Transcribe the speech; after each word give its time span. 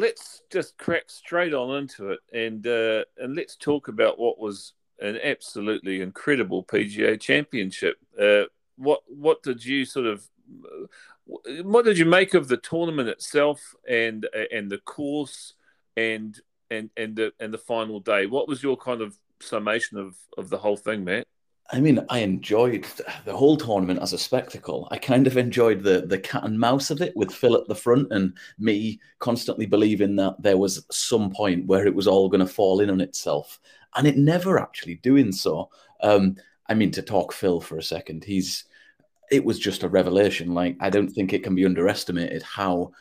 let's 0.00 0.42
just 0.50 0.78
crack 0.78 1.04
straight 1.08 1.54
on 1.54 1.76
into 1.76 2.10
it, 2.10 2.20
and 2.32 2.66
uh, 2.66 3.04
and 3.18 3.36
let's 3.36 3.56
talk 3.56 3.88
about 3.88 4.18
what 4.18 4.38
was 4.38 4.72
an 5.00 5.18
absolutely 5.22 6.00
incredible 6.00 6.64
PGA 6.64 7.20
Championship. 7.20 7.96
Uh, 8.20 8.44
what 8.76 9.02
what 9.06 9.42
did 9.42 9.64
you 9.64 9.84
sort 9.84 10.06
of 10.06 10.26
what 11.62 11.84
did 11.84 11.98
you 11.98 12.04
make 12.04 12.34
of 12.34 12.48
the 12.48 12.56
tournament 12.56 13.08
itself 13.08 13.74
and 13.88 14.26
and 14.52 14.70
the 14.70 14.78
course 14.78 15.54
and 15.96 16.40
and 16.70 16.90
and 16.96 17.16
the 17.16 17.32
and 17.38 17.52
the 17.52 17.58
final 17.58 18.00
day? 18.00 18.26
What 18.26 18.48
was 18.48 18.62
your 18.62 18.76
kind 18.76 19.00
of 19.02 19.16
summation 19.40 19.98
of 19.98 20.16
of 20.36 20.48
the 20.48 20.58
whole 20.58 20.76
thing, 20.76 21.04
Matt? 21.04 21.26
I 21.72 21.80
mean, 21.80 22.04
I 22.08 22.18
enjoyed 22.18 22.84
the 23.24 23.36
whole 23.36 23.56
tournament 23.56 24.00
as 24.02 24.12
a 24.12 24.18
spectacle. 24.18 24.88
I 24.90 24.98
kind 24.98 25.26
of 25.26 25.36
enjoyed 25.36 25.82
the 25.82 26.02
the 26.06 26.18
cat 26.18 26.44
and 26.44 26.58
mouse 26.58 26.90
of 26.90 27.00
it 27.00 27.16
with 27.16 27.32
Phil 27.32 27.54
at 27.56 27.68
the 27.68 27.74
front 27.74 28.12
and 28.12 28.36
me 28.58 29.00
constantly 29.18 29.66
believing 29.66 30.16
that 30.16 30.40
there 30.42 30.58
was 30.58 30.84
some 30.90 31.30
point 31.30 31.66
where 31.66 31.86
it 31.86 31.94
was 31.94 32.06
all 32.06 32.28
going 32.28 32.44
to 32.44 32.52
fall 32.52 32.80
in 32.80 32.90
on 32.90 33.00
itself, 33.00 33.60
and 33.96 34.06
it 34.06 34.16
never 34.16 34.58
actually 34.58 34.96
doing 34.96 35.30
so. 35.32 35.70
Um, 36.02 36.36
I 36.68 36.74
mean, 36.74 36.90
to 36.92 37.02
talk 37.02 37.32
Phil 37.32 37.60
for 37.60 37.78
a 37.78 37.82
second, 37.82 38.24
he's 38.24 38.64
it 39.30 39.44
was 39.44 39.58
just 39.58 39.84
a 39.84 39.88
revelation. 39.88 40.54
Like 40.54 40.76
I 40.80 40.90
don't 40.90 41.08
think 41.08 41.32
it 41.32 41.44
can 41.44 41.54
be 41.54 41.64
underestimated 41.64 42.42
how 42.42 42.92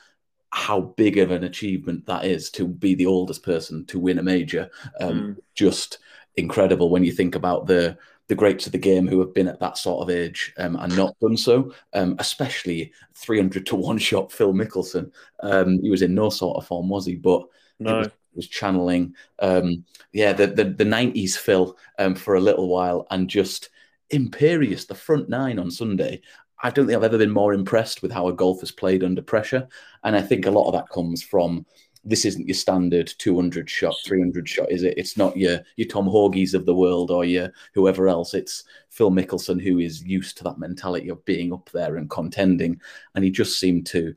how 0.51 0.81
big 0.81 1.17
of 1.17 1.31
an 1.31 1.43
achievement 1.43 2.05
that 2.05 2.25
is 2.25 2.49
to 2.49 2.67
be 2.67 2.95
the 2.95 3.05
oldest 3.05 3.43
person 3.43 3.85
to 3.85 3.99
win 3.99 4.19
a 4.19 4.23
major. 4.23 4.69
Um, 4.99 5.21
mm. 5.21 5.37
Just 5.55 5.99
incredible 6.35 6.89
when 6.89 7.03
you 7.03 7.11
think 7.11 7.35
about 7.35 7.67
the 7.67 7.97
the 8.29 8.35
greats 8.35 8.67
of 8.67 8.71
the 8.71 8.77
game 8.77 9.07
who 9.07 9.19
have 9.19 9.33
been 9.33 9.47
at 9.47 9.59
that 9.59 9.77
sort 9.77 10.03
of 10.03 10.09
age 10.09 10.53
um, 10.57 10.75
and 10.77 10.95
not 10.95 11.17
done 11.19 11.35
so, 11.35 11.73
um, 11.93 12.15
especially 12.19 12.93
300 13.15 13.65
to 13.65 13.75
one 13.75 13.97
shot 13.97 14.31
Phil 14.31 14.53
Mickelson. 14.53 15.11
Um, 15.41 15.81
he 15.81 15.89
was 15.89 16.03
in 16.03 16.13
no 16.13 16.29
sort 16.29 16.57
of 16.57 16.67
form, 16.67 16.87
was 16.89 17.07
he? 17.07 17.15
But 17.15 17.43
no. 17.79 17.97
was, 17.97 18.09
was, 18.35 18.47
channeling, 18.47 19.15
um, 19.39 19.83
yeah, 20.13 20.31
the, 20.31 20.45
the, 20.45 20.65
the 20.65 20.83
90s 20.83 21.37
Phil 21.37 21.75
um, 21.97 22.13
for 22.13 22.35
a 22.35 22.39
little 22.39 22.69
while 22.69 23.07
and 23.09 23.27
just 23.27 23.69
imperious. 24.11 24.85
The 24.85 24.95
front 24.95 25.27
nine 25.27 25.57
on 25.57 25.71
Sunday. 25.71 26.21
I 26.61 26.69
don't 26.69 26.85
think 26.85 26.97
I've 26.97 27.03
ever 27.03 27.17
been 27.17 27.31
more 27.31 27.53
impressed 27.53 28.03
with 28.03 28.11
how 28.11 28.27
a 28.27 28.33
golfer's 28.33 28.71
played 28.71 29.03
under 29.03 29.23
pressure. 29.23 29.67
And 30.03 30.15
I 30.15 30.21
think 30.21 30.45
a 30.45 30.51
lot 30.51 30.67
of 30.67 30.73
that 30.73 30.89
comes 30.89 31.23
from 31.23 31.65
this 32.03 32.25
isn't 32.25 32.47
your 32.47 32.55
standard 32.55 33.11
200 33.17 33.69
shot, 33.69 33.95
300 34.05 34.47
shot, 34.47 34.71
is 34.71 34.83
it? 34.83 34.97
It's 34.97 35.17
not 35.17 35.35
your 35.35 35.59
your 35.75 35.87
Tom 35.87 36.07
Hoges 36.07 36.53
of 36.53 36.65
the 36.65 36.75
world 36.75 37.11
or 37.11 37.25
your 37.25 37.51
whoever 37.73 38.07
else. 38.07 38.33
It's 38.33 38.63
Phil 38.89 39.11
Mickelson 39.11 39.61
who 39.61 39.79
is 39.79 40.03
used 40.03 40.37
to 40.37 40.43
that 40.45 40.59
mentality 40.59 41.09
of 41.09 41.23
being 41.25 41.53
up 41.53 41.69
there 41.71 41.97
and 41.97 42.09
contending, 42.09 42.79
and 43.15 43.23
he 43.23 43.31
just 43.31 43.59
seemed 43.59 43.85
to 43.87 44.15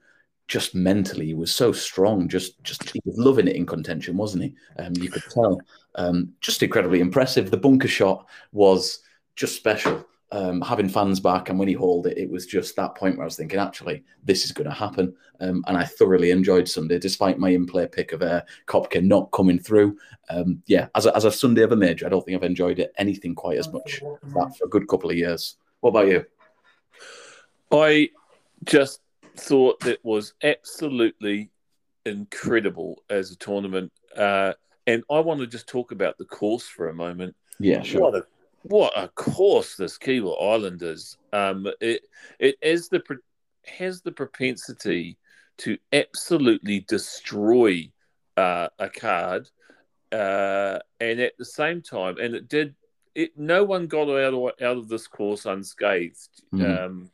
just 0.49 0.75
mentally 0.75 1.27
he 1.27 1.35
was 1.35 1.55
so 1.55 1.73
strong. 1.73 2.29
Just 2.29 2.63
just 2.63 2.89
he 2.91 3.01
was 3.05 3.19
loving 3.19 3.49
it 3.49 3.57
in 3.57 3.67
contention, 3.67 4.17
wasn't 4.17 4.45
he? 4.45 4.55
Um, 4.79 4.93
you 4.97 5.11
could 5.11 5.25
tell. 5.31 5.61
Um, 5.95 6.33
just 6.41 6.63
incredibly 6.63 7.01
impressive. 7.01 7.51
The 7.51 7.57
bunker 7.57 7.89
shot 7.89 8.29
was 8.53 9.01
just 9.37 9.57
special 9.57 10.07
um, 10.33 10.61
having 10.63 10.89
fans 10.89 11.21
back, 11.21 11.51
and 11.51 11.59
when 11.59 11.69
he 11.69 11.75
hauled 11.75 12.07
it, 12.07 12.19
it 12.19 12.31
was 12.31 12.47
just 12.47 12.75
that 12.77 12.95
point 12.95 13.17
where 13.17 13.25
I 13.25 13.27
was 13.27 13.37
thinking, 13.37 13.61
actually, 13.61 14.03
this 14.25 14.45
is 14.45 14.53
going 14.53 14.69
to 14.69 14.75
happen. 14.75 15.15
Um, 15.41 15.63
and 15.67 15.77
I 15.77 15.85
thoroughly 15.85 16.31
enjoyed 16.31 16.69
Sunday, 16.69 16.99
despite 16.99 17.39
my 17.39 17.51
in-play 17.51 17.87
pick 17.87 18.13
of 18.13 18.23
uh, 18.23 18.43
Koepka 18.67 19.05
not 19.05 19.31
coming 19.33 19.59
through. 19.59 19.99
Um, 20.31 20.63
yeah, 20.67 20.89
as 20.95 21.07
a, 21.07 21.15
as 21.15 21.25
a 21.25 21.33
Sunday 21.33 21.63
of 21.63 21.73
a 21.73 21.77
major, 21.77 22.07
I 22.07 22.09
don't 22.09 22.25
think 22.25 22.37
I've 22.37 22.45
enjoyed 22.45 22.79
it 22.79 22.93
anything 22.97 23.35
quite 23.35 23.59
as 23.59 23.71
much 23.73 24.03
as 24.25 24.33
that 24.33 24.57
for 24.57 24.65
a 24.65 24.71
good 24.71 24.89
couple 24.89 25.11
of 25.11 25.17
years. 25.17 25.57
What 25.81 25.91
about 25.91 26.09
you? 26.09 26.25
I 27.71 28.11
just 28.65 29.01
thought 29.37 29.81
that 29.81 30.05
was 30.05 30.35
absolutely 30.43 31.51
incredible 32.07 33.03
as 33.11 33.33
a 33.33 33.37
tournament. 33.37 33.93
Uh, 34.17 34.55
and 34.87 35.05
I 35.11 35.21
want 35.21 35.41
to 35.41 35.47
just 35.47 35.67
talk 35.67 35.93
about 35.93 36.19
the 36.19 36.25
course 36.25 36.67
for 36.67 36.89
a 36.89 36.95
moment. 36.95 37.35
Yeah, 37.59 37.83
sure. 37.83 38.01
What 38.01 38.15
a 38.15 38.27
what 38.63 38.93
a 38.97 39.09
course 39.09 39.77
this 39.77 39.99
Kiawah 39.99 40.41
Island 40.41 40.83
is. 40.83 41.17
Um, 41.33 41.67
it 41.81 42.03
it 42.39 42.57
is 42.63 42.89
the 42.89 43.03
has 43.67 44.03
the 44.03 44.13
propensity 44.13 45.19
to 45.59 45.79
absolutely 45.93 46.81
destroy 46.81 47.91
uh, 48.37 48.69
a 48.79 48.89
card, 48.89 49.49
uh, 50.11 50.79
and 51.01 51.21
at 51.21 51.37
the 51.39 51.45
same 51.45 51.83
time, 51.83 52.17
and 52.19 52.35
it 52.35 52.49
did. 52.49 52.75
It 53.15 53.37
no 53.37 53.63
one 53.63 53.89
got 53.89 54.09
out 54.09 54.33
of 54.33 54.63
out 54.63 54.79
of 54.79 54.89
this 54.89 55.07
course 55.07 55.45
unscathed. 55.45 56.29
Mm-hmm. 56.55 56.85
Um, 56.85 57.11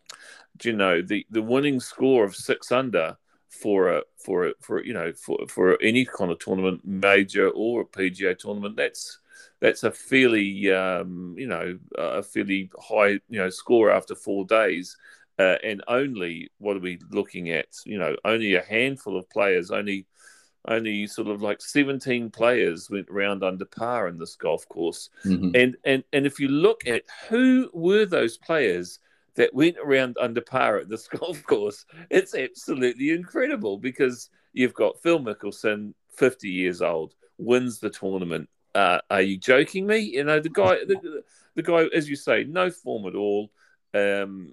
you 0.62 0.72
know 0.72 1.02
the 1.02 1.26
the 1.30 1.42
winning 1.42 1.80
score 1.80 2.24
of 2.24 2.36
six 2.36 2.72
under 2.72 3.16
for 3.48 3.96
a 3.96 4.02
for 4.16 4.48
a 4.48 4.52
for 4.60 4.84
you 4.84 4.92
know 4.92 5.12
for 5.12 5.38
for 5.48 5.80
any 5.82 6.04
kind 6.04 6.30
of 6.30 6.38
tournament, 6.38 6.82
major 6.84 7.48
or 7.50 7.82
a 7.82 7.84
PGA 7.84 8.38
tournament. 8.38 8.76
That's 8.76 9.18
that's 9.60 9.82
a 9.84 9.90
fairly 9.90 10.72
um, 10.72 11.34
you 11.36 11.46
know 11.46 11.78
a 11.96 12.22
fairly 12.22 12.70
high 12.80 13.20
you 13.28 13.38
know 13.38 13.50
score 13.50 13.90
after 13.90 14.14
four 14.14 14.44
days. 14.44 14.96
Uh, 15.40 15.56
and 15.62 15.84
only 15.86 16.50
what 16.58 16.76
are 16.76 16.80
we 16.80 16.98
looking 17.12 17.50
at? 17.50 17.68
You 17.86 17.96
know, 17.96 18.16
only 18.24 18.56
a 18.56 18.62
handful 18.62 19.16
of 19.16 19.30
players, 19.30 19.70
only 19.70 20.04
only 20.66 21.06
sort 21.06 21.28
of 21.28 21.42
like 21.42 21.60
17 21.60 22.30
players 22.30 22.90
went 22.90 23.10
round 23.10 23.42
under 23.42 23.64
par 23.64 24.08
in 24.08 24.18
this 24.18 24.36
golf 24.36 24.68
course. 24.68 25.08
Mm-hmm. 25.24 25.50
And 25.54 25.76
and 25.84 26.04
and 26.12 26.26
if 26.26 26.38
you 26.38 26.48
look 26.48 26.86
at 26.86 27.04
who 27.28 27.70
were 27.72 28.04
those 28.04 28.36
players 28.36 28.98
that 29.34 29.54
went 29.54 29.76
around 29.82 30.16
under 30.20 30.40
par 30.40 30.78
at 30.78 30.88
this 30.88 31.08
golf 31.18 31.42
course, 31.44 31.84
it's 32.10 32.34
absolutely 32.34 33.10
incredible 33.10 33.78
because 33.78 34.30
you've 34.52 34.74
got 34.74 35.00
Phil 35.02 35.20
Mickelson, 35.20 35.94
50 36.16 36.48
years 36.48 36.82
old, 36.82 37.14
wins 37.38 37.78
the 37.78 37.90
tournament. 37.90 38.48
Uh, 38.78 39.00
are 39.10 39.22
you 39.22 39.36
joking 39.36 39.88
me? 39.88 39.98
You 39.98 40.22
know, 40.22 40.38
the 40.38 40.50
guy, 40.50 40.76
the, 40.86 41.24
the 41.56 41.64
guy, 41.64 41.86
as 41.92 42.08
you 42.08 42.14
say, 42.14 42.44
no 42.44 42.70
form 42.70 43.06
at 43.06 43.16
all. 43.16 43.50
Um, 43.92 44.52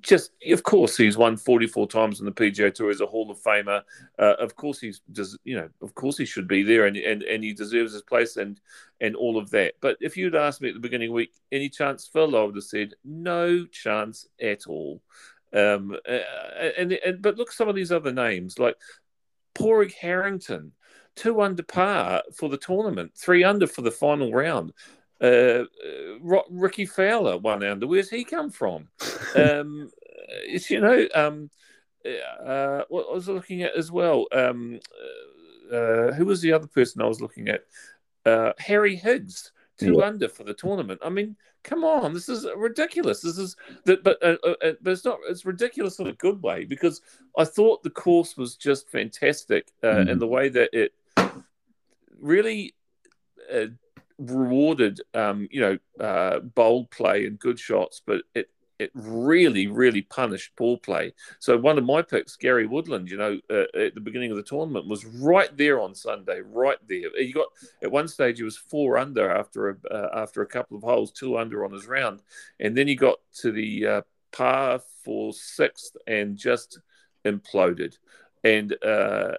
just 0.00 0.32
of 0.50 0.62
course 0.64 0.96
he's 0.96 1.16
won 1.16 1.36
44 1.36 1.86
times 1.86 2.18
in 2.18 2.26
the 2.26 2.32
PGA 2.32 2.74
Tour 2.74 2.90
as 2.90 3.00
a 3.00 3.06
Hall 3.06 3.30
of 3.30 3.40
Famer. 3.40 3.82
Uh, 4.18 4.34
of 4.40 4.56
course 4.56 4.80
he's 4.80 5.02
does 5.12 5.38
you 5.44 5.54
know 5.54 5.68
of 5.82 5.94
course 5.94 6.16
he 6.16 6.24
should 6.24 6.48
be 6.48 6.62
there 6.62 6.86
and, 6.86 6.96
and 6.96 7.22
and 7.22 7.44
he 7.44 7.52
deserves 7.52 7.92
his 7.92 8.02
place 8.02 8.38
and 8.38 8.58
and 9.02 9.14
all 9.14 9.36
of 9.36 9.50
that. 9.50 9.74
But 9.80 9.98
if 10.00 10.16
you'd 10.16 10.34
asked 10.34 10.62
me 10.62 10.68
at 10.68 10.74
the 10.74 10.80
beginning 10.80 11.08
of 11.08 11.10
the 11.10 11.16
week, 11.16 11.34
any 11.52 11.68
chance 11.68 12.08
Phil, 12.10 12.34
I 12.34 12.42
would 12.42 12.56
have 12.56 12.64
said 12.64 12.94
no 13.04 13.66
chance 13.66 14.26
at 14.40 14.66
all. 14.66 15.02
Um, 15.52 15.94
uh, 16.08 16.18
and, 16.76 16.92
and 16.92 17.22
but 17.22 17.36
look 17.36 17.52
some 17.52 17.68
of 17.68 17.76
these 17.76 17.92
other 17.92 18.12
names 18.12 18.58
like 18.58 18.76
Padraig 19.54 19.94
Harrington, 19.94 20.72
two 21.18 21.40
under 21.40 21.62
par 21.62 22.22
for 22.34 22.48
the 22.48 22.56
tournament, 22.56 23.12
three 23.16 23.44
under 23.44 23.66
for 23.66 23.82
the 23.82 23.90
final 23.90 24.32
round. 24.32 24.72
Uh, 25.20 25.64
uh, 25.84 26.42
Rickie 26.48 26.86
Fowler 26.86 27.38
one 27.38 27.64
under. 27.64 27.86
Where's 27.86 28.08
he 28.08 28.24
come 28.24 28.50
from? 28.50 28.88
um, 29.36 29.90
you 30.48 30.80
know, 30.80 31.08
um, 31.14 31.50
uh, 32.06 32.82
what 32.88 33.06
I 33.10 33.14
was 33.14 33.28
looking 33.28 33.62
at 33.62 33.74
as 33.74 33.90
well. 33.90 34.26
Um, 34.32 34.78
uh, 35.72 36.12
who 36.12 36.24
was 36.24 36.40
the 36.40 36.52
other 36.52 36.68
person 36.68 37.02
I 37.02 37.06
was 37.06 37.20
looking 37.20 37.48
at? 37.48 37.64
Uh, 38.24 38.52
Harry 38.58 38.94
Higgs, 38.94 39.52
two 39.78 39.96
yeah. 39.98 40.06
under 40.06 40.28
for 40.28 40.44
the 40.44 40.54
tournament. 40.54 41.00
I 41.04 41.08
mean, 41.08 41.36
come 41.64 41.84
on, 41.84 42.14
this 42.14 42.28
is 42.28 42.46
ridiculous. 42.56 43.20
This 43.20 43.38
is 43.38 43.56
that, 43.84 44.04
but 44.04 44.22
uh, 44.22 44.36
uh, 44.44 44.72
but 44.80 44.92
it's 44.92 45.04
not. 45.04 45.18
It's 45.28 45.44
ridiculous 45.44 45.98
in 45.98 46.06
a 46.06 46.12
good 46.12 46.40
way 46.42 46.64
because 46.64 47.00
I 47.36 47.44
thought 47.44 47.82
the 47.82 47.90
course 47.90 48.36
was 48.36 48.54
just 48.54 48.88
fantastic 48.88 49.72
mm. 49.82 50.08
and 50.08 50.20
the 50.20 50.26
way 50.26 50.48
that 50.48 50.70
it 50.72 50.92
really 52.20 52.74
rewarded, 54.18 55.00
um, 55.14 55.48
you 55.50 55.60
know, 55.60 56.04
uh, 56.04 56.40
bold 56.40 56.90
play 56.90 57.26
and 57.26 57.38
good 57.38 57.58
shots, 57.58 58.02
but 58.04 58.22
it 58.34 58.48
it 58.78 58.90
really, 58.94 59.66
really 59.66 60.02
punished 60.02 60.54
poor 60.56 60.78
play. 60.78 61.12
So 61.40 61.56
one 61.56 61.78
of 61.78 61.84
my 61.84 62.00
picks, 62.00 62.36
Gary 62.36 62.66
Woodland, 62.66 63.10
you 63.10 63.16
know, 63.16 63.40
uh, 63.50 63.64
at 63.76 63.94
the 63.94 64.00
beginning 64.00 64.30
of 64.30 64.36
the 64.36 64.42
tournament, 64.42 64.86
was 64.86 65.04
right 65.04 65.54
there 65.56 65.80
on 65.80 65.96
Sunday, 65.96 66.42
right 66.44 66.78
there. 66.86 67.10
He 67.16 67.32
got 67.32 67.48
at 67.82 67.90
one 67.90 68.06
stage 68.06 68.38
he 68.38 68.44
was 68.44 68.56
four 68.56 68.96
under 68.96 69.30
after 69.30 69.70
a 69.70 69.76
uh, 69.90 70.10
after 70.14 70.42
a 70.42 70.46
couple 70.46 70.76
of 70.76 70.84
holes, 70.84 71.10
two 71.10 71.36
under 71.36 71.64
on 71.64 71.72
his 71.72 71.86
round, 71.86 72.22
and 72.60 72.76
then 72.76 72.86
he 72.86 72.94
got 72.94 73.18
to 73.40 73.50
the 73.50 73.86
uh, 73.86 74.02
par 74.30 74.80
for 75.04 75.32
sixth 75.32 75.96
and 76.06 76.36
just 76.36 76.78
imploded. 77.24 77.98
And 78.44 78.74
uh, 78.84 79.34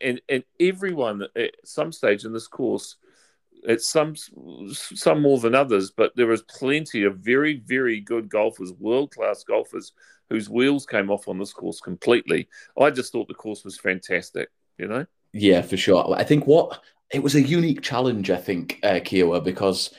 and 0.00 0.20
and 0.28 0.44
everyone 0.60 1.26
at 1.34 1.54
some 1.64 1.92
stage 1.92 2.24
in 2.24 2.32
this 2.32 2.48
course 2.48 2.96
it's 3.64 3.88
some 3.88 4.14
some 4.16 5.22
more 5.22 5.38
than 5.38 5.54
others, 5.54 5.90
but 5.90 6.14
there 6.16 6.26
was 6.26 6.42
plenty 6.42 7.04
of 7.04 7.18
very 7.18 7.62
very 7.66 8.00
good 8.00 8.28
golfers, 8.28 8.72
world 8.72 9.12
class 9.12 9.44
golfers, 9.44 9.92
whose 10.30 10.48
wheels 10.48 10.86
came 10.86 11.10
off 11.10 11.28
on 11.28 11.38
this 11.38 11.52
course 11.52 11.80
completely. 11.80 12.48
I 12.78 12.90
just 12.90 13.12
thought 13.12 13.28
the 13.28 13.34
course 13.34 13.64
was 13.64 13.78
fantastic. 13.78 14.48
You 14.78 14.88
know. 14.88 15.06
Yeah, 15.32 15.62
for 15.62 15.76
sure. 15.76 16.14
I 16.16 16.24
think 16.24 16.46
what 16.46 16.82
it 17.12 17.22
was 17.22 17.34
a 17.34 17.42
unique 17.42 17.82
challenge. 17.82 18.30
I 18.30 18.36
think 18.36 18.78
uh, 18.82 19.00
Kiawah 19.00 19.44
because 19.44 19.94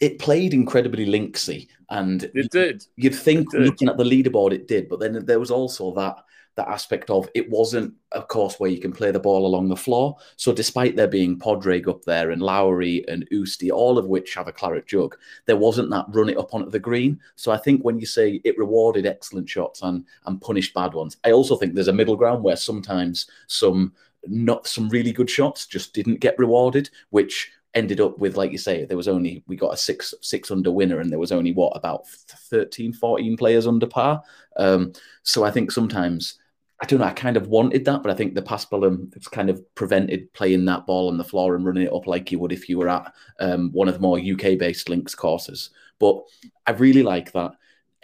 it 0.00 0.18
played 0.18 0.54
incredibly 0.54 1.06
linksy, 1.06 1.68
and 1.90 2.24
it 2.34 2.50
did. 2.50 2.84
You'd 2.96 3.14
think 3.14 3.50
did. 3.50 3.62
looking 3.62 3.88
at 3.88 3.96
the 3.96 4.04
leaderboard, 4.04 4.52
it 4.52 4.68
did, 4.68 4.88
but 4.88 5.00
then 5.00 5.24
there 5.24 5.40
was 5.40 5.50
also 5.50 5.94
that 5.94 6.16
that 6.58 6.68
aspect 6.68 7.08
of 7.08 7.28
it 7.34 7.48
wasn't 7.48 7.94
a 8.12 8.20
course 8.20 8.58
where 8.58 8.70
you 8.70 8.80
can 8.80 8.92
play 8.92 9.10
the 9.10 9.20
ball 9.20 9.46
along 9.46 9.68
the 9.68 9.76
floor. 9.76 10.16
So 10.36 10.52
despite 10.52 10.96
there 10.96 11.08
being 11.08 11.38
Padraig 11.38 11.88
up 11.88 12.02
there 12.02 12.30
and 12.30 12.42
Lowry 12.42 13.04
and 13.08 13.28
Oosty, 13.32 13.70
all 13.70 13.96
of 13.96 14.06
which 14.06 14.34
have 14.34 14.48
a 14.48 14.52
claret 14.52 14.86
jug, 14.86 15.16
there 15.46 15.56
wasn't 15.56 15.90
that 15.90 16.06
run 16.08 16.28
it 16.28 16.36
up 16.36 16.52
onto 16.52 16.70
the 16.70 16.78
green. 16.78 17.18
So 17.36 17.52
I 17.52 17.56
think 17.56 17.82
when 17.82 17.98
you 17.98 18.06
say 18.06 18.40
it 18.44 18.58
rewarded 18.58 19.06
excellent 19.06 19.48
shots 19.48 19.82
and 19.82 20.04
and 20.26 20.40
punished 20.40 20.74
bad 20.74 20.94
ones, 20.94 21.16
I 21.24 21.30
also 21.30 21.56
think 21.56 21.74
there's 21.74 21.88
a 21.88 21.92
middle 21.92 22.16
ground 22.16 22.42
where 22.42 22.56
sometimes 22.56 23.30
some 23.46 23.92
not 24.26 24.66
some 24.66 24.88
really 24.88 25.12
good 25.12 25.30
shots 25.30 25.66
just 25.66 25.94
didn't 25.94 26.20
get 26.20 26.38
rewarded, 26.38 26.90
which 27.10 27.52
ended 27.74 28.00
up 28.00 28.18
with 28.18 28.36
like 28.36 28.50
you 28.50 28.58
say 28.58 28.84
there 28.84 28.96
was 28.96 29.08
only 29.08 29.42
we 29.46 29.54
got 29.54 29.74
a 29.74 29.76
six 29.76 30.14
six 30.20 30.50
under 30.50 30.70
winner 30.70 31.00
and 31.00 31.10
there 31.10 31.18
was 31.18 31.32
only 31.32 31.52
what 31.52 31.76
about 31.76 32.06
13 32.08 32.92
14 32.92 33.36
players 33.36 33.66
under 33.66 33.86
par 33.86 34.22
um, 34.56 34.92
so 35.22 35.44
i 35.44 35.50
think 35.50 35.70
sometimes 35.70 36.37
i 36.80 36.86
don't 36.86 37.00
know 37.00 37.06
i 37.06 37.12
kind 37.12 37.36
of 37.36 37.48
wanted 37.48 37.84
that 37.84 38.02
but 38.02 38.10
i 38.10 38.14
think 38.14 38.34
the 38.34 38.42
paspalum 38.42 39.14
it's 39.16 39.28
kind 39.28 39.50
of 39.50 39.62
prevented 39.74 40.32
playing 40.32 40.64
that 40.64 40.86
ball 40.86 41.08
on 41.08 41.18
the 41.18 41.24
floor 41.24 41.54
and 41.54 41.64
running 41.64 41.84
it 41.84 41.92
up 41.92 42.06
like 42.06 42.30
you 42.30 42.38
would 42.38 42.52
if 42.52 42.68
you 42.68 42.78
were 42.78 42.88
at 42.88 43.12
um, 43.40 43.70
one 43.72 43.88
of 43.88 43.94
the 43.94 44.00
more 44.00 44.18
uk 44.18 44.58
based 44.58 44.88
links 44.88 45.14
courses. 45.14 45.70
But 45.98 46.22
i 46.66 46.72
really 46.72 47.02
like 47.02 47.32
that. 47.32 47.52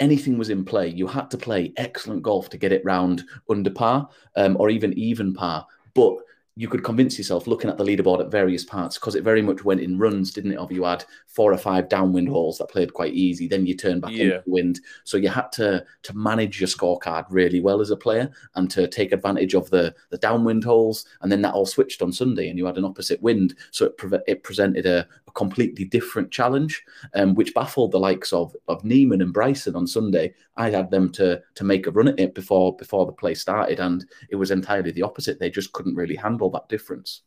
Anything 0.01 0.37
was 0.37 0.51
in 0.51 0.65
play. 0.65 0.89
You 0.89 1.07
had 1.07 1.31
to 1.31 1.39
play 1.39 1.73
excellent 1.77 2.23
golf 2.23 2.49
to 2.51 2.57
get 2.57 2.73
it 2.73 2.85
round 2.85 3.23
under 3.49 3.71
par 3.71 4.09
um, 4.35 4.57
or 4.59 4.69
even 4.69 4.93
even 4.95 5.33
par. 5.33 5.67
But 5.95 6.17
you 6.57 6.69
could 6.69 6.85
convince 6.85 7.19
yourself 7.19 7.49
looking 7.49 7.69
at 7.69 7.79
the 7.79 7.85
leaderboard 7.85 8.21
at 8.21 8.31
various 8.31 8.65
parts 8.65 8.97
because 8.97 9.17
it 9.17 9.25
very 9.25 9.43
much 9.43 9.65
went 9.65 9.81
in 9.81 9.99
runs, 9.99 10.33
didn't 10.33 10.53
it? 10.53 10.59
Of 10.59 10.71
you 10.71 10.85
had 10.85 11.05
four 11.27 11.53
or 11.53 11.59
five 11.59 11.89
downwind 11.89 12.29
holes 12.29 12.59
that 12.59 12.71
played 12.71 12.95
quite 12.95 13.13
easy, 13.13 13.49
then 13.49 13.67
you 13.67 13.77
turn 13.77 13.99
back 13.99 14.13
yeah. 14.13 14.25
into 14.25 14.43
wind. 14.47 14.81
So 15.03 15.17
you 15.17 15.29
had 15.29 15.51
to 15.53 15.85
to 16.03 16.17
manage 16.17 16.61
your 16.61 16.69
scorecard 16.69 17.27
really 17.29 17.61
well 17.61 17.81
as 17.81 17.91
a 17.91 17.97
player 17.97 18.31
and 18.55 18.71
to 18.71 18.87
take 18.87 19.11
advantage 19.11 19.55
of 19.55 19.69
the 19.71 19.95
the 20.11 20.19
downwind 20.19 20.63
holes, 20.63 21.07
and 21.23 21.33
then 21.33 21.43
that 21.43 21.55
all 21.55 21.67
switched 21.67 22.03
on 22.03 22.13
Sunday, 22.13 22.49
and 22.49 22.59
you 22.59 22.67
had 22.67 22.79
an 22.79 22.85
opposite 22.85 23.21
wind, 23.21 23.57
so 23.73 23.87
it 23.87 23.99
pre- 23.99 24.19
it 24.29 24.45
presented 24.45 24.87
a, 24.87 25.09
a, 25.27 25.33
completely 25.33 25.85
different 25.85 26.31
challenge, 26.31 26.85
um, 27.15 27.35
which 27.35 27.55
baffled 27.55 27.91
the 27.91 27.99
likes 27.99 28.33
of 28.33 28.55
of 28.69 28.85
Niemann 28.85 29.23
and 29.23 29.33
Bryson 29.33 29.75
on 29.75 29.89
Sunday. 29.89 30.33
I 30.57 30.71
had 30.71 30.93
them 30.93 31.11
to 31.13 31.43
to 31.57 31.65
make 31.65 31.89
a 31.89 31.91
run 31.91 32.07
at 32.07 32.21
it 32.21 32.33
before 32.33 32.77
before 32.77 33.07
the 33.07 33.13
play 33.13 33.35
started, 33.35 33.81
and 33.81 34.07
it 34.31 34.37
was 34.37 34.53
entirely 34.53 34.93
the 34.93 35.03
opposite. 35.03 35.41
They 35.41 35.51
just 35.51 35.73
couldn't 35.73 35.97
really 35.97 36.15
handle 36.15 36.44
that 36.51 36.69
difference. 36.69 37.23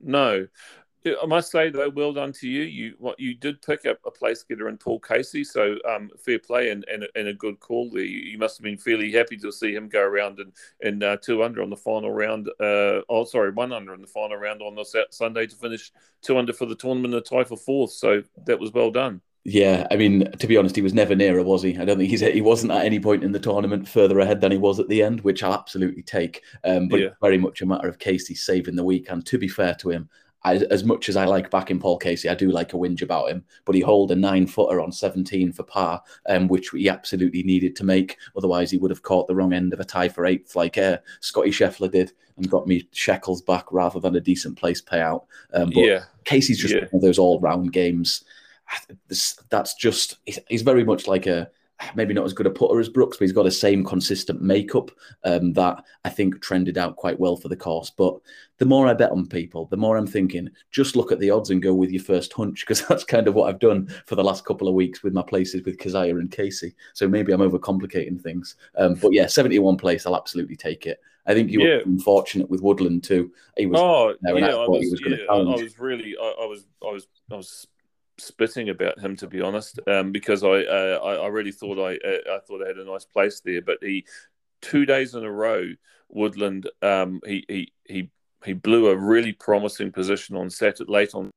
No, 0.00 0.46
I 1.06 1.26
must 1.26 1.50
say 1.50 1.70
though, 1.70 1.88
well 1.88 2.12
done 2.12 2.32
to 2.34 2.48
you. 2.48 2.62
You 2.62 2.94
what 2.98 3.18
you 3.18 3.34
did 3.34 3.62
pick 3.62 3.86
up 3.86 3.98
a 4.04 4.10
place 4.10 4.42
getter 4.42 4.68
in 4.68 4.76
Paul 4.76 5.00
Casey, 5.00 5.44
so 5.44 5.76
um, 5.88 6.10
fair 6.18 6.38
play 6.38 6.70
and, 6.70 6.84
and, 6.92 7.08
and 7.14 7.28
a 7.28 7.32
good 7.32 7.58
call 7.58 7.90
there. 7.90 8.02
You, 8.02 8.18
you, 8.18 8.38
must 8.38 8.58
have 8.58 8.64
been 8.64 8.76
fairly 8.76 9.10
happy 9.10 9.38
to 9.38 9.50
see 9.50 9.74
him 9.74 9.88
go 9.88 10.02
around 10.02 10.40
and 10.40 10.52
and 10.82 11.02
uh, 11.02 11.16
two 11.16 11.42
under 11.42 11.62
on 11.62 11.70
the 11.70 11.76
final 11.76 12.10
round. 12.10 12.48
Uh, 12.60 13.00
oh, 13.08 13.24
sorry, 13.24 13.50
one 13.50 13.72
under 13.72 13.94
in 13.94 14.02
the 14.02 14.06
final 14.06 14.36
round 14.36 14.60
on 14.60 14.74
the 14.74 15.06
Sunday 15.10 15.46
to 15.46 15.56
finish 15.56 15.90
two 16.20 16.36
under 16.36 16.52
for 16.52 16.66
the 16.66 16.76
tournament, 16.76 17.14
a 17.14 17.20
tie 17.22 17.44
for 17.44 17.56
fourth. 17.56 17.92
So 17.92 18.22
that 18.44 18.60
was 18.60 18.72
well 18.72 18.90
done. 18.90 19.22
Yeah, 19.52 19.88
I 19.90 19.96
mean, 19.96 20.30
to 20.30 20.46
be 20.46 20.56
honest, 20.56 20.76
he 20.76 20.82
was 20.82 20.94
never 20.94 21.16
nearer, 21.16 21.42
was 21.42 21.64
he? 21.64 21.76
I 21.76 21.84
don't 21.84 21.98
think 21.98 22.08
he's 22.08 22.20
he 22.20 22.40
wasn't 22.40 22.70
at 22.70 22.86
any 22.86 23.00
point 23.00 23.24
in 23.24 23.32
the 23.32 23.40
tournament 23.40 23.88
further 23.88 24.20
ahead 24.20 24.40
than 24.40 24.52
he 24.52 24.58
was 24.58 24.78
at 24.78 24.86
the 24.88 25.02
end, 25.02 25.22
which 25.22 25.42
I'll 25.42 25.54
absolutely 25.54 26.04
take. 26.04 26.44
Um, 26.62 26.86
but 26.86 27.00
yeah. 27.00 27.08
very 27.20 27.36
much 27.36 27.60
a 27.60 27.66
matter 27.66 27.88
of 27.88 27.98
Casey 27.98 28.36
saving 28.36 28.76
the 28.76 28.84
week. 28.84 29.10
And 29.10 29.26
to 29.26 29.38
be 29.38 29.48
fair 29.48 29.74
to 29.80 29.90
him, 29.90 30.08
I, 30.44 30.54
as 30.70 30.84
much 30.84 31.08
as 31.08 31.16
I 31.16 31.24
like 31.24 31.50
backing 31.50 31.80
Paul 31.80 31.98
Casey, 31.98 32.28
I 32.28 32.34
do 32.34 32.52
like 32.52 32.74
a 32.74 32.76
whinge 32.76 33.02
about 33.02 33.28
him. 33.28 33.44
But 33.64 33.74
he 33.74 33.80
hold 33.80 34.12
a 34.12 34.14
nine 34.14 34.46
footer 34.46 34.80
on 34.80 34.92
17 34.92 35.52
for 35.52 35.64
par, 35.64 36.00
um, 36.28 36.46
which 36.46 36.68
he 36.68 36.88
absolutely 36.88 37.42
needed 37.42 37.74
to 37.74 37.84
make. 37.84 38.18
Otherwise, 38.36 38.70
he 38.70 38.78
would 38.78 38.92
have 38.92 39.02
caught 39.02 39.26
the 39.26 39.34
wrong 39.34 39.52
end 39.52 39.72
of 39.72 39.80
a 39.80 39.84
tie 39.84 40.08
for 40.08 40.26
eighth, 40.26 40.54
like 40.54 40.78
uh, 40.78 40.98
Scotty 41.18 41.50
Scheffler 41.50 41.90
did, 41.90 42.12
and 42.36 42.48
got 42.48 42.68
me 42.68 42.88
shekels 42.92 43.42
back 43.42 43.72
rather 43.72 43.98
than 43.98 44.14
a 44.14 44.20
decent 44.20 44.56
place 44.56 44.80
payout. 44.80 45.24
Um, 45.52 45.70
but 45.70 45.80
yeah. 45.80 46.04
Casey's 46.24 46.60
just 46.60 46.72
yeah. 46.72 46.82
one 46.90 47.00
of 47.00 47.02
those 47.02 47.18
all 47.18 47.40
round 47.40 47.72
games 47.72 48.22
this, 49.08 49.38
that's 49.50 49.74
just 49.74 50.18
he's 50.24 50.62
very 50.62 50.84
much 50.84 51.06
like 51.06 51.26
a 51.26 51.50
maybe 51.94 52.14
not 52.14 52.24
as 52.24 52.32
good 52.32 52.46
a 52.46 52.50
putter 52.50 52.78
as 52.80 52.88
Brooks, 52.88 53.16
but 53.16 53.24
he's 53.24 53.32
got 53.32 53.44
the 53.44 53.50
same 53.50 53.84
consistent 53.84 54.42
makeup 54.42 54.90
um, 55.24 55.52
that 55.54 55.82
I 56.04 56.10
think 56.10 56.40
trended 56.40 56.78
out 56.78 56.96
quite 56.96 57.18
well 57.18 57.36
for 57.36 57.48
the 57.48 57.56
course. 57.56 57.90
But 57.90 58.16
the 58.58 58.66
more 58.66 58.86
I 58.86 58.94
bet 58.94 59.12
on 59.12 59.26
people, 59.26 59.66
the 59.66 59.76
more 59.76 59.96
I'm 59.96 60.06
thinking, 60.06 60.50
just 60.70 60.96
look 60.96 61.12
at 61.12 61.18
the 61.20 61.30
odds 61.30 61.50
and 61.50 61.62
go 61.62 61.74
with 61.74 61.90
your 61.90 62.02
first 62.02 62.32
hunch, 62.32 62.60
because 62.60 62.82
that's 62.88 63.04
kind 63.04 63.28
of 63.28 63.34
what 63.34 63.48
I've 63.48 63.60
done 63.60 63.88
for 64.06 64.14
the 64.14 64.24
last 64.24 64.44
couple 64.44 64.68
of 64.68 64.74
weeks 64.74 65.02
with 65.02 65.12
my 65.12 65.22
places 65.22 65.62
with 65.64 65.78
Keziah 65.78 66.16
and 66.16 66.30
Casey. 66.30 66.74
So 66.94 67.08
maybe 67.08 67.32
I'm 67.32 67.40
overcomplicating 67.40 68.20
things. 68.20 68.56
Um, 68.76 68.94
but 68.94 69.12
yeah, 69.12 69.26
71 69.26 69.76
place, 69.76 70.06
I'll 70.06 70.16
absolutely 70.16 70.56
take 70.56 70.86
it. 70.86 71.00
I 71.26 71.34
think 71.34 71.50
you 71.50 71.60
yeah. 71.60 71.76
were 71.76 71.82
unfortunate 71.82 72.48
with 72.48 72.62
Woodland 72.62 73.04
too. 73.04 73.30
He 73.56 73.66
was 73.66 73.78
oh, 73.80 74.14
yeah, 74.22 74.30
I, 74.30 74.66
was, 74.66 74.90
was 74.90 75.02
yeah, 75.06 75.16
I, 75.30 75.36
I 75.36 75.62
was 75.62 75.78
really, 75.78 76.16
I, 76.20 76.34
I 76.42 76.46
was, 76.46 76.66
I 76.82 76.90
was, 76.90 77.06
I 77.30 77.36
was 77.36 77.66
spitting 78.20 78.68
about 78.68 78.98
him 78.98 79.16
to 79.16 79.26
be 79.26 79.40
honest, 79.40 79.80
um, 79.86 80.12
because 80.12 80.44
I, 80.44 80.62
uh, 80.64 81.00
I, 81.02 81.14
I 81.14 81.26
really 81.28 81.52
thought 81.52 81.78
I 81.78 81.96
uh, 81.96 82.36
I 82.36 82.38
thought 82.46 82.62
I 82.62 82.68
had 82.68 82.78
a 82.78 82.84
nice 82.84 83.04
place 83.04 83.40
there, 83.44 83.62
but 83.62 83.78
he 83.82 84.04
two 84.60 84.84
days 84.86 85.14
in 85.14 85.24
a 85.24 85.30
row 85.30 85.66
Woodland 86.08 86.68
um, 86.82 87.20
he 87.24 87.44
he 87.48 87.72
he 87.84 88.10
he 88.44 88.52
blew 88.52 88.88
a 88.88 88.96
really 88.96 89.32
promising 89.32 89.92
position 89.92 90.36
on 90.36 90.50
Saturday 90.50 90.90
late 90.90 91.14
on 91.14 91.30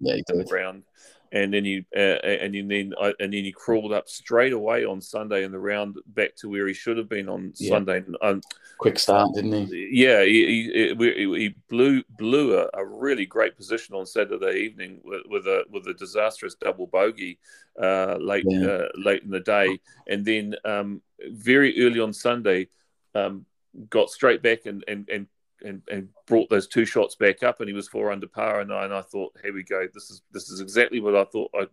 yeah, 0.00 0.16
the 0.26 0.46
round 0.50 0.84
and 1.34 1.52
then 1.52 1.64
he 1.64 1.84
uh, 1.96 1.98
and 1.98 2.54
then 2.54 2.94
uh, 2.98 3.10
and 3.18 3.32
then 3.34 3.44
he 3.44 3.50
crawled 3.50 3.92
up 3.92 4.08
straight 4.08 4.52
away 4.52 4.84
on 4.84 5.00
Sunday 5.00 5.42
in 5.42 5.50
the 5.50 5.58
round 5.58 5.96
back 6.06 6.36
to 6.36 6.48
where 6.48 6.68
he 6.68 6.72
should 6.72 6.96
have 6.96 7.08
been 7.08 7.28
on 7.28 7.52
yeah. 7.56 7.70
Sunday. 7.70 8.04
Um, 8.22 8.40
Quick 8.78 9.00
start, 9.00 9.34
didn't 9.34 9.66
he? 9.66 9.88
Yeah, 9.92 10.22
he, 10.24 10.94
he, 10.96 11.34
he 11.36 11.54
blew 11.68 12.04
blew 12.16 12.56
a, 12.56 12.68
a, 12.74 12.84
really 12.84 13.26
great 13.26 13.56
position 13.56 13.96
on 13.96 14.06
Saturday 14.06 14.60
evening 14.60 15.00
with, 15.04 15.22
with 15.28 15.46
a 15.46 15.64
with 15.70 15.88
a 15.88 15.94
disastrous 15.94 16.54
double 16.54 16.86
bogey 16.86 17.38
uh, 17.82 18.16
late 18.20 18.44
yeah. 18.46 18.66
uh, 18.66 18.88
late 18.94 19.24
in 19.24 19.30
the 19.30 19.40
day, 19.40 19.80
and 20.06 20.24
then 20.24 20.54
um, 20.64 21.02
very 21.30 21.84
early 21.84 21.98
on 21.98 22.12
Sunday. 22.12 22.68
Um, 23.16 23.44
got 23.90 24.08
straight 24.08 24.40
back 24.40 24.66
and, 24.66 24.84
and, 24.86 25.08
and 25.08 25.26
and, 25.64 25.82
and 25.90 26.08
brought 26.26 26.48
those 26.50 26.68
two 26.68 26.84
shots 26.84 27.14
back 27.14 27.42
up, 27.42 27.60
and 27.60 27.68
he 27.68 27.74
was 27.74 27.88
four 27.88 28.12
under 28.12 28.26
par. 28.26 28.60
And 28.60 28.72
I, 28.72 28.84
and 28.84 28.94
I 28.94 29.00
thought, 29.00 29.36
here 29.42 29.54
we 29.54 29.62
go. 29.62 29.86
This 29.92 30.10
is 30.10 30.22
this 30.32 30.50
is 30.50 30.60
exactly 30.60 31.00
what 31.00 31.16
I 31.16 31.24
thought 31.24 31.50
I 31.54 31.66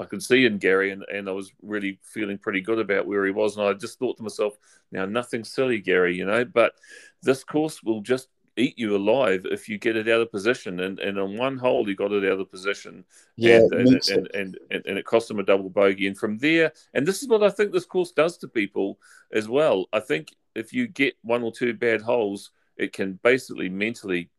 I 0.00 0.04
could 0.04 0.22
see 0.22 0.46
in 0.46 0.58
Gary, 0.58 0.90
and, 0.90 1.04
and 1.12 1.28
I 1.28 1.32
was 1.32 1.52
really 1.62 1.98
feeling 2.02 2.38
pretty 2.38 2.60
good 2.60 2.78
about 2.78 3.06
where 3.06 3.24
he 3.24 3.30
was. 3.30 3.56
And 3.56 3.66
I 3.66 3.72
just 3.74 3.98
thought 3.98 4.16
to 4.16 4.22
myself, 4.22 4.54
now 4.90 5.04
nothing 5.04 5.44
silly, 5.44 5.80
Gary, 5.80 6.16
you 6.16 6.24
know, 6.24 6.44
but 6.44 6.74
this 7.22 7.44
course 7.44 7.82
will 7.82 8.00
just 8.00 8.28
eat 8.56 8.78
you 8.78 8.94
alive 8.96 9.44
if 9.50 9.68
you 9.68 9.78
get 9.78 9.96
it 9.96 10.08
out 10.08 10.20
of 10.20 10.30
position. 10.30 10.80
And 10.80 10.98
and 10.98 11.18
on 11.18 11.36
one 11.36 11.58
hole, 11.58 11.84
he 11.84 11.94
got 11.94 12.12
it 12.12 12.30
out 12.30 12.40
of 12.40 12.50
position. 12.50 13.04
Yeah, 13.36 13.58
and 13.58 13.72
and, 13.72 13.88
and, 13.88 14.30
and, 14.34 14.58
and, 14.70 14.86
and, 14.86 14.98
it 14.98 15.04
cost 15.04 15.30
him 15.30 15.38
a 15.38 15.44
double 15.44 15.70
bogey. 15.70 16.06
And 16.06 16.18
from 16.18 16.38
there, 16.38 16.72
and 16.94 17.06
this 17.06 17.22
is 17.22 17.28
what 17.28 17.42
I 17.42 17.50
think 17.50 17.72
this 17.72 17.86
course 17.86 18.12
does 18.12 18.38
to 18.38 18.48
people 18.48 18.98
as 19.32 19.48
well. 19.48 19.86
I 19.92 20.00
think 20.00 20.34
if 20.54 20.72
you 20.72 20.86
get 20.86 21.14
one 21.22 21.42
or 21.42 21.52
two 21.52 21.74
bad 21.74 22.00
holes 22.00 22.50
it 22.76 22.92
can 22.92 23.18
basically 23.22 23.68
mentally 23.68 24.30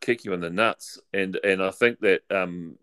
kick 0.00 0.24
you 0.24 0.32
in 0.32 0.40
the 0.40 0.50
nuts. 0.50 0.98
And 1.12 1.36
and 1.44 1.62
I 1.62 1.70
think 1.70 2.00
that 2.00 2.22
um, 2.30 2.76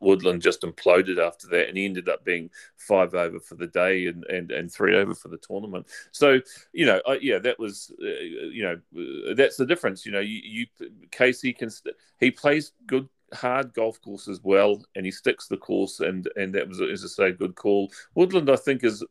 Woodland 0.00 0.42
just 0.42 0.62
imploded 0.62 1.18
after 1.18 1.46
that, 1.48 1.68
and 1.68 1.76
he 1.76 1.84
ended 1.84 2.08
up 2.08 2.24
being 2.24 2.50
five 2.76 3.14
over 3.14 3.40
for 3.40 3.54
the 3.54 3.66
day 3.66 4.06
and 4.06 4.24
and, 4.24 4.50
and 4.50 4.72
three 4.72 4.96
over 4.96 5.14
for 5.14 5.28
the 5.28 5.38
tournament. 5.38 5.86
So 6.12 6.40
you 6.72 6.86
know, 6.86 7.00
I, 7.06 7.18
yeah, 7.20 7.38
that 7.38 7.58
was 7.58 7.92
uh, 8.02 8.06
you 8.06 8.62
know 8.62 9.34
that's 9.34 9.56
the 9.56 9.66
difference. 9.66 10.06
You 10.06 10.12
know, 10.12 10.20
you, 10.20 10.40
you 10.42 10.66
Casey 11.10 11.52
can 11.52 11.70
he 12.18 12.30
plays 12.30 12.72
good 12.86 13.08
hard 13.34 13.74
golf 13.74 14.00
course 14.00 14.28
as 14.28 14.40
well, 14.42 14.82
and 14.94 15.04
he 15.04 15.12
sticks 15.12 15.46
the 15.46 15.56
course, 15.56 16.00
and 16.00 16.28
and 16.36 16.54
that 16.54 16.68
was, 16.68 16.80
as 16.80 17.04
I 17.04 17.08
say, 17.08 17.28
a 17.28 17.32
good 17.32 17.54
call. 17.54 17.92
Woodland, 18.14 18.50
I 18.50 18.56
think, 18.56 18.84
is 18.84 19.04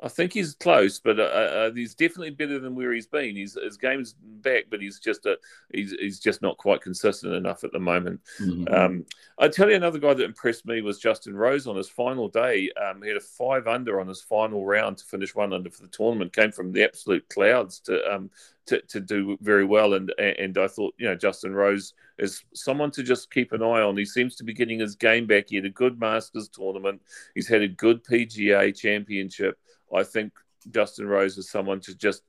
I 0.00 0.08
think 0.08 0.32
he's 0.32 0.54
close, 0.54 1.00
but 1.00 1.18
uh, 1.18 1.22
uh, 1.22 1.72
he's 1.72 1.94
definitely 1.94 2.30
better 2.30 2.60
than 2.60 2.76
where 2.76 2.92
he's 2.92 3.08
been. 3.08 3.34
He's, 3.34 3.58
his 3.60 3.76
game's 3.76 4.14
back, 4.14 4.66
but 4.70 4.80
he's 4.80 5.00
just 5.00 5.26
a, 5.26 5.36
he's 5.72 5.90
he's 5.92 6.20
just 6.20 6.40
not 6.40 6.56
quite 6.56 6.82
consistent 6.82 7.34
enough 7.34 7.64
at 7.64 7.72
the 7.72 7.80
moment. 7.80 8.20
Mm-hmm. 8.40 8.72
Um, 8.72 9.06
I 9.38 9.48
tell 9.48 9.68
you, 9.68 9.74
another 9.74 9.98
guy 9.98 10.14
that 10.14 10.24
impressed 10.24 10.66
me 10.66 10.82
was 10.82 11.00
Justin 11.00 11.36
Rose 11.36 11.66
on 11.66 11.74
his 11.74 11.88
final 11.88 12.28
day. 12.28 12.70
Um, 12.80 13.02
he 13.02 13.08
had 13.08 13.16
a 13.16 13.20
five 13.20 13.66
under 13.66 14.00
on 14.00 14.06
his 14.06 14.20
final 14.20 14.64
round 14.64 14.98
to 14.98 15.04
finish 15.04 15.34
one 15.34 15.52
under 15.52 15.70
for 15.70 15.82
the 15.82 15.88
tournament. 15.88 16.32
Came 16.32 16.52
from 16.52 16.70
the 16.70 16.84
absolute 16.84 17.28
clouds 17.28 17.80
to 17.80 18.14
um, 18.14 18.30
to, 18.66 18.80
to 18.82 19.00
do 19.00 19.36
very 19.40 19.64
well, 19.64 19.94
and 19.94 20.12
and 20.18 20.58
I 20.58 20.68
thought 20.68 20.94
you 20.98 21.08
know 21.08 21.16
Justin 21.16 21.54
Rose 21.54 21.94
is 22.18 22.44
someone 22.54 22.92
to 22.92 23.02
just 23.02 23.32
keep 23.32 23.50
an 23.52 23.62
eye 23.62 23.80
on. 23.80 23.96
He 23.96 24.04
seems 24.04 24.36
to 24.36 24.44
be 24.44 24.52
getting 24.52 24.78
his 24.78 24.94
game 24.94 25.26
back. 25.26 25.46
He 25.48 25.56
had 25.56 25.64
a 25.64 25.70
good 25.70 25.98
Masters 25.98 26.48
tournament. 26.48 27.02
He's 27.34 27.48
had 27.48 27.62
a 27.62 27.68
good 27.68 28.04
PGA 28.04 28.76
championship. 28.76 29.58
I 29.94 30.02
think 30.02 30.32
Justin 30.70 31.06
Rose 31.06 31.38
is 31.38 31.50
someone 31.50 31.80
to 31.80 31.94
just 31.94 32.22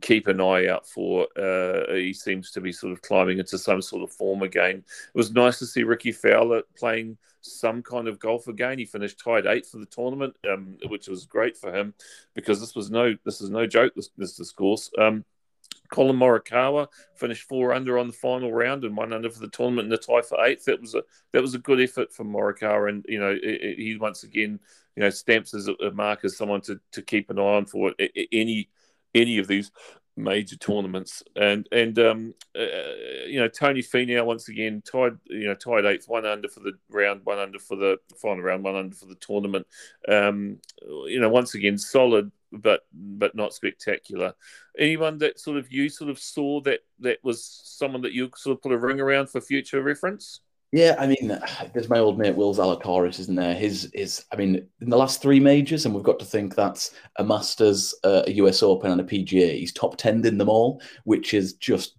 keep 0.00 0.26
an 0.26 0.40
eye 0.40 0.68
out 0.68 0.88
for. 0.88 1.26
Uh, 1.36 1.94
he 1.94 2.12
seems 2.12 2.50
to 2.52 2.60
be 2.60 2.72
sort 2.72 2.92
of 2.92 3.02
climbing 3.02 3.38
into 3.38 3.58
some 3.58 3.82
sort 3.82 4.02
of 4.02 4.12
form 4.12 4.42
again. 4.42 4.76
It 4.78 5.14
was 5.14 5.32
nice 5.32 5.58
to 5.60 5.66
see 5.66 5.82
Rickie 5.84 6.12
Fowler 6.12 6.62
playing 6.76 7.18
some 7.40 7.82
kind 7.82 8.08
of 8.08 8.18
golf 8.18 8.48
again. 8.48 8.78
He 8.78 8.84
finished 8.84 9.20
tied 9.22 9.46
eighth 9.46 9.70
for 9.70 9.78
the 9.78 9.86
tournament, 9.86 10.36
um, 10.50 10.76
which 10.88 11.08
was 11.08 11.26
great 11.26 11.56
for 11.56 11.74
him 11.74 11.94
because 12.34 12.60
this 12.60 12.74
was 12.74 12.90
no 12.90 13.14
this 13.24 13.40
is 13.40 13.50
no 13.50 13.66
joke. 13.66 13.94
This 13.94 14.10
this 14.16 14.36
discourse. 14.36 14.90
Um, 14.98 15.24
Collin 15.90 16.16
Morikawa 16.16 16.88
finished 17.14 17.48
four 17.48 17.72
under 17.72 17.98
on 17.98 18.08
the 18.08 18.12
final 18.12 18.52
round 18.52 18.84
and 18.84 18.96
one 18.96 19.12
under 19.12 19.30
for 19.30 19.40
the 19.40 19.48
tournament 19.48 19.86
in 19.86 19.90
the 19.90 19.96
tie 19.96 20.20
for 20.20 20.44
eighth. 20.44 20.66
That 20.66 20.80
was 20.80 20.94
a 20.94 21.02
that 21.32 21.42
was 21.42 21.54
a 21.54 21.58
good 21.58 21.80
effort 21.80 22.12
from 22.12 22.30
Morikawa, 22.30 22.90
and 22.90 23.06
you 23.08 23.18
know 23.18 23.36
he 23.42 23.96
once 23.98 24.22
again 24.22 24.60
you 24.98 25.04
know 25.04 25.10
stamps 25.10 25.54
as 25.54 25.68
a, 25.68 25.92
mark 25.92 26.24
as 26.24 26.36
someone 26.36 26.60
to, 26.60 26.80
to 26.90 27.02
keep 27.02 27.30
an 27.30 27.38
eye 27.38 27.42
on 27.42 27.66
for 27.66 27.94
any 28.32 28.68
any 29.14 29.38
of 29.38 29.46
these 29.46 29.70
major 30.16 30.56
tournaments. 30.56 31.22
And 31.36 31.68
and 31.70 31.96
um, 32.00 32.34
uh, 32.58 32.64
you 33.28 33.38
know 33.38 33.46
Tony 33.46 33.80
Finau 33.80 34.26
once 34.26 34.48
again 34.48 34.82
tied 34.84 35.16
you 35.26 35.46
know 35.46 35.54
tied 35.54 35.84
eighth, 35.84 36.08
one 36.08 36.26
under 36.26 36.48
for 36.48 36.58
the 36.58 36.72
round, 36.90 37.20
one 37.22 37.38
under 37.38 37.60
for 37.60 37.76
the 37.76 37.98
final 38.20 38.42
round, 38.42 38.64
one 38.64 38.74
under 38.74 38.96
for 38.96 39.06
the 39.06 39.14
tournament. 39.14 39.68
Um, 40.08 40.58
you 41.06 41.20
know 41.20 41.28
once 41.28 41.54
again 41.54 41.78
solid 41.78 42.32
but 42.50 42.80
but 42.92 43.36
not 43.36 43.54
spectacular. 43.54 44.34
Anyone 44.76 45.18
that 45.18 45.38
sort 45.38 45.58
of 45.58 45.70
you 45.70 45.90
sort 45.90 46.10
of 46.10 46.18
saw 46.18 46.60
that 46.62 46.80
that 46.98 47.18
was 47.22 47.44
someone 47.44 48.02
that 48.02 48.12
you 48.12 48.32
sort 48.34 48.56
of 48.56 48.62
put 48.62 48.72
a 48.72 48.78
ring 48.78 48.98
around 48.98 49.30
for 49.30 49.40
future 49.40 49.80
reference? 49.80 50.40
Yeah, 50.72 50.96
I 50.98 51.06
mean, 51.06 51.38
there's 51.72 51.88
my 51.88 51.98
old 51.98 52.18
mate 52.18 52.36
Will 52.36 52.54
Zalatoris, 52.54 53.18
isn't 53.20 53.34
there? 53.34 53.54
His 53.54 53.86
is, 53.86 54.24
I 54.32 54.36
mean, 54.36 54.66
in 54.80 54.90
the 54.90 54.96
last 54.96 55.22
three 55.22 55.40
majors, 55.40 55.86
and 55.86 55.94
we've 55.94 56.04
got 56.04 56.18
to 56.18 56.24
think 56.24 56.54
that's 56.54 56.92
a 57.16 57.24
Masters, 57.24 57.94
uh, 58.04 58.22
a 58.26 58.32
US 58.32 58.62
Open, 58.62 58.90
and 58.90 59.00
a 59.00 59.04
PGA. 59.04 59.58
He's 59.58 59.72
top 59.72 59.96
ten 59.96 60.24
in 60.26 60.38
them 60.38 60.48
all, 60.48 60.82
which 61.04 61.34
is 61.34 61.54
just 61.54 61.94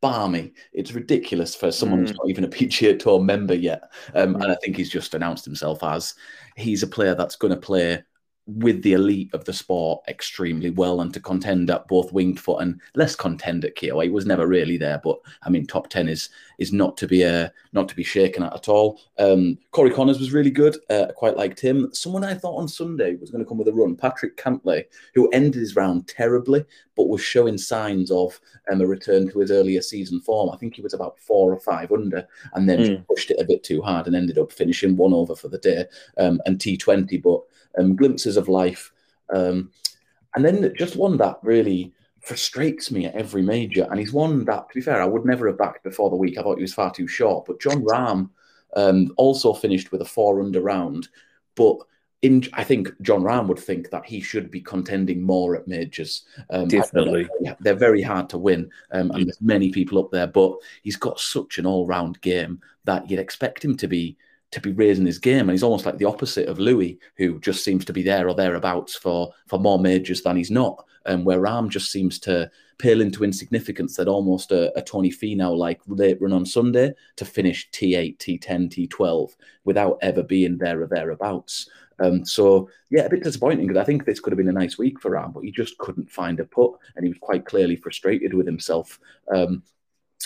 balmy. 0.00 0.52
It's 0.72 0.92
ridiculous 0.92 1.54
for 1.54 1.72
someone 1.72 2.00
mm. 2.00 2.08
who's 2.08 2.16
not 2.16 2.28
even 2.28 2.44
a 2.44 2.48
PGA 2.48 2.98
Tour 2.98 3.20
member 3.20 3.54
yet. 3.54 3.90
Um, 4.14 4.34
mm. 4.34 4.42
And 4.42 4.52
I 4.52 4.56
think 4.62 4.76
he's 4.76 4.90
just 4.90 5.14
announced 5.14 5.44
himself 5.44 5.82
as 5.82 6.14
he's 6.56 6.82
a 6.82 6.88
player 6.88 7.14
that's 7.14 7.36
going 7.36 7.52
to 7.52 7.60
play 7.60 8.02
with 8.46 8.82
the 8.82 8.92
elite 8.92 9.30
of 9.34 9.44
the 9.44 9.52
sport 9.52 10.02
extremely 10.08 10.70
well 10.70 11.00
and 11.00 11.12
to 11.12 11.20
contend 11.20 11.68
at 11.68 11.88
both 11.88 12.12
winged 12.12 12.38
foot 12.38 12.62
and 12.62 12.80
less 12.94 13.16
contend 13.16 13.64
at 13.64 13.74
Kiawah. 13.74 14.04
He 14.04 14.10
was 14.10 14.26
never 14.26 14.46
really 14.46 14.76
there, 14.76 15.00
but 15.02 15.18
I 15.42 15.50
mean, 15.50 15.66
top 15.66 15.88
ten 15.88 16.08
is 16.08 16.28
is 16.58 16.72
not 16.72 16.96
to 16.98 17.06
be 17.06 17.24
uh, 17.24 17.48
not 17.72 17.88
to 17.88 17.96
be 17.96 18.04
shaken 18.04 18.44
at 18.44 18.54
at 18.54 18.68
all. 18.68 19.00
Um, 19.18 19.58
Corey 19.72 19.90
Conners 19.90 20.20
was 20.20 20.32
really 20.32 20.50
good. 20.50 20.76
Uh, 20.88 21.06
I 21.08 21.12
quite 21.12 21.36
liked 21.36 21.60
him. 21.60 21.90
Someone 21.92 22.24
I 22.24 22.34
thought 22.34 22.58
on 22.58 22.68
Sunday 22.68 23.16
was 23.16 23.30
going 23.30 23.42
to 23.42 23.48
come 23.48 23.58
with 23.58 23.68
a 23.68 23.72
run, 23.72 23.96
Patrick 23.96 24.36
Cantlay, 24.36 24.84
who 25.14 25.28
ended 25.30 25.54
his 25.54 25.76
round 25.76 26.06
terribly, 26.06 26.64
but 26.96 27.08
was 27.08 27.20
showing 27.20 27.58
signs 27.58 28.10
of 28.10 28.40
um, 28.72 28.80
a 28.80 28.86
return 28.86 29.30
to 29.30 29.38
his 29.38 29.50
earlier 29.50 29.82
season 29.82 30.20
form. 30.20 30.50
I 30.50 30.56
think 30.56 30.74
he 30.74 30.82
was 30.82 30.94
about 30.94 31.18
four 31.18 31.52
or 31.52 31.60
five 31.60 31.92
under, 31.92 32.26
and 32.54 32.68
then 32.68 32.78
mm. 32.78 33.06
pushed 33.06 33.30
it 33.30 33.40
a 33.40 33.44
bit 33.44 33.62
too 33.62 33.82
hard 33.82 34.06
and 34.06 34.16
ended 34.16 34.38
up 34.38 34.50
finishing 34.50 34.96
one 34.96 35.12
over 35.12 35.36
for 35.36 35.48
the 35.48 35.58
day 35.58 35.84
um, 36.18 36.40
and 36.46 36.60
T 36.60 36.76
Twenty, 36.76 37.18
but 37.18 37.40
um, 37.78 37.94
glimpses 37.94 38.36
of 38.36 38.48
life. 38.48 38.92
Um, 39.32 39.70
and 40.34 40.44
then 40.44 40.72
just 40.76 40.96
one 40.96 41.16
that 41.18 41.38
really 41.42 41.92
frustrates 42.20 42.90
me 42.90 43.06
at 43.06 43.14
every 43.14 43.42
major. 43.42 43.86
And 43.90 44.00
he's 44.00 44.12
one 44.12 44.44
that, 44.46 44.68
to 44.68 44.74
be 44.74 44.80
fair, 44.80 45.00
I 45.00 45.06
would 45.06 45.24
never 45.24 45.46
have 45.46 45.58
backed 45.58 45.84
before 45.84 46.10
the 46.10 46.16
week. 46.16 46.36
I 46.36 46.42
thought 46.42 46.58
he 46.58 46.62
was 46.62 46.74
far 46.74 46.92
too 46.92 47.06
short. 47.06 47.46
But 47.46 47.60
Jon 47.60 47.84
Rahm 47.84 48.30
um, 48.74 49.12
also 49.16 49.52
finished 49.52 49.92
with 49.92 50.02
a 50.02 50.04
four 50.04 50.40
under 50.40 50.60
round. 50.60 51.08
But 51.54 51.76
in, 52.22 52.44
I 52.54 52.64
think 52.64 52.90
Jon 53.02 53.22
Rahm 53.22 53.46
would 53.48 53.58
think 53.58 53.90
that 53.90 54.06
he 54.06 54.20
should 54.20 54.50
be 54.50 54.60
contending 54.60 55.22
more 55.22 55.54
at 55.54 55.68
majors. 55.68 56.24
Um, 56.50 56.66
Definitely, 56.66 57.28
they're 57.60 57.74
very 57.74 58.02
hard 58.02 58.28
to 58.30 58.38
win, 58.38 58.70
um, 58.90 59.10
and 59.10 59.18
yeah. 59.18 59.24
there's 59.24 59.40
many 59.40 59.70
people 59.70 59.98
up 59.98 60.10
there. 60.10 60.26
But 60.26 60.54
he's 60.82 60.96
got 60.96 61.20
such 61.20 61.58
an 61.58 61.66
all-round 61.66 62.20
game 62.22 62.60
that 62.84 63.08
you'd 63.10 63.20
expect 63.20 63.64
him 63.64 63.76
to 63.76 63.86
be 63.86 64.16
to 64.52 64.60
be 64.60 64.72
raising 64.72 65.06
his 65.06 65.18
game. 65.18 65.40
And 65.40 65.50
he's 65.50 65.62
almost 65.62 65.86
like 65.86 65.98
the 65.98 66.04
opposite 66.04 66.48
of 66.48 66.58
Louis, 66.58 66.98
who 67.16 67.38
just 67.40 67.64
seems 67.64 67.84
to 67.84 67.92
be 67.92 68.02
there 68.02 68.28
or 68.28 68.34
thereabouts 68.34 68.96
for 68.96 69.32
for 69.46 69.58
more 69.58 69.78
majors 69.78 70.22
than 70.22 70.36
he's 70.36 70.50
not. 70.50 70.84
And 71.04 71.20
um, 71.20 71.24
where 71.24 71.40
Rahm 71.40 71.68
just 71.68 71.92
seems 71.92 72.18
to 72.20 72.50
pale 72.78 73.00
into 73.00 73.24
insignificance 73.24 73.96
that 73.96 74.08
almost 74.08 74.52
a, 74.52 74.76
a 74.76 74.82
Tony 74.82 75.10
Finau 75.10 75.56
like 75.56 75.80
late 75.86 76.20
run 76.20 76.32
on 76.32 76.44
Sunday 76.44 76.92
to 77.16 77.24
finish 77.24 77.70
T8, 77.70 78.18
T10, 78.18 78.88
T12 78.88 79.30
without 79.64 79.98
ever 80.02 80.22
being 80.22 80.58
there 80.58 80.82
or 80.82 80.86
thereabouts. 80.86 81.68
Um, 81.98 82.24
so 82.24 82.68
yeah, 82.90 83.02
a 83.02 83.10
bit 83.10 83.24
disappointing 83.24 83.66
because 83.66 83.80
I 83.80 83.84
think 83.84 84.04
this 84.04 84.20
could 84.20 84.32
have 84.32 84.38
been 84.38 84.48
a 84.48 84.52
nice 84.52 84.78
week 84.78 85.00
for 85.00 85.10
Rahm, 85.10 85.32
but 85.32 85.44
he 85.44 85.50
just 85.50 85.78
couldn't 85.78 86.10
find 86.10 86.40
a 86.40 86.44
putt, 86.44 86.72
and 86.94 87.04
he 87.04 87.10
was 87.10 87.18
quite 87.20 87.46
clearly 87.46 87.76
frustrated 87.76 88.34
with 88.34 88.46
himself. 88.46 88.98
Um, 89.32 89.62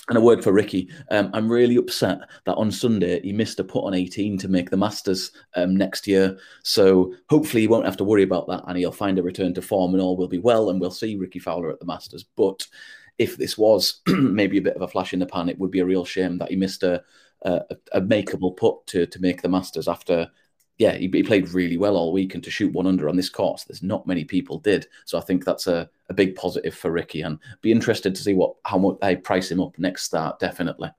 and 0.08 0.18
a 0.18 0.20
word 0.20 0.42
for 0.42 0.52
Rickie. 0.52 0.88
Um, 1.10 1.30
I'm 1.32 1.48
really 1.48 1.76
upset 1.76 2.20
that 2.44 2.54
on 2.54 2.70
Sunday 2.70 3.20
he 3.22 3.32
missed 3.32 3.60
a 3.60 3.64
put 3.64 3.84
on 3.84 3.94
18 3.94 4.38
to 4.38 4.48
make 4.48 4.70
the 4.70 4.76
Masters 4.76 5.32
um, 5.54 5.76
next 5.76 6.06
year. 6.06 6.38
So 6.62 7.14
hopefully 7.28 7.62
he 7.62 7.68
won't 7.68 7.84
have 7.84 7.96
to 7.98 8.04
worry 8.04 8.22
about 8.22 8.48
that 8.48 8.62
and 8.66 8.78
he'll 8.78 8.92
find 8.92 9.18
a 9.18 9.22
return 9.22 9.54
to 9.54 9.62
form 9.62 9.94
and 9.94 10.02
all 10.02 10.16
will 10.16 10.28
be 10.28 10.38
well 10.38 10.70
and 10.70 10.80
we'll 10.80 10.90
see 10.90 11.16
Rickie 11.16 11.38
Fowler 11.38 11.70
at 11.70 11.80
the 11.80 11.86
Masters. 11.86 12.24
But 12.36 12.66
if 13.18 13.36
this 13.36 13.58
was 13.58 14.00
maybe 14.06 14.58
a 14.58 14.62
bit 14.62 14.76
of 14.76 14.82
a 14.82 14.88
flash 14.88 15.12
in 15.12 15.20
the 15.20 15.26
pan, 15.26 15.48
it 15.48 15.58
would 15.58 15.70
be 15.70 15.80
a 15.80 15.86
real 15.86 16.04
shame 16.04 16.38
that 16.38 16.50
he 16.50 16.56
missed 16.56 16.82
a, 16.82 17.02
a, 17.42 17.60
a 17.92 18.00
makeable 18.00 18.56
put 18.56 18.86
to, 18.86 19.06
to 19.06 19.20
make 19.20 19.42
the 19.42 19.48
Masters 19.48 19.88
after 19.88 20.28
yeah, 20.80 20.94
he, 20.94 21.10
he, 21.12 21.22
played 21.22 21.50
really 21.50 21.76
well 21.76 21.94
all 21.94 22.10
week, 22.10 22.34
and 22.34 22.42
to 22.42 22.50
shoot 22.50 22.72
one 22.72 22.86
under 22.86 23.06
on 23.06 23.14
this 23.14 23.28
course, 23.28 23.64
there's 23.64 23.82
not 23.82 24.06
many 24.06 24.24
people 24.24 24.58
did. 24.58 24.86
So 25.04 25.18
I 25.18 25.20
think 25.20 25.44
that's 25.44 25.66
a, 25.66 25.90
a 26.08 26.14
big 26.14 26.34
positive 26.36 26.74
for 26.74 26.90
Rickie, 26.90 27.20
and 27.20 27.38
be 27.60 27.70
interested 27.70 28.14
to 28.14 28.22
see 28.22 28.32
what 28.32 28.54
how 28.64 28.78
much 28.78 28.96
they 29.02 29.14
price 29.14 29.50
him 29.50 29.60
up 29.60 29.78
next 29.78 30.04
start. 30.04 30.38
Definitely. 30.38 30.90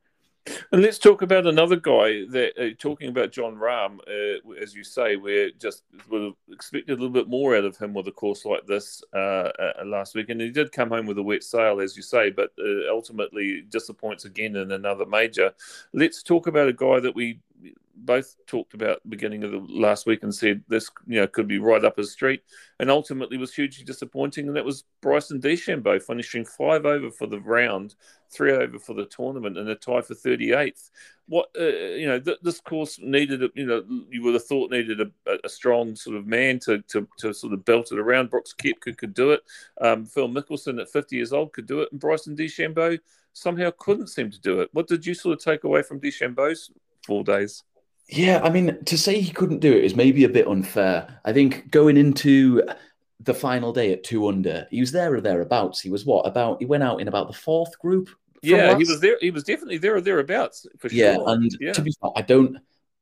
And 0.71 0.83
let's 0.83 0.99
talk 0.99 1.23
about 1.23 1.47
another 1.47 1.77
guy 1.77 2.25
that 2.29 2.53
uh, 2.59 2.75
talking 2.77 3.09
about 3.09 3.31
Jon 3.31 3.55
Rahm, 3.55 3.97
uh, 4.07 4.51
as 4.61 4.75
you 4.75 4.83
say, 4.83 5.15
we're 5.15 5.49
just 5.59 5.83
would 6.09 6.21
have 6.21 6.33
expected 6.51 6.91
a 6.91 7.01
little 7.01 7.09
bit 7.09 7.27
more 7.27 7.55
out 7.55 7.65
of 7.65 7.75
him 7.77 7.95
with 7.95 8.07
a 8.07 8.11
course 8.11 8.45
like 8.45 8.67
this 8.67 9.03
uh, 9.15 9.17
uh, 9.57 9.73
last 9.83 10.13
week, 10.13 10.29
and 10.29 10.39
he 10.39 10.51
did 10.51 10.71
come 10.71 10.89
home 10.89 11.07
with 11.07 11.17
a 11.17 11.23
wet 11.23 11.43
sail, 11.43 11.81
as 11.81 11.97
you 11.97 12.03
say, 12.03 12.29
but 12.29 12.51
uh, 12.59 12.87
ultimately 12.91 13.61
disappoints 13.69 14.25
again 14.25 14.55
in 14.57 14.71
another 14.73 15.07
major. 15.07 15.51
Let's 15.91 16.21
talk 16.21 16.45
about 16.45 16.69
a 16.69 16.73
guy 16.73 16.99
that 16.99 17.15
we 17.15 17.39
both 18.05 18.35
talked 18.47 18.73
about 18.73 18.99
beginning 19.09 19.43
of 19.43 19.51
the 19.51 19.59
last 19.69 20.05
week 20.05 20.23
and 20.23 20.33
said 20.33 20.63
this 20.67 20.89
you 21.07 21.19
know 21.19 21.27
could 21.27 21.47
be 21.47 21.59
right 21.59 21.83
up 21.83 21.97
his 21.97 22.11
street. 22.11 22.43
And 22.79 22.89
ultimately 22.89 23.37
was 23.37 23.53
hugely 23.53 23.83
disappointing. 23.83 24.47
And 24.47 24.55
that 24.55 24.65
was 24.65 24.83
Bryson 25.01 25.39
DeChambeau 25.39 26.01
finishing 26.01 26.45
five 26.45 26.85
over 26.85 27.11
for 27.11 27.27
the 27.27 27.39
round 27.39 27.95
three 28.31 28.53
over 28.53 28.79
for 28.79 28.93
the 28.93 29.05
tournament 29.05 29.57
and 29.57 29.67
a 29.67 29.75
tie 29.75 30.01
for 30.01 30.13
38th 30.13 30.89
what 31.31 31.49
uh, 31.57 31.63
you 31.63 32.07
know 32.07 32.19
th- 32.19 32.39
this 32.41 32.59
course 32.59 32.99
needed 33.01 33.41
you 33.55 33.65
know 33.65 33.81
you 34.09 34.21
would 34.21 34.33
have 34.33 34.43
thought 34.43 34.69
needed 34.69 34.99
a, 34.99 35.37
a, 35.45 35.49
strong 35.49 35.95
sort 35.95 36.17
of 36.17 36.27
man 36.27 36.59
to, 36.59 36.81
to, 36.89 37.07
to 37.17 37.33
sort 37.33 37.53
of 37.53 37.63
belt 37.63 37.93
it 37.93 37.97
around. 37.97 38.29
Brooks 38.29 38.53
Koepka 38.53 38.97
could 38.97 39.13
do 39.13 39.31
it. 39.31 39.41
Um, 39.79 40.05
Phil 40.05 40.27
Mickelson 40.27 40.81
at 40.81 40.91
50 40.91 41.15
years 41.15 41.31
old 41.31 41.53
could 41.53 41.67
do 41.67 41.79
it. 41.79 41.89
And 41.93 42.01
Bryson 42.01 42.35
DeChambeau 42.35 42.99
somehow 43.31 43.71
couldn't 43.79 44.07
seem 44.07 44.29
to 44.29 44.41
do 44.41 44.59
it. 44.59 44.69
What 44.73 44.87
did 44.87 45.05
you 45.05 45.13
sort 45.13 45.37
of 45.37 45.43
take 45.43 45.63
away 45.63 45.83
from 45.83 46.01
DeChambeau's 46.01 46.69
four 47.05 47.23
days 47.23 47.63
yeah, 48.11 48.41
I 48.43 48.49
mean, 48.49 48.77
to 48.85 48.97
say 48.97 49.21
he 49.21 49.31
couldn't 49.31 49.59
do 49.59 49.71
it 49.71 49.85
is 49.85 49.95
maybe 49.95 50.25
a 50.25 50.29
bit 50.29 50.47
unfair. 50.47 51.19
I 51.23 51.31
think 51.31 51.71
going 51.71 51.95
into 51.95 52.61
the 53.21 53.33
final 53.33 53.71
day 53.71 53.93
at 53.93 54.03
two 54.03 54.27
under, 54.27 54.67
he 54.69 54.81
was 54.81 54.91
there 54.91 55.13
or 55.13 55.21
thereabouts. 55.21 55.79
He 55.79 55.89
was 55.89 56.05
what 56.05 56.27
about? 56.27 56.59
He 56.59 56.65
went 56.65 56.83
out 56.83 56.99
in 56.99 57.07
about 57.07 57.27
the 57.27 57.33
fourth 57.33 57.79
group. 57.79 58.09
Yeah, 58.41 58.69
last... 58.69 58.81
he 58.81 58.91
was 58.91 58.99
there. 58.99 59.17
He 59.21 59.31
was 59.31 59.43
definitely 59.43 59.77
there 59.77 59.95
or 59.95 60.01
thereabouts 60.01 60.67
for 60.77 60.89
sure. 60.89 60.97
Yeah, 60.97 61.17
and 61.25 61.49
yeah. 61.61 61.71
to 61.71 61.81
be 61.81 61.93
fair, 62.01 62.11
I 62.15 62.21
don't. 62.21 62.57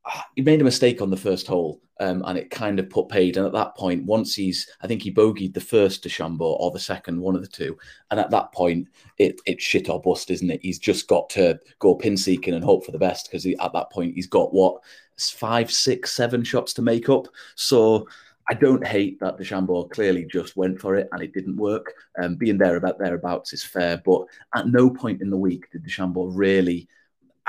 He 0.36 0.41
made 0.41 0.62
a 0.62 0.65
mistake 0.65 1.01
on 1.01 1.10
the 1.10 1.18
first 1.18 1.48
hole, 1.48 1.82
um, 2.00 2.24
and 2.25 2.38
it 2.38 2.50
kind 2.50 2.79
of 2.79 2.89
put 2.89 3.10
paid. 3.10 3.36
And 3.36 3.46
at 3.46 3.51
that 3.53 3.75
point, 3.75 4.06
once 4.06 4.34
he's, 4.34 4.70
I 4.82 4.88
think 4.88 5.01
he 5.01 5.13
bogeyed 5.13 5.53
the 5.53 5.60
first 5.60 6.03
to 6.03 6.10
DeChambeau 6.10 6.39
or 6.60 6.72
the 6.72 6.79
second, 6.79 7.20
one 7.20 7.36
of 7.36 7.41
the 7.41 7.48
two. 7.48 7.77
And 8.10 8.20
at 8.20 8.32
that 8.32 8.53
point, 8.53 8.88
it 9.18 9.39
it's 9.46 9.63
shit 9.63 9.89
or 9.89 10.01
bust, 10.01 10.32
isn't 10.32 10.50
it? 10.50 10.62
He's 10.62 10.79
just 10.79 11.08
got 11.08 11.29
to 11.32 11.60
go 11.79 11.96
pin 11.96 12.15
seeking 12.15 12.53
and 12.53 12.63
hope 12.63 12.86
for 12.86 12.91
the 12.91 12.98
best 12.98 13.27
because 13.27 13.46
at 13.46 13.74
that 13.74 13.91
point 13.91 14.15
he's 14.15 14.27
got 14.27 14.53
what 14.53 14.82
five, 15.18 15.72
six, 15.72 16.15
seven 16.15 16.44
shots 16.44 16.74
to 16.74 16.82
make 16.82 17.10
up. 17.10 17.27
So 17.56 18.08
I 18.50 18.53
don't 18.53 18.86
hate 18.86 19.20
that 19.20 19.38
DeChambeau 19.38 19.91
clearly 19.91 20.25
just 20.25 20.56
went 20.56 20.79
for 20.79 20.96
it 20.96 21.08
and 21.12 21.22
it 21.22 21.34
didn't 21.34 21.58
work. 21.58 21.94
Um, 22.22 22.36
being 22.36 22.58
there 22.58 22.77
about 22.77 22.98
thereabouts 22.98 23.53
is 23.53 23.63
fair, 23.63 24.01
but 24.03 24.24
at 24.56 24.68
no 24.68 24.89
point 24.89 25.22
in 25.22 25.29
the 25.29 25.38
week 25.38 25.70
did 25.72 25.86
DeChambeau 25.86 26.32
really 26.34 26.88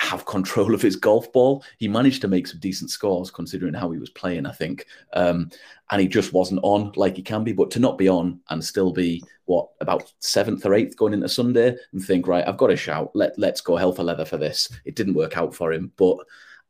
have 0.01 0.25
control 0.25 0.75
of 0.75 0.81
his 0.81 0.97
golf 0.97 1.31
ball. 1.31 1.63
He 1.77 1.87
managed 1.87 2.23
to 2.23 2.29
make 2.29 2.47
some 2.47 2.59
decent 2.59 2.91
scores 2.91 3.31
considering 3.31 3.75
how 3.75 3.91
he 3.91 3.99
was 3.99 4.09
playing, 4.09 4.47
I 4.47 4.53
think. 4.53 4.87
Um, 5.13 5.51
and 5.91 6.01
he 6.01 6.09
just 6.09 6.33
wasn't 6.33 6.61
on 6.63 6.93
like 6.97 7.17
he 7.17 7.23
can 7.23 7.45
be. 7.45 7.53
But 7.53 7.71
to 7.73 7.81
not 7.81 7.99
be 7.99 8.09
on 8.09 8.41
and 8.49 8.65
still 8.65 8.93
be 8.93 9.23
what 9.45 9.69
about 9.81 10.11
seventh 10.21 10.65
or 10.65 10.73
eighth 10.73 10.97
going 10.97 11.13
into 11.13 11.29
Sunday 11.29 11.77
and 11.93 12.03
think, 12.03 12.27
right, 12.27 12.47
I've 12.49 12.57
got 12.57 12.71
a 12.71 12.77
shout. 12.77 13.11
Let 13.15 13.39
let's 13.39 13.61
go 13.61 13.77
hell 13.77 13.93
for 13.93 14.03
leather 14.03 14.25
for 14.25 14.39
this. 14.39 14.71
It 14.87 14.97
didn't 14.97 15.15
work 15.15 15.37
out 15.37 15.55
for 15.55 15.71
him, 15.71 15.93
but 15.97 16.17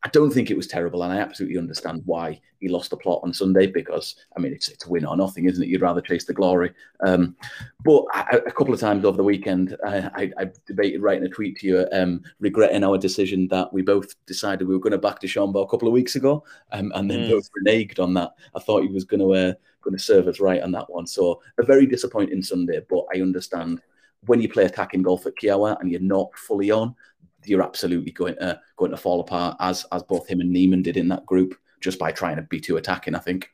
I 0.02 0.08
don't 0.08 0.30
think 0.30 0.50
it 0.50 0.56
was 0.56 0.66
terrible, 0.66 1.02
and 1.02 1.12
I 1.12 1.18
absolutely 1.18 1.58
understand 1.58 2.02
why 2.06 2.40
he 2.58 2.68
lost 2.68 2.90
the 2.90 2.96
plot 2.96 3.20
on 3.22 3.34
Sunday 3.34 3.66
because 3.66 4.16
I 4.34 4.40
mean 4.40 4.52
it's 4.52 4.68
it's 4.68 4.86
win 4.86 5.04
or 5.04 5.16
nothing, 5.16 5.44
isn't 5.44 5.62
it? 5.62 5.68
You'd 5.68 5.82
rather 5.82 6.00
chase 6.00 6.24
the 6.24 6.32
glory. 6.32 6.72
Um, 7.04 7.36
but 7.84 8.04
I, 8.12 8.40
a 8.46 8.50
couple 8.50 8.72
of 8.72 8.80
times 8.80 9.04
over 9.04 9.18
the 9.18 9.24
weekend, 9.24 9.76
I, 9.86 10.10
I, 10.14 10.32
I 10.38 10.50
debated 10.66 11.02
writing 11.02 11.24
a 11.24 11.28
tweet 11.28 11.58
to 11.58 11.66
you, 11.66 11.86
um, 11.92 12.22
regretting 12.38 12.82
our 12.82 12.96
decision 12.96 13.46
that 13.48 13.72
we 13.72 13.82
both 13.82 14.14
decided 14.24 14.66
we 14.66 14.74
were 14.74 14.80
going 14.80 14.92
to 14.92 14.98
back 14.98 15.20
DeChambeau 15.20 15.64
a 15.64 15.68
couple 15.68 15.88
of 15.88 15.94
weeks 15.94 16.16
ago, 16.16 16.44
um, 16.72 16.92
and 16.94 17.10
then 17.10 17.20
mm. 17.20 17.30
both 17.30 17.50
reneged 17.60 18.00
on 18.00 18.14
that. 18.14 18.32
I 18.54 18.60
thought 18.60 18.82
he 18.82 18.88
was 18.88 19.04
going 19.04 19.20
to 19.20 19.32
uh, 19.34 19.52
going 19.82 19.96
to 19.96 20.02
serve 20.02 20.28
us 20.28 20.40
right 20.40 20.62
on 20.62 20.72
that 20.72 20.90
one. 20.90 21.06
So 21.06 21.42
a 21.58 21.62
very 21.62 21.86
disappointing 21.86 22.42
Sunday, 22.42 22.80
but 22.88 23.04
I 23.14 23.20
understand 23.20 23.80
when 24.26 24.40
you 24.40 24.48
play 24.48 24.64
attacking 24.64 25.02
golf 25.02 25.26
at 25.26 25.34
Kiawah 25.36 25.80
and 25.80 25.90
you're 25.90 26.00
not 26.00 26.36
fully 26.36 26.70
on, 26.70 26.94
you're 27.44 27.62
absolutely 27.62 28.12
going 28.12 28.36
to 28.36 28.60
going 28.76 28.90
to 28.90 28.96
fall 28.96 29.20
apart 29.20 29.56
as 29.60 29.86
as 29.92 30.02
both 30.02 30.28
him 30.28 30.40
and 30.40 30.52
Niemann 30.52 30.82
did 30.82 30.96
in 30.96 31.08
that 31.08 31.26
group 31.26 31.54
just 31.80 31.98
by 31.98 32.12
trying 32.12 32.36
to 32.36 32.42
be 32.42 32.60
too 32.60 32.76
attacking. 32.76 33.14
I 33.14 33.18
think. 33.18 33.50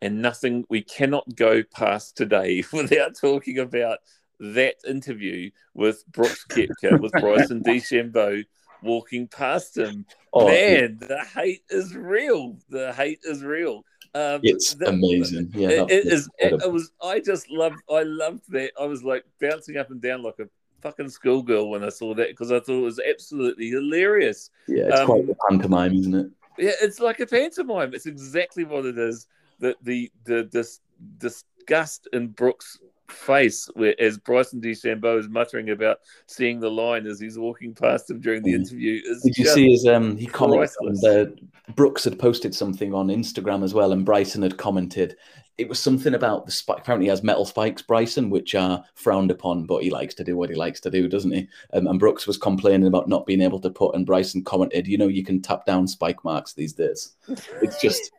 And 0.00 0.20
nothing 0.20 0.64
we 0.68 0.82
cannot 0.82 1.36
go 1.36 1.62
past 1.62 2.16
today 2.16 2.64
without 2.72 3.16
talking 3.18 3.58
about 3.58 3.98
that 4.40 4.74
interview 4.86 5.50
with 5.74 6.04
Brooks 6.08 6.44
Koepka 6.48 7.00
with 7.00 7.12
Bryson 7.12 7.62
DeChambeau 7.66 8.44
walking 8.82 9.28
past 9.28 9.76
him. 9.76 10.04
Oh, 10.32 10.48
Man, 10.48 10.98
yeah. 11.00 11.06
the 11.06 11.24
hate 11.24 11.62
is 11.70 11.94
real. 11.94 12.58
The 12.68 12.92
hate 12.92 13.20
is 13.22 13.44
real. 13.44 13.84
Um, 14.14 14.40
it's 14.42 14.74
the, 14.74 14.88
amazing. 14.88 15.50
Yeah, 15.54 15.68
it, 15.68 15.90
it 15.90 16.06
is. 16.06 16.28
It, 16.38 16.52
it, 16.52 16.70
was. 16.70 16.90
I 17.02 17.20
just 17.20 17.50
loved. 17.50 17.80
I 17.90 18.02
loved 18.02 18.42
that. 18.50 18.72
I 18.78 18.84
was 18.84 19.02
like 19.02 19.24
bouncing 19.40 19.78
up 19.78 19.90
and 19.90 20.02
down 20.02 20.22
like 20.22 20.38
a 20.38 20.48
fucking 20.82 21.08
schoolgirl 21.08 21.70
when 21.70 21.84
I 21.84 21.88
saw 21.88 22.14
that 22.14 22.28
because 22.28 22.52
I 22.52 22.60
thought 22.60 22.80
it 22.80 22.84
was 22.84 23.00
absolutely 23.00 23.70
hilarious. 23.70 24.50
Yeah, 24.68 24.88
it's 24.88 25.00
um, 25.00 25.06
quite 25.06 25.28
a 25.28 25.36
pantomime, 25.48 25.94
isn't 25.94 26.14
it? 26.14 26.30
Yeah, 26.58 26.72
it's 26.82 27.00
like 27.00 27.20
a 27.20 27.26
pantomime. 27.26 27.94
It's 27.94 28.06
exactly 28.06 28.64
what 28.64 28.84
it 28.84 28.98
is. 28.98 29.26
The 29.58 29.76
the 29.82 30.10
the 30.24 30.48
this 30.50 30.80
disgust 31.18 32.08
in 32.12 32.28
Brooks' 32.28 32.78
face 33.08 33.68
where 33.74 33.94
as 34.00 34.18
Bryson 34.18 34.60
DeChambeau 34.60 35.18
is 35.18 35.28
muttering 35.28 35.70
about 35.70 35.98
seeing 36.26 36.60
the 36.60 36.70
line 36.70 37.06
as 37.06 37.20
he's 37.20 37.38
walking 37.38 37.74
past 37.74 38.10
him 38.10 38.20
during 38.20 38.42
the 38.42 38.52
mm. 38.52 38.60
interview. 38.60 39.02
Did 39.22 39.38
you 39.38 39.46
see 39.46 39.70
his 39.70 39.86
um 39.86 40.16
he 40.16 40.26
commented 40.26 40.68
the 41.00 41.36
Brooks 41.74 42.04
had 42.04 42.18
posted 42.18 42.54
something 42.54 42.94
on 42.94 43.08
Instagram 43.08 43.64
as 43.64 43.74
well 43.74 43.92
and 43.92 44.04
Bryson 44.04 44.42
had 44.42 44.56
commented 44.56 45.16
it 45.58 45.68
was 45.68 45.78
something 45.78 46.14
about 46.14 46.46
the 46.46 46.52
spike. 46.52 46.78
Apparently, 46.78 47.06
he 47.06 47.10
has 47.10 47.22
metal 47.22 47.44
spikes, 47.44 47.82
Bryson, 47.82 48.30
which 48.30 48.54
are 48.54 48.82
frowned 48.94 49.30
upon, 49.30 49.66
but 49.66 49.82
he 49.82 49.90
likes 49.90 50.14
to 50.14 50.24
do 50.24 50.36
what 50.36 50.48
he 50.48 50.56
likes 50.56 50.80
to 50.80 50.90
do, 50.90 51.08
doesn't 51.08 51.30
he? 51.30 51.46
Um, 51.74 51.86
and 51.86 52.00
Brooks 52.00 52.26
was 52.26 52.38
complaining 52.38 52.86
about 52.86 53.08
not 53.08 53.26
being 53.26 53.42
able 53.42 53.60
to 53.60 53.70
put, 53.70 53.94
and 53.94 54.06
Bryson 54.06 54.44
commented, 54.44 54.88
"You 54.88 54.96
know, 54.96 55.08
you 55.08 55.22
can 55.22 55.42
tap 55.42 55.66
down 55.66 55.86
spike 55.86 56.24
marks 56.24 56.54
these 56.54 56.72
days. 56.72 57.14
It's 57.60 57.80
just." 57.80 58.10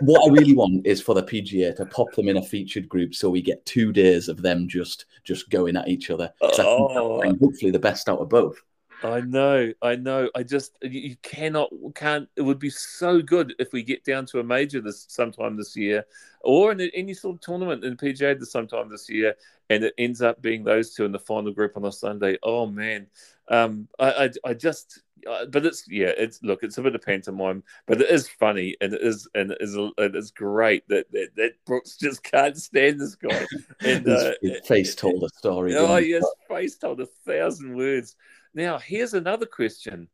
What 0.00 0.28
I 0.28 0.32
really 0.32 0.54
want 0.54 0.86
is 0.86 1.00
for 1.00 1.14
the 1.14 1.22
PGA 1.22 1.74
to 1.76 1.86
pop 1.86 2.12
them 2.12 2.28
in 2.28 2.36
a 2.36 2.42
featured 2.42 2.88
group 2.88 3.14
so 3.14 3.30
we 3.30 3.40
get 3.40 3.64
two 3.66 3.92
days 3.92 4.28
of 4.28 4.42
them 4.42 4.68
just 4.68 5.06
just 5.24 5.48
going 5.50 5.76
at 5.76 5.88
each 5.88 6.10
other. 6.10 6.32
Oh. 6.42 7.22
hopefully 7.40 7.70
the 7.70 7.78
best 7.78 8.08
out 8.08 8.18
of 8.18 8.28
both. 8.28 8.60
I 9.02 9.20
know, 9.20 9.72
I 9.82 9.96
know. 9.96 10.30
I 10.34 10.42
just 10.42 10.78
you 10.82 11.16
cannot 11.22 11.70
can't. 11.94 12.28
It 12.36 12.42
would 12.42 12.58
be 12.58 12.70
so 12.70 13.20
good 13.20 13.54
if 13.58 13.72
we 13.72 13.82
get 13.82 14.04
down 14.04 14.26
to 14.26 14.40
a 14.40 14.44
major 14.44 14.80
this 14.80 15.06
sometime 15.08 15.56
this 15.56 15.76
year, 15.76 16.04
or 16.40 16.72
in 16.72 16.80
any 16.80 17.12
sort 17.12 17.36
of 17.36 17.40
tournament 17.40 17.84
in 17.84 17.96
PGA 17.96 18.38
this 18.38 18.52
sometime 18.52 18.88
this 18.88 19.08
year, 19.10 19.34
and 19.68 19.84
it 19.84 19.94
ends 19.98 20.22
up 20.22 20.40
being 20.40 20.64
those 20.64 20.94
two 20.94 21.04
in 21.04 21.12
the 21.12 21.18
final 21.18 21.52
group 21.52 21.76
on 21.76 21.84
a 21.84 21.92
Sunday. 21.92 22.38
Oh 22.42 22.66
man, 22.66 23.06
um, 23.48 23.88
I, 23.98 24.10
I, 24.24 24.30
I 24.50 24.54
just. 24.54 25.02
Uh, 25.26 25.44
but 25.46 25.66
it's 25.66 25.84
yeah, 25.88 26.12
it's 26.16 26.40
look, 26.44 26.62
it's 26.62 26.78
a 26.78 26.82
bit 26.82 26.94
of 26.94 27.02
pantomime, 27.02 27.62
but 27.86 28.00
it 28.00 28.08
is 28.08 28.28
funny 28.28 28.76
and 28.80 28.92
it 28.92 29.02
is 29.02 29.26
and 29.34 29.50
it 29.50 29.58
is 29.60 29.74
it 29.98 30.14
is 30.14 30.30
great 30.30 30.86
that 30.88 31.10
that, 31.10 31.30
that 31.34 31.52
Brooks 31.64 31.96
just 32.00 32.22
can't 32.22 32.56
stand 32.56 33.00
this 33.00 33.16
guy. 33.16 33.44
And 33.80 34.06
his, 34.06 34.22
uh, 34.22 34.32
his 34.40 34.60
face 34.66 34.94
told 34.94 35.24
a 35.24 35.28
story. 35.30 35.74
Oh, 35.74 35.96
yes, 35.96 36.24
face 36.48 36.76
told 36.76 37.00
a 37.00 37.06
thousand 37.26 37.74
words. 37.74 38.14
Now, 38.56 38.78
here's 38.78 39.12
another 39.12 39.44
question. 39.44 40.08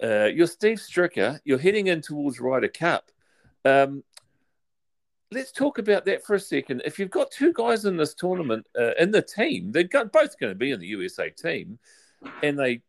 Uh, 0.00 0.26
you're 0.26 0.46
Steve 0.46 0.78
Stricker. 0.78 1.40
You're 1.44 1.58
heading 1.58 1.88
in 1.88 2.00
towards 2.00 2.38
Ryder 2.38 2.68
Cup. 2.68 3.10
Um, 3.64 4.04
let's 5.32 5.50
talk 5.50 5.78
about 5.78 6.04
that 6.04 6.24
for 6.24 6.34
a 6.34 6.40
second. 6.40 6.82
If 6.84 7.00
you've 7.00 7.10
got 7.10 7.32
two 7.32 7.52
guys 7.52 7.84
in 7.84 7.96
this 7.96 8.14
tournament 8.14 8.64
uh, 8.78 8.92
in 9.00 9.10
the 9.10 9.22
team, 9.22 9.72
they're 9.72 9.88
both 9.88 10.38
going 10.38 10.52
to 10.52 10.54
be 10.54 10.70
in 10.70 10.78
the 10.78 10.86
USA 10.86 11.30
team, 11.30 11.80
and 12.44 12.56
they 12.56 12.82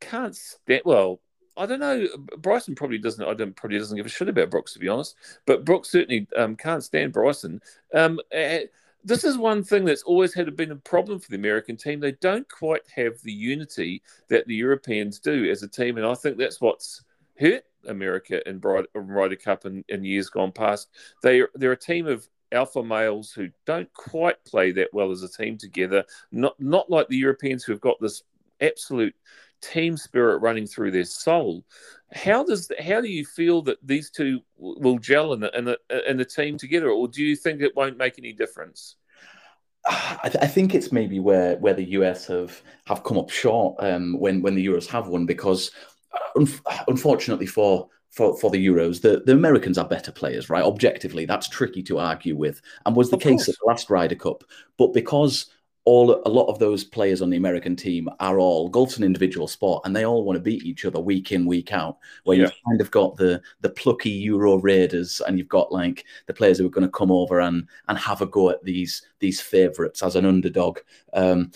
can't 0.00 0.34
stand. 0.34 0.82
Well, 0.84 1.20
I 1.56 1.66
don't 1.66 1.78
know. 1.78 2.08
Bryson 2.38 2.74
probably 2.74 2.98
doesn't. 2.98 3.24
I 3.24 3.34
don't 3.34 3.54
probably 3.54 3.78
doesn't 3.78 3.96
give 3.96 4.06
a 4.06 4.08
shit 4.08 4.28
about 4.28 4.50
Brooks 4.50 4.72
to 4.72 4.80
be 4.80 4.88
honest. 4.88 5.14
But 5.46 5.64
Brooks 5.64 5.90
certainly 5.90 6.26
um, 6.36 6.56
can't 6.56 6.82
stand 6.82 7.12
Bryson. 7.12 7.60
Um, 7.94 8.18
this 9.04 9.24
is 9.24 9.38
one 9.38 9.62
thing 9.62 9.84
that's 9.84 10.02
always 10.02 10.34
had 10.34 10.54
been 10.56 10.72
a 10.72 10.76
problem 10.76 11.18
for 11.18 11.30
the 11.30 11.36
American 11.36 11.76
team. 11.76 12.00
They 12.00 12.12
don't 12.12 12.48
quite 12.48 12.82
have 12.94 13.20
the 13.22 13.32
unity 13.32 14.02
that 14.28 14.46
the 14.46 14.54
Europeans 14.54 15.18
do 15.18 15.48
as 15.50 15.62
a 15.62 15.68
team, 15.68 15.96
and 15.96 16.06
I 16.06 16.14
think 16.14 16.36
that's 16.36 16.60
what's 16.60 17.02
hurt 17.38 17.64
America 17.86 18.46
in 18.48 18.60
Ryder 18.60 19.36
Cup 19.36 19.64
in, 19.64 19.84
in 19.88 20.04
years 20.04 20.28
gone 20.28 20.52
past. 20.52 20.88
They 21.22 21.42
they're 21.54 21.72
a 21.72 21.76
team 21.76 22.06
of 22.06 22.28
alpha 22.52 22.82
males 22.82 23.30
who 23.30 23.48
don't 23.66 23.92
quite 23.92 24.42
play 24.44 24.72
that 24.72 24.92
well 24.92 25.10
as 25.10 25.22
a 25.22 25.28
team 25.28 25.58
together. 25.58 26.04
Not 26.32 26.58
not 26.60 26.90
like 26.90 27.08
the 27.08 27.16
Europeans 27.16 27.64
who 27.64 27.72
have 27.72 27.80
got 27.80 28.00
this 28.00 28.22
absolute 28.60 29.14
team 29.60 29.96
spirit 29.96 30.38
running 30.38 30.66
through 30.66 30.90
their 30.90 31.04
soul. 31.04 31.64
How 32.12 32.42
does 32.44 32.70
how 32.80 33.00
do 33.00 33.08
you 33.08 33.24
feel 33.24 33.62
that 33.62 33.78
these 33.82 34.10
two 34.10 34.40
will 34.56 34.98
gel 34.98 35.34
in 35.34 35.40
the, 35.40 35.56
in 35.56 35.64
the, 35.64 35.78
in 36.08 36.16
the 36.16 36.24
team 36.24 36.56
together, 36.56 36.90
or 36.90 37.08
do 37.08 37.22
you 37.22 37.36
think 37.36 37.60
it 37.60 37.76
won't 37.76 37.98
make 37.98 38.18
any 38.18 38.32
difference? 38.32 38.96
I, 39.86 40.28
th- 40.30 40.42
I, 40.42 40.46
think 40.46 40.74
it's 40.74 40.90
maybe 40.90 41.20
where 41.20 41.56
where 41.56 41.74
the 41.74 41.90
US 41.90 42.26
have 42.26 42.62
have 42.86 43.04
come 43.04 43.18
up 43.18 43.30
short 43.30 43.76
um, 43.80 44.18
when 44.18 44.42
when 44.42 44.54
the 44.54 44.66
Euros 44.66 44.86
have 44.86 45.08
won 45.08 45.26
because 45.26 45.70
uh, 46.12 46.40
un- 46.40 46.84
unfortunately 46.88 47.46
for 47.46 47.88
for, 48.10 48.36
for 48.38 48.50
the 48.50 48.66
Euros, 48.66 49.02
the, 49.02 49.22
the 49.26 49.32
Americans 49.32 49.78
are 49.78 49.86
better 49.86 50.10
players, 50.10 50.48
right? 50.48 50.64
Objectively, 50.64 51.26
that's 51.26 51.48
tricky 51.48 51.82
to 51.84 51.98
argue 51.98 52.36
with, 52.36 52.60
and 52.86 52.96
was 52.96 53.10
the 53.10 53.16
of 53.16 53.22
case 53.22 53.46
course. 53.46 53.48
at 53.50 53.54
the 53.60 53.66
last 53.66 53.90
Ryder 53.90 54.14
Cup. 54.14 54.44
But 54.78 54.92
because 54.94 55.46
all 55.88 56.20
a 56.26 56.28
lot 56.28 56.48
of 56.48 56.58
those 56.58 56.84
players 56.84 57.22
on 57.22 57.30
the 57.30 57.38
American 57.38 57.74
team 57.74 58.10
are 58.20 58.38
all 58.38 58.68
golf's 58.68 58.98
an 58.98 59.04
individual 59.04 59.48
sport, 59.48 59.80
and 59.86 59.96
they 59.96 60.04
all 60.04 60.22
want 60.22 60.36
to 60.36 60.40
beat 60.40 60.62
each 60.62 60.84
other 60.84 61.00
week 61.00 61.32
in 61.32 61.46
week 61.46 61.72
out. 61.72 61.96
Where 62.24 62.36
yeah. 62.36 62.42
you've 62.42 62.60
kind 62.68 62.80
of 62.82 62.90
got 62.90 63.16
the 63.16 63.40
the 63.62 63.70
plucky 63.70 64.10
Euro 64.10 64.58
raiders, 64.58 65.22
and 65.26 65.38
you've 65.38 65.48
got 65.48 65.72
like 65.72 66.04
the 66.26 66.34
players 66.34 66.58
who 66.58 66.66
are 66.66 66.70
going 66.70 66.86
to 66.86 66.92
come 66.92 67.10
over 67.10 67.40
and 67.40 67.66
and 67.88 67.96
have 67.96 68.20
a 68.20 68.26
go 68.26 68.50
at 68.50 68.62
these 68.62 69.00
these 69.20 69.40
favourites 69.40 70.02
as 70.02 70.14
an 70.14 70.26
underdog. 70.26 70.78
Um, 71.14 71.52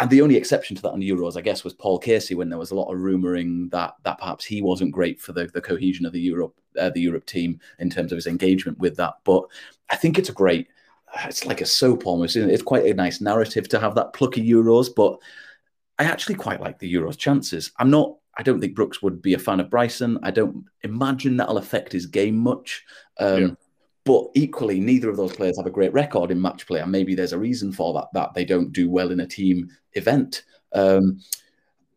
and 0.00 0.10
the 0.10 0.22
only 0.22 0.36
exception 0.36 0.74
to 0.74 0.82
that 0.82 0.90
on 0.90 1.00
Euros, 1.00 1.36
I 1.36 1.40
guess, 1.40 1.62
was 1.62 1.72
Paul 1.72 2.00
Casey 2.00 2.34
when 2.34 2.48
there 2.48 2.58
was 2.58 2.72
a 2.72 2.74
lot 2.74 2.92
of 2.92 3.00
rumouring 3.00 3.68
that 3.68 3.94
that 4.02 4.18
perhaps 4.18 4.44
he 4.44 4.60
wasn't 4.60 4.90
great 4.90 5.20
for 5.20 5.32
the, 5.32 5.46
the 5.46 5.60
cohesion 5.60 6.04
of 6.04 6.12
the 6.12 6.20
Europe 6.20 6.54
uh, 6.80 6.90
the 6.90 7.00
Europe 7.00 7.26
team 7.26 7.60
in 7.78 7.90
terms 7.90 8.10
of 8.10 8.16
his 8.16 8.26
engagement 8.26 8.76
with 8.78 8.96
that. 8.96 9.14
But 9.22 9.44
I 9.88 9.94
think 9.94 10.18
it's 10.18 10.30
a 10.30 10.32
great 10.32 10.66
it's 11.24 11.46
like 11.46 11.60
a 11.60 11.66
soap 11.66 12.06
almost. 12.06 12.36
It's 12.36 12.62
quite 12.62 12.86
a 12.86 12.94
nice 12.94 13.20
narrative 13.20 13.68
to 13.70 13.80
have 13.80 13.94
that 13.94 14.12
plucky 14.12 14.46
Euros, 14.48 14.88
but 14.94 15.18
I 15.98 16.04
actually 16.04 16.36
quite 16.36 16.60
like 16.60 16.78
the 16.78 16.92
Euros 16.92 17.18
chances. 17.18 17.72
I'm 17.78 17.90
not. 17.90 18.16
I 18.36 18.42
don't 18.42 18.60
think 18.60 18.76
Brooks 18.76 19.02
would 19.02 19.20
be 19.20 19.34
a 19.34 19.38
fan 19.38 19.58
of 19.58 19.68
Bryson. 19.68 20.18
I 20.22 20.30
don't 20.30 20.64
imagine 20.82 21.36
that'll 21.36 21.58
affect 21.58 21.92
his 21.92 22.06
game 22.06 22.36
much. 22.36 22.84
Um, 23.18 23.42
yeah. 23.42 23.48
But 24.04 24.28
equally, 24.34 24.80
neither 24.80 25.10
of 25.10 25.16
those 25.16 25.34
players 25.34 25.56
have 25.58 25.66
a 25.66 25.70
great 25.70 25.92
record 25.92 26.30
in 26.30 26.40
match 26.40 26.66
play, 26.66 26.80
and 26.80 26.92
maybe 26.92 27.14
there's 27.14 27.32
a 27.32 27.38
reason 27.38 27.72
for 27.72 27.92
that. 27.94 28.08
That 28.14 28.34
they 28.34 28.44
don't 28.44 28.72
do 28.72 28.88
well 28.88 29.10
in 29.10 29.20
a 29.20 29.26
team 29.26 29.68
event. 29.94 30.44
Um, 30.72 31.20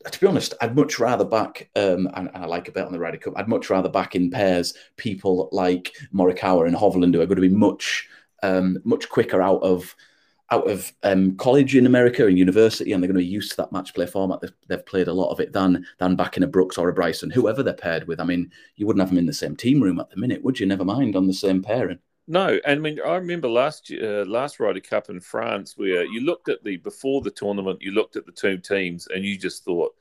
to 0.10 0.20
be 0.20 0.26
honest, 0.26 0.56
I'd 0.62 0.76
much 0.76 1.00
rather 1.00 1.24
back, 1.24 1.70
um, 1.76 2.10
and, 2.16 2.30
and, 2.34 2.44
I 2.44 2.46
like 2.46 2.68
a 2.68 2.72
bet 2.72 2.88
on 2.88 2.92
the 2.92 3.00
Ryder 3.00 3.18
Cup. 3.18 3.34
I'd 3.36 3.48
much 3.48 3.70
rather 3.70 3.90
back 3.90 4.16
in 4.16 4.32
pairs 4.32 4.74
people 4.98 5.48
like 5.52 5.96
Morikawa 6.14 6.66
and 6.66 6.76
Hovland, 6.76 7.14
who 7.14 7.22
are 7.22 7.28
going 7.28 7.36
to 7.36 7.42
be 7.42 7.50
much 7.50 8.10
um, 8.42 8.80
much 8.84 9.10
quicker 9.10 9.42
out 9.42 9.62
of 9.62 9.96
out 10.52 10.70
of 10.70 10.92
um, 11.04 11.38
college 11.38 11.76
in 11.76 11.86
America 11.86 12.28
and 12.28 12.38
university, 12.38 12.92
and 12.92 13.02
they're 13.02 13.08
going 13.08 13.18
to 13.18 13.24
be 13.24 13.26
used 13.26 13.52
to 13.52 13.58
that 13.58 13.72
match 13.72 13.94
play 13.94 14.06
format. 14.06 14.42
They've, 14.42 14.52
they've, 14.68 14.86
played 14.86 15.08
a 15.08 15.14
lot 15.14 15.32
of 15.32 15.40
it 15.40 15.54
than 15.54 15.86
than 15.98 16.16
back 16.16 16.36
in 16.36 16.44
a 16.44 16.48
Brooks 16.48 16.78
or 16.78 16.90
a 16.90 16.94
Bryson, 16.94 17.30
whoever 17.30 17.64
they're 17.64 17.74
paired 17.74 18.08
with. 18.08 18.20
I 18.20 18.26
mean, 18.26 18.52
you 18.76 18.86
wouldn't 18.86 19.02
have 19.02 19.10
them 19.10 19.18
in 19.18 19.26
the 19.26 19.34
same 19.34 19.56
team 19.56 19.82
room 19.82 20.00
at 20.00 20.10
the 20.10 20.18
minute, 20.18 20.44
would 20.44 20.60
you? 20.60 20.66
Never 20.66 20.86
mind 20.86 21.16
on 21.16 21.28
the 21.28 21.34
same 21.34 21.64
pairing. 21.64 22.00
No, 22.28 22.60
and 22.66 22.80
I 22.80 22.82
mean 22.82 23.00
I 23.06 23.16
remember 23.16 23.48
last 23.48 23.92
uh, 23.92 24.26
last 24.28 24.60
Ryder 24.60 24.82
Cup 24.82 25.10
in 25.10 25.20
France 25.20 25.74
where 25.78 26.06
you 26.06 26.22
looked 26.22 26.50
at 26.50 26.64
the 26.64 26.78
before 26.78 27.22
the 27.22 27.32
tournament, 27.32 27.82
you 27.82 27.92
looked 27.92 28.16
at 28.16 28.26
the 28.26 28.32
two 28.32 28.58
teams, 28.58 29.08
and 29.08 29.24
you 29.24 29.38
just 29.38 29.64
thought, 29.64 29.96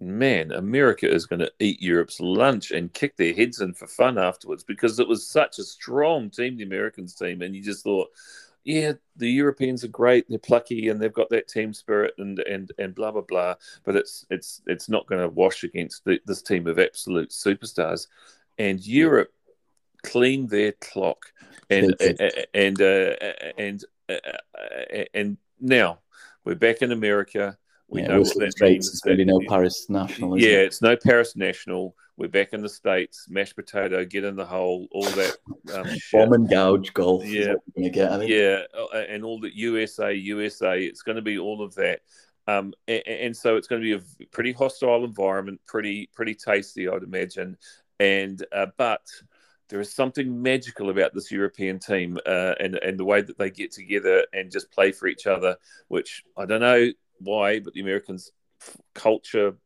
man, 0.00 0.52
America 0.52 1.10
is 1.10 1.26
going 1.26 1.40
to 1.40 1.52
eat 1.58 1.82
Europe's 1.82 2.20
lunch 2.20 2.70
and 2.70 2.92
kick 2.92 3.16
their 3.16 3.34
heads 3.34 3.60
in 3.60 3.74
for 3.74 3.86
fun 3.86 4.18
afterwards 4.18 4.62
because 4.64 5.00
it 5.00 5.08
was 5.08 5.26
such 5.26 5.58
a 5.58 5.64
strong 5.64 6.30
team, 6.30 6.56
the 6.56 6.64
Americans 6.64 7.14
team, 7.14 7.42
and 7.42 7.54
you 7.54 7.62
just 7.62 7.84
thought, 7.84 8.08
yeah, 8.64 8.92
the 9.16 9.30
Europeans 9.30 9.82
are 9.82 9.88
great, 9.88 10.28
they're 10.28 10.38
plucky, 10.38 10.88
and 10.88 11.00
they've 11.00 11.12
got 11.12 11.30
that 11.30 11.48
team 11.48 11.72
spirit, 11.72 12.14
and 12.18 12.38
and 12.40 12.70
and 12.78 12.94
blah 12.94 13.10
blah 13.10 13.22
blah. 13.22 13.54
But 13.84 13.96
it's 13.96 14.26
it's 14.30 14.60
it's 14.66 14.88
not 14.88 15.06
going 15.06 15.22
to 15.22 15.28
wash 15.28 15.64
against 15.64 16.04
the, 16.04 16.20
this 16.26 16.42
team 16.42 16.66
of 16.66 16.78
absolute 16.78 17.30
superstars. 17.30 18.08
And 18.58 18.84
Europe 18.84 19.32
cleaned 20.02 20.50
their 20.50 20.72
clock, 20.72 21.32
and 21.70 21.94
and 22.52 22.80
uh, 22.82 23.14
and 23.56 23.84
uh, 24.08 25.04
and 25.14 25.38
now 25.60 26.00
we're 26.44 26.54
back 26.54 26.82
in 26.82 26.92
America. 26.92 27.56
We 27.88 28.02
yeah, 28.02 28.08
know 28.08 28.20
what 28.20 28.34
that 28.38 28.60
means. 28.60 28.88
It's 28.88 29.06
really 29.06 29.24
no 29.24 29.40
Paris 29.48 29.86
national. 29.88 30.38
yeah, 30.38 30.48
it? 30.48 30.66
it's 30.66 30.82
no 30.82 30.94
Paris 30.96 31.36
national. 31.36 31.96
We're 32.18 32.28
back 32.28 32.52
in 32.52 32.60
the 32.60 32.68
states. 32.68 33.26
Mashed 33.30 33.56
potato, 33.56 34.04
get 34.04 34.24
in 34.24 34.36
the 34.36 34.44
hole, 34.44 34.88
all 34.90 35.04
that 35.04 35.36
um, 35.72 35.86
bomb 36.12 36.32
and 36.34 36.50
gouge 36.50 36.92
golf. 36.92 37.24
Yeah, 37.24 37.54
get, 37.76 38.28
yeah, 38.28 38.62
uh, 38.76 38.98
and 38.98 39.24
all 39.24 39.40
the 39.40 39.56
USA, 39.56 40.12
USA. 40.12 40.78
It's 40.82 41.02
going 41.02 41.16
to 41.16 41.22
be 41.22 41.38
all 41.38 41.62
of 41.62 41.74
that. 41.76 42.00
Um, 42.46 42.74
and, 42.86 43.02
and, 43.06 43.36
so 43.36 43.56
it's 43.56 43.68
going 43.68 43.82
to 43.82 43.98
be 43.98 44.04
a 44.24 44.26
pretty 44.26 44.52
hostile 44.52 45.04
environment, 45.04 45.60
pretty 45.66 46.10
pretty 46.12 46.34
tasty, 46.34 46.88
I'd 46.88 47.02
imagine. 47.02 47.56
And 48.00 48.44
uh, 48.52 48.66
but 48.76 49.06
there 49.68 49.80
is 49.80 49.94
something 49.94 50.42
magical 50.42 50.90
about 50.90 51.14
this 51.14 51.30
European 51.30 51.78
team 51.78 52.18
uh, 52.26 52.54
and 52.60 52.74
and 52.76 52.98
the 52.98 53.04
way 53.04 53.22
that 53.22 53.38
they 53.38 53.50
get 53.50 53.72
together 53.72 54.26
and 54.32 54.50
just 54.50 54.70
play 54.70 54.92
for 54.92 55.06
each 55.06 55.26
other, 55.26 55.56
which 55.88 56.24
I 56.36 56.44
don't 56.44 56.60
know 56.60 56.90
why, 57.20 57.60
but 57.60 57.74
the 57.74 57.80
Americans' 57.80 58.32
culture, 58.94 59.56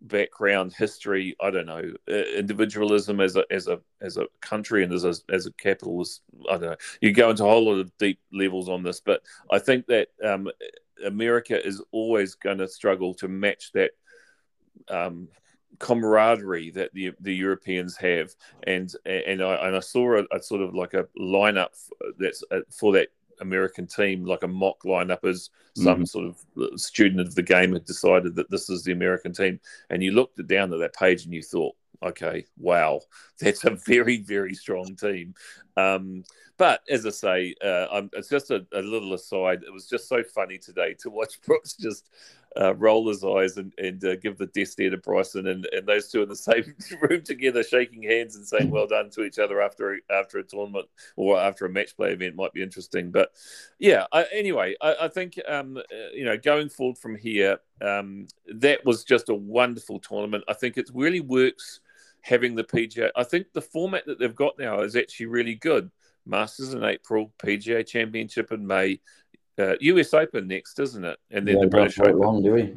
background, 0.00 0.72
history, 0.72 1.36
I 1.40 1.50
don't 1.50 1.66
know, 1.66 1.92
uh, 2.10 2.14
individualism 2.14 3.20
as 3.20 3.36
a 3.36 3.44
as 3.50 3.68
a 3.68 3.80
as 4.00 4.16
a 4.16 4.26
country 4.40 4.84
and 4.84 4.92
as 4.92 5.04
a 5.04 5.14
as 5.32 5.46
a 5.46 5.52
capitalist, 5.52 6.22
I 6.48 6.52
don't 6.52 6.70
know. 6.70 6.76
You 7.00 7.12
go 7.12 7.30
into 7.30 7.44
a 7.44 7.48
whole 7.48 7.66
lot 7.66 7.80
of 7.80 7.96
deep 7.98 8.20
levels 8.32 8.68
on 8.68 8.82
this, 8.82 9.00
but 9.00 9.22
I 9.50 9.58
think 9.58 9.86
that 9.86 10.08
um, 10.24 10.48
America 11.04 11.64
is 11.64 11.82
always 11.90 12.34
going 12.34 12.58
to 12.58 12.68
struggle 12.68 13.14
to 13.14 13.28
match 13.28 13.72
that. 13.72 13.92
Um, 14.88 15.28
camaraderie 15.78 16.70
that 16.72 16.92
the 16.92 17.12
the 17.20 17.34
Europeans 17.34 17.96
have, 17.96 18.34
and 18.64 18.92
and 19.04 19.42
I 19.42 19.54
and 19.66 19.76
I 19.76 19.80
saw 19.80 20.18
a, 20.18 20.24
a 20.36 20.42
sort 20.42 20.62
of 20.62 20.74
like 20.74 20.94
a 20.94 21.06
lineup 21.18 21.68
that's 22.18 22.42
uh, 22.50 22.60
for 22.70 22.92
that 22.94 23.08
American 23.40 23.86
team, 23.86 24.24
like 24.24 24.42
a 24.42 24.48
mock 24.48 24.82
lineup, 24.84 25.24
as 25.24 25.50
some 25.76 26.04
mm-hmm. 26.04 26.04
sort 26.04 26.26
of 26.26 26.80
student 26.80 27.20
of 27.20 27.34
the 27.34 27.42
game 27.42 27.72
had 27.72 27.84
decided 27.84 28.34
that 28.36 28.50
this 28.50 28.68
is 28.68 28.84
the 28.84 28.92
American 28.92 29.32
team, 29.32 29.60
and 29.90 30.02
you 30.02 30.12
looked 30.12 30.44
down 30.46 30.72
at 30.72 30.80
that 30.80 30.94
page 30.94 31.24
and 31.24 31.34
you 31.34 31.42
thought, 31.42 31.74
okay, 32.02 32.44
wow, 32.58 33.00
that's 33.40 33.64
a 33.64 33.70
very 33.86 34.18
very 34.18 34.54
strong 34.54 34.96
team. 34.96 35.34
Um, 35.76 36.24
but 36.56 36.80
as 36.90 37.06
I 37.06 37.10
say, 37.10 37.54
uh, 37.64 38.02
it's 38.14 38.28
just 38.28 38.50
a, 38.50 38.66
a, 38.72 38.82
little 38.82 39.14
aside. 39.14 39.62
It 39.64 39.72
was 39.72 39.88
just 39.88 40.08
so 40.08 40.24
funny 40.24 40.58
today 40.58 40.94
to 41.00 41.08
watch 41.08 41.40
Brooks 41.42 41.74
just 41.74 42.10
uh, 42.58 42.74
roll 42.76 43.08
his 43.08 43.22
eyes 43.24 43.56
and, 43.56 43.72
and 43.78 44.04
uh, 44.04 44.16
give 44.16 44.38
the 44.38 44.46
death 44.46 44.68
stare 44.68 44.90
to 44.90 44.96
Bryson, 44.96 45.46
and, 45.46 45.68
and 45.72 45.86
those 45.86 46.10
two 46.10 46.22
in 46.22 46.28
the 46.28 46.36
same 46.36 46.74
room 47.02 47.22
together, 47.22 47.62
shaking 47.62 48.02
hands 48.02 48.36
and 48.36 48.46
saying 48.46 48.70
well 48.70 48.86
done 48.86 49.10
to 49.10 49.22
each 49.22 49.38
other 49.38 49.60
after 49.60 49.98
after 50.10 50.38
a 50.38 50.42
tournament 50.42 50.86
or 51.16 51.38
after 51.38 51.66
a 51.66 51.70
match 51.70 51.96
play 51.96 52.12
event 52.12 52.36
might 52.36 52.52
be 52.52 52.62
interesting. 52.62 53.10
But 53.10 53.32
yeah, 53.78 54.06
I, 54.12 54.26
anyway, 54.32 54.74
I, 54.80 54.96
I 55.02 55.08
think 55.08 55.38
um, 55.48 55.76
uh, 55.76 55.82
you 56.12 56.24
know 56.24 56.36
going 56.36 56.68
forward 56.68 56.98
from 56.98 57.16
here, 57.16 57.58
um, 57.80 58.26
that 58.54 58.84
was 58.84 59.04
just 59.04 59.28
a 59.28 59.34
wonderful 59.34 59.98
tournament. 59.98 60.44
I 60.48 60.54
think 60.54 60.76
it 60.76 60.90
really 60.94 61.20
works 61.20 61.80
having 62.20 62.54
the 62.54 62.64
PGA. 62.64 63.10
I 63.16 63.24
think 63.24 63.52
the 63.52 63.62
format 63.62 64.06
that 64.06 64.18
they've 64.18 64.34
got 64.34 64.58
now 64.58 64.80
is 64.80 64.96
actually 64.96 65.26
really 65.26 65.54
good. 65.54 65.90
Masters 66.26 66.74
in 66.74 66.84
April, 66.84 67.32
PGA 67.38 67.86
Championship 67.86 68.52
in 68.52 68.66
May, 68.66 69.00
uh, 69.58 69.74
US 69.80 70.14
Open 70.14 70.48
next, 70.48 70.78
isn't 70.78 71.04
it? 71.04 71.18
And 71.30 71.46
then 71.46 71.56
yeah, 71.56 71.62
the 71.62 71.68
British 71.68 71.98
Open. 71.98 72.18
Long, 72.18 72.42
do 72.42 72.52
we? 72.52 72.74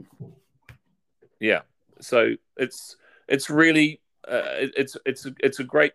Yeah. 1.40 1.62
So 2.00 2.36
it's 2.58 2.98
it's 3.28 3.50
really 3.50 4.02
uh, 4.28 4.68
it's 4.78 4.98
it's 5.06 5.28
it's 5.40 5.60
a 5.60 5.64
great 5.64 5.94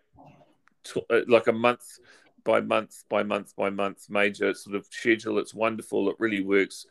uh, 1.09 1.21
like 1.27 1.47
a 1.47 1.53
month 1.53 1.99
by 2.43 2.61
month 2.61 3.03
by 3.09 3.23
month 3.23 3.55
by 3.55 3.69
month 3.69 4.09
major 4.09 4.53
sort 4.53 4.75
of 4.75 4.87
schedule. 4.89 5.37
It's 5.39 5.53
wonderful. 5.53 6.09
It 6.09 6.15
really 6.19 6.41
works. 6.41 6.85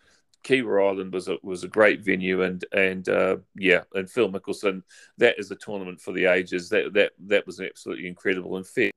Kiawah 0.45 0.91
Island 0.91 1.13
was 1.13 1.29
a 1.29 1.39
was 1.43 1.65
a 1.65 1.69
great 1.69 2.05
venue, 2.05 2.43
and 2.43 2.65
and 2.73 3.09
uh, 3.09 3.39
yeah, 3.57 3.83
and 3.95 4.09
Phil 4.09 4.31
Mickelson. 4.31 4.83
That 5.19 5.39
is 5.39 5.51
a 5.51 5.57
tournament 5.57 6.01
for 6.01 6.13
the 6.13 6.27
ages. 6.27 6.69
That 6.69 6.93
that 6.95 7.13
that 7.27 7.47
was 7.47 7.61
absolutely 7.61 8.07
incredible 8.07 8.57
and 8.57 8.67
fair 8.67 8.91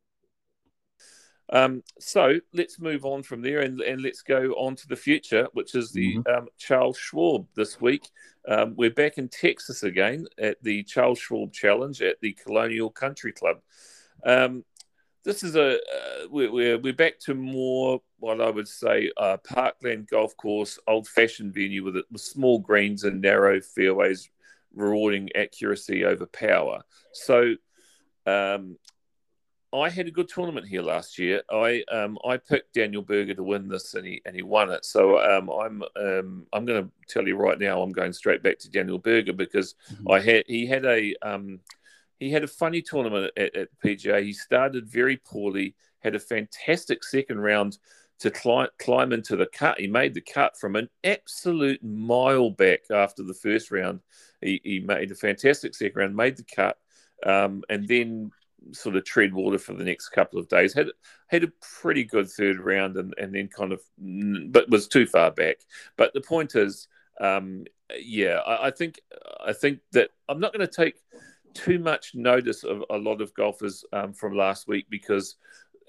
um, 1.51 1.83
so 1.99 2.39
let's 2.53 2.79
move 2.79 3.05
on 3.05 3.23
from 3.23 3.41
there 3.41 3.59
and, 3.59 3.81
and 3.81 4.01
let's 4.01 4.21
go 4.21 4.53
on 4.53 4.75
to 4.75 4.87
the 4.87 4.95
future, 4.95 5.47
which 5.53 5.75
is 5.75 5.91
the 5.91 6.17
mm-hmm. 6.17 6.37
um, 6.37 6.47
Charles 6.57 6.97
Schwab 6.97 7.47
this 7.55 7.81
week. 7.81 8.07
Um, 8.47 8.75
we're 8.75 8.91
back 8.91 9.17
in 9.17 9.29
Texas 9.29 9.83
again 9.83 10.27
at 10.37 10.61
the 10.63 10.83
Charles 10.83 11.19
Schwab 11.19 11.51
Challenge 11.51 12.01
at 12.01 12.19
the 12.21 12.33
Colonial 12.33 12.89
Country 12.89 13.31
Club. 13.31 13.57
Um, 14.25 14.63
this 15.25 15.43
is 15.43 15.55
a 15.55 15.75
uh, 15.75 16.27
we're, 16.29 16.51
we're, 16.51 16.77
we're 16.77 16.93
back 16.93 17.19
to 17.19 17.33
more 17.33 18.01
what 18.19 18.41
I 18.41 18.49
would 18.49 18.67
say 18.67 19.11
a 19.17 19.37
parkland 19.37 20.07
golf 20.07 20.35
course, 20.37 20.79
old 20.87 21.07
fashioned 21.07 21.53
venue 21.53 21.83
with, 21.83 21.95
with 22.11 22.21
small 22.21 22.59
greens 22.59 23.03
and 23.03 23.21
narrow 23.21 23.59
fairways, 23.61 24.29
rewarding 24.73 25.29
accuracy 25.35 26.05
over 26.05 26.25
power. 26.25 26.81
So 27.13 27.55
um, 28.25 28.77
I 29.71 29.89
had 29.89 30.07
a 30.07 30.11
good 30.11 30.29
tournament 30.29 30.67
here 30.67 30.81
last 30.81 31.19
year. 31.19 31.43
I 31.51 31.83
um, 31.91 32.17
I 32.27 32.37
picked 32.37 32.73
Daniel 32.73 33.03
Berger 33.03 33.35
to 33.35 33.43
win 33.43 33.67
this, 33.67 33.93
and 33.93 34.05
he 34.05 34.21
and 34.25 34.35
he 34.35 34.41
won 34.41 34.71
it. 34.71 34.83
So 34.83 35.19
um, 35.19 35.49
I'm 35.49 35.83
um, 35.95 36.47
I'm 36.51 36.65
going 36.65 36.83
to 36.83 36.91
tell 37.07 37.27
you 37.27 37.35
right 37.35 37.59
now, 37.59 37.81
I'm 37.81 37.91
going 37.91 38.13
straight 38.13 38.41
back 38.41 38.57
to 38.59 38.69
Daniel 38.69 38.97
Berger 38.97 39.33
because 39.33 39.75
mm-hmm. 39.91 40.11
I 40.11 40.19
had 40.19 40.43
he 40.47 40.65
had 40.65 40.85
a 40.85 41.15
um, 41.21 41.59
he 42.19 42.31
had 42.31 42.43
a 42.43 42.47
funny 42.47 42.81
tournament 42.81 43.31
at, 43.37 43.55
at 43.55 43.69
PGA. 43.83 44.23
He 44.23 44.33
started 44.33 44.87
very 44.87 45.17
poorly, 45.17 45.75
had 45.99 46.15
a 46.15 46.19
fantastic 46.19 47.03
second 47.03 47.39
round 47.39 47.77
to 48.19 48.31
climb 48.31 48.69
climb 48.79 49.13
into 49.13 49.35
the 49.35 49.47
cut. 49.47 49.79
He 49.79 49.87
made 49.87 50.15
the 50.15 50.21
cut 50.21 50.57
from 50.59 50.75
an 50.77 50.89
absolute 51.03 51.83
mile 51.83 52.49
back 52.49 52.81
after 52.91 53.21
the 53.23 53.35
first 53.35 53.69
round. 53.69 54.01
He, 54.41 54.61
he 54.63 54.79
made 54.79 55.11
a 55.11 55.15
fantastic 55.15 55.75
second 55.75 55.95
round, 55.95 56.15
made 56.15 56.37
the 56.37 56.43
cut, 56.43 56.77
um, 57.23 57.63
and 57.69 57.87
then 57.87 58.31
sort 58.71 58.95
of 58.95 59.05
tread 59.05 59.33
water 59.33 59.57
for 59.57 59.73
the 59.73 59.83
next 59.83 60.09
couple 60.09 60.39
of 60.39 60.47
days. 60.47 60.73
Had 60.73 60.87
had 61.27 61.43
a 61.43 61.51
pretty 61.81 62.03
good 62.03 62.29
third 62.29 62.59
round, 62.59 62.97
and, 62.97 63.13
and 63.17 63.33
then 63.33 63.47
kind 63.47 63.71
of, 63.71 63.81
but 64.51 64.69
was 64.69 64.87
too 64.87 65.05
far 65.05 65.31
back. 65.31 65.57
But 65.97 66.13
the 66.13 66.21
point 66.21 66.55
is, 66.55 66.87
um, 67.19 67.65
yeah, 67.97 68.39
I, 68.45 68.67
I 68.67 68.71
think 68.71 68.99
I 69.45 69.53
think 69.53 69.79
that 69.91 70.11
I'm 70.27 70.39
not 70.39 70.53
going 70.53 70.67
to 70.67 70.73
take 70.73 70.95
too 71.53 71.79
much 71.79 72.13
notice 72.13 72.63
of 72.63 72.83
a 72.89 72.97
lot 72.97 73.21
of 73.21 73.33
golfers 73.33 73.83
um, 73.93 74.13
from 74.13 74.35
last 74.35 74.67
week 74.67 74.85
because 74.89 75.35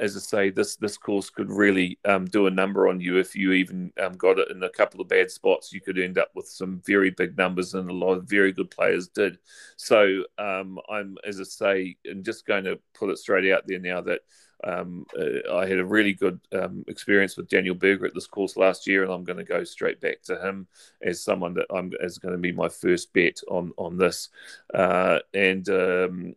as 0.01 0.17
I 0.17 0.21
say, 0.21 0.51
this 0.51 0.77
this 0.77 0.97
course 0.97 1.31
could 1.31 1.51
really 1.51 1.99
um, 2.07 2.25
do 2.25 2.47
a 2.47 2.51
number 2.51 2.89
on 2.89 3.01
you 3.01 3.19
if 3.19 3.37
you 3.37 3.53
even 3.53 3.93
um, 4.03 4.15
got 4.15 4.39
it 4.39 4.51
in 4.51 4.63
a 4.63 4.71
couple 4.71 5.01
of 5.01 5.09
bad 5.09 5.31
spots. 5.31 5.73
You 5.73 5.81
could 5.81 5.99
end 5.99 6.19
up 6.19 6.31
with 6.35 6.49
some 6.49 6.83
very 6.87 7.11
big 7.11 7.37
numbers, 7.37 7.75
and 7.75 7.89
a 7.89 7.95
lot 7.95 8.15
of 8.15 8.25
very 8.29 8.51
good 8.51 8.71
players 8.71 9.09
did. 9.09 9.39
So 9.77 10.25
um, 10.39 10.81
I'm, 10.91 11.19
as 11.25 11.39
I 11.39 11.45
say, 11.45 11.97
I'm 12.11 12.25
just 12.25 12.47
going 12.47 12.65
to 12.65 12.81
put 12.95 13.11
it 13.11 13.19
straight 13.19 13.53
out 13.53 13.67
there 13.67 13.79
now 13.79 14.01
that 14.01 14.21
um, 14.65 15.07
uh, 15.19 15.55
I 15.55 15.67
had 15.67 15.79
a 15.79 15.85
really 15.85 16.15
good 16.15 16.41
um, 16.53 16.85
experience 16.89 17.37
with 17.37 17.49
Daniel 17.49 17.75
Berger 17.75 18.07
at 18.07 18.15
this 18.15 18.27
course 18.27 18.57
last 18.57 18.87
year, 18.87 19.03
and 19.03 19.13
I'm 19.13 19.25
going 19.25 19.39
to 19.39 19.45
go 19.45 19.65
straight 19.65 20.01
back 20.01 20.23
to 20.25 20.41
him 20.41 20.67
as 21.03 21.23
someone 21.23 21.55
that 21.55 21.67
I'm 21.71 21.93
is 22.01 22.19
going 22.19 22.33
to 22.33 22.39
be 22.39 22.53
my 22.53 22.69
first 22.69 23.13
bet 23.13 23.41
on 23.49 23.73
on 23.77 23.99
this. 23.99 24.31
Uh, 24.73 25.19
and 25.35 25.69
um, 25.69 26.35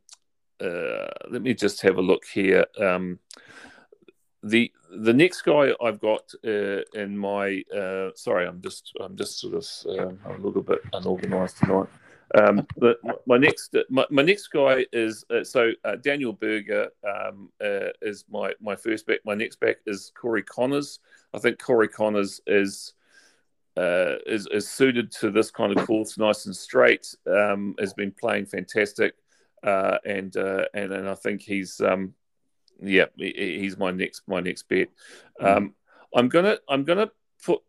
uh, 0.64 1.10
let 1.30 1.42
me 1.42 1.54
just 1.54 1.82
have 1.82 1.98
a 1.98 2.02
look 2.02 2.26
here. 2.26 2.66
Um, 2.80 3.20
the 4.44 4.72
the 4.98 5.14
next 5.14 5.42
guy 5.42 5.74
I've 5.82 6.00
got 6.00 6.32
uh, 6.46 6.82
in 6.94 7.18
my 7.18 7.64
uh, 7.76 8.10
sorry, 8.16 8.48
I'm 8.48 8.62
just 8.62 8.92
I'm 9.02 9.16
just 9.16 9.40
sort 9.40 9.56
of 9.56 10.00
um, 10.00 10.20
a 10.26 10.38
little 10.38 10.62
bit 10.62 10.80
unorganized 10.94 11.58
tonight. 11.58 11.88
Um, 12.36 12.66
my 13.26 13.38
next 13.38 13.76
my, 13.90 14.06
my 14.10 14.22
next 14.22 14.48
guy 14.48 14.86
is 14.92 15.24
uh, 15.30 15.44
so 15.44 15.72
uh, 15.86 15.96
Daniel 15.96 16.34
Berger 16.34 16.90
um, 17.08 17.50
uh, 17.64 17.90
is 18.02 18.26
my 18.30 18.54
my 18.60 18.76
first 18.76 19.08
back. 19.08 19.20
My 19.26 19.36
next 19.36 19.60
back 19.60 19.78
is 19.86 20.12
Corey 20.16 20.44
Conners. 20.44 21.00
I 21.34 21.40
think 21.40 21.62
Corey 21.62 21.88
Conners 21.88 22.42
is. 22.48 22.94
Uh, 23.76 24.18
is, 24.28 24.46
is 24.52 24.70
suited 24.70 25.12
to 25.12 25.32
this 25.32 25.50
kind 25.50 25.76
of 25.76 25.84
course, 25.88 26.16
nice 26.16 26.46
and 26.46 26.56
straight. 26.56 27.16
Um, 27.26 27.74
has 27.80 27.92
been 27.92 28.12
playing 28.12 28.46
fantastic, 28.46 29.16
uh, 29.64 29.98
and 30.06 30.36
uh, 30.36 30.66
and 30.74 30.92
and 30.92 31.10
I 31.10 31.16
think 31.16 31.42
he's 31.42 31.80
um, 31.82 32.14
yeah, 32.82 33.06
he's 33.18 33.78
my 33.78 33.92
next 33.92 34.24
my 34.28 34.40
next 34.40 34.68
bet. 34.68 34.90
Mm-hmm. 35.42 35.46
Um, 35.46 35.74
I'm 36.16 36.30
gonna 36.30 36.58
I'm 36.70 36.84
gonna 36.84 37.10
put 37.44 37.62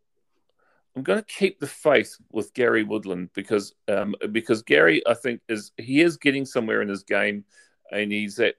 I'm 0.97 1.03
gonna 1.03 1.23
keep 1.23 1.61
the 1.61 1.67
faith 1.67 2.17
with 2.31 2.53
Gary 2.55 2.83
Woodland 2.83 3.31
because 3.35 3.75
um, 3.89 4.15
because 4.33 4.63
Gary 4.63 5.03
I 5.07 5.15
think 5.15 5.41
is 5.49 5.73
he 5.77 6.01
is 6.01 6.17
getting 6.17 6.45
somewhere 6.45 6.83
in 6.83 6.89
his 6.89 7.03
game. 7.03 7.45
and 7.93 8.11
he's 8.11 8.41
at 8.41 8.55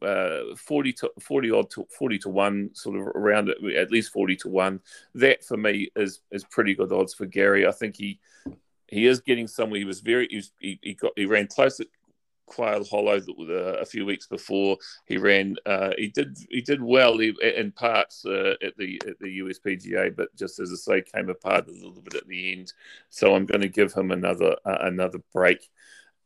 uh, 0.00 0.56
40 0.56 0.92
to 0.94 1.10
40 1.20 1.50
odd 1.50 1.70
to 1.70 1.86
40 1.96 2.18
to 2.20 2.28
1 2.30 2.70
sort 2.72 2.98
of 2.98 3.06
around 3.08 3.50
at 3.50 3.90
least 3.90 4.12
40 4.12 4.34
to 4.36 4.48
1 4.48 4.80
that 5.16 5.44
for 5.44 5.58
me 5.58 5.90
is 5.94 6.20
is 6.30 6.44
pretty 6.44 6.74
good 6.74 6.90
odds 6.90 7.14
for 7.14 7.26
Gary 7.26 7.66
I 7.66 7.70
think 7.70 7.96
he 7.96 8.18
he 8.88 9.06
is 9.06 9.20
getting 9.20 9.46
somewhere 9.46 9.78
he 9.78 9.84
was 9.84 10.00
very 10.00 10.26
he, 10.28 10.42
he, 10.58 10.78
he 10.82 10.94
got 10.94 11.12
he 11.16 11.26
ran 11.26 11.46
close 11.46 11.80
at 11.80 11.86
Quail 12.46 12.84
Hollow 12.84 13.18
uh, 13.18 13.80
a 13.80 13.84
few 13.84 14.04
weeks 14.04 14.26
before 14.26 14.76
he 15.06 15.16
ran. 15.16 15.56
Uh, 15.66 15.90
he 15.96 16.08
did 16.08 16.36
he 16.50 16.60
did 16.60 16.82
well 16.82 17.18
in 17.20 17.72
parts 17.72 18.24
uh, 18.24 18.54
at 18.62 18.76
the 18.76 19.00
at 19.06 19.18
the 19.20 19.38
USPGA, 19.40 20.16
but 20.16 20.34
just 20.36 20.60
as 20.60 20.72
I 20.72 20.76
say, 20.76 21.02
came 21.02 21.28
apart 21.28 21.68
a 21.68 21.72
little 21.72 22.02
bit 22.02 22.14
at 22.14 22.26
the 22.26 22.52
end. 22.52 22.72
So 23.10 23.34
I'm 23.34 23.46
going 23.46 23.62
to 23.62 23.68
give 23.68 23.92
him 23.92 24.10
another 24.10 24.56
uh, 24.64 24.78
another 24.82 25.18
break. 25.32 25.68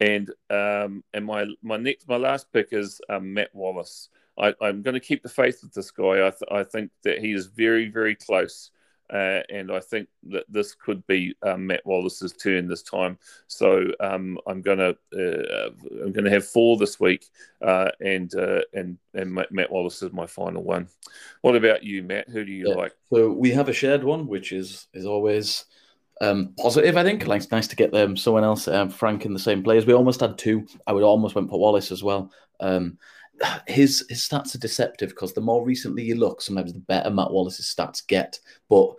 And 0.01 0.31
um, 0.51 1.05
and 1.15 1.25
my 1.25 1.47
my 1.63 1.77
next 1.77 2.09
my 2.09 2.17
last 2.17 2.53
pick 2.53 2.69
is 2.73 3.01
um, 3.09 3.33
Matt 3.35 3.55
Wallace. 3.55 4.09
I, 4.39 4.55
am 4.61 4.83
going 4.83 4.95
to 4.95 5.01
keep 5.01 5.23
the 5.23 5.31
faith 5.31 5.61
with 5.63 5.73
this 5.73 5.91
guy. 5.91 6.27
I, 6.27 6.31
th- 6.31 6.53
I 6.53 6.63
think 6.63 6.91
that 7.05 7.21
he 7.21 7.33
is 7.33 7.47
very 7.47 7.89
very 7.89 8.15
close 8.15 8.71
uh, 9.13 9.41
and 9.51 9.71
I 9.71 9.81
think 9.81 10.09
that 10.31 10.45
this 10.49 10.75
could 10.75 11.07
be 11.07 11.35
um, 11.43 11.67
Matt 11.67 11.87
Wallace's 11.87 12.33
turn 12.33 12.67
this 12.67 12.83
time. 12.83 13.19
So 13.47 13.85
um, 14.01 14.39
I'm 14.47 14.63
gonna 14.63 14.95
uh, 15.17 15.71
I'm 16.03 16.13
gonna 16.13 16.31
have 16.31 16.47
four 16.47 16.77
this 16.77 16.99
week, 16.99 17.27
uh, 17.63 17.91
and 18.01 18.35
uh, 18.35 18.63
and 18.73 18.99
and 19.15 19.33
Matt 19.51 19.71
Wallace 19.71 20.03
is 20.03 20.13
my 20.13 20.27
final 20.27 20.63
one. 20.63 20.89
What 21.43 21.57
about 21.57 21.85
you, 21.85 22.03
Matt? 22.03 22.29
Who 22.29 22.45
do 22.45 22.53
you 22.53 22.69
yeah. 22.69 22.75
like? 22.75 22.93
So 23.11 23.31
we 23.31 23.51
have 23.53 23.69
a 23.69 23.73
shared 23.73 24.03
one, 24.03 24.27
which 24.27 24.53
is 24.53 24.89
is 24.93 25.07
always 25.07 25.65
um, 26.21 26.55
positive. 26.59 26.97
I 26.97 27.05
think 27.05 27.27
like 27.27 27.43
it's 27.43 27.53
nice 27.53 27.69
to 27.69 27.77
get 27.77 27.93
them 27.93 28.17
someone 28.17 28.45
else, 28.45 28.69
um, 28.69 28.91
Frank, 28.91 29.25
in 29.25 29.33
the 29.33 29.39
same 29.39 29.63
players. 29.63 29.87
We 29.87 29.95
almost 29.95 30.21
had 30.21 30.39
two. 30.39 30.67
I 30.87 30.93
would 30.93 31.03
almost 31.03 31.35
went 31.35 31.51
for 31.51 31.61
Wallace 31.61 31.93
as 31.93 32.03
well. 32.03 32.33
Um, 32.61 32.99
his 33.67 34.05
his 34.09 34.21
stats 34.21 34.55
are 34.55 34.59
deceptive 34.59 35.11
because 35.11 35.33
the 35.33 35.41
more 35.41 35.65
recently 35.65 36.03
you 36.03 36.17
look, 36.17 36.41
sometimes 36.41 36.73
the 36.73 36.81
better 36.81 37.11
Matt 37.11 37.31
Wallace's 37.31 37.73
stats 37.75 38.07
get. 38.07 38.39
But 38.69 38.95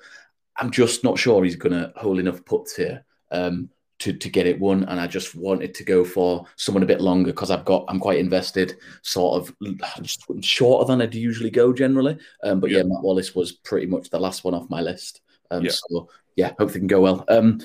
I'm 0.57 0.71
just 0.71 1.03
not 1.03 1.17
sure 1.17 1.43
he's 1.43 1.55
going 1.55 1.73
to 1.73 1.91
hold 1.95 2.19
enough 2.19 2.43
puts 2.45 2.75
here 2.75 3.05
um, 3.31 3.69
to 3.99 4.13
to 4.13 4.29
get 4.29 4.47
it 4.47 4.59
won. 4.59 4.83
And 4.85 4.99
I 4.99 5.07
just 5.07 5.35
wanted 5.35 5.73
to 5.75 5.83
go 5.83 6.03
for 6.03 6.45
someone 6.55 6.83
a 6.83 6.87
bit 6.87 7.01
longer 7.01 7.31
because 7.31 7.51
I've 7.51 7.65
got 7.65 7.85
I'm 7.87 7.99
quite 7.99 8.19
invested, 8.19 8.77
sort 9.01 9.41
of 9.41 9.55
just 10.01 10.23
shorter 10.41 10.87
than 10.87 11.01
I'd 11.01 11.15
usually 11.15 11.51
go 11.51 11.73
generally. 11.73 12.17
Um, 12.43 12.59
but 12.59 12.69
yeah. 12.69 12.77
yeah, 12.77 12.83
Matt 12.83 13.03
Wallace 13.03 13.35
was 13.35 13.51
pretty 13.51 13.87
much 13.87 14.09
the 14.09 14.19
last 14.19 14.43
one 14.43 14.53
off 14.53 14.69
my 14.69 14.81
list. 14.81 15.21
Um, 15.51 15.65
yeah. 15.65 15.71
So 15.71 16.09
yeah, 16.35 16.49
hopefully 16.59 16.79
can 16.81 16.87
go 16.87 17.01
well. 17.01 17.25
Um, 17.27 17.59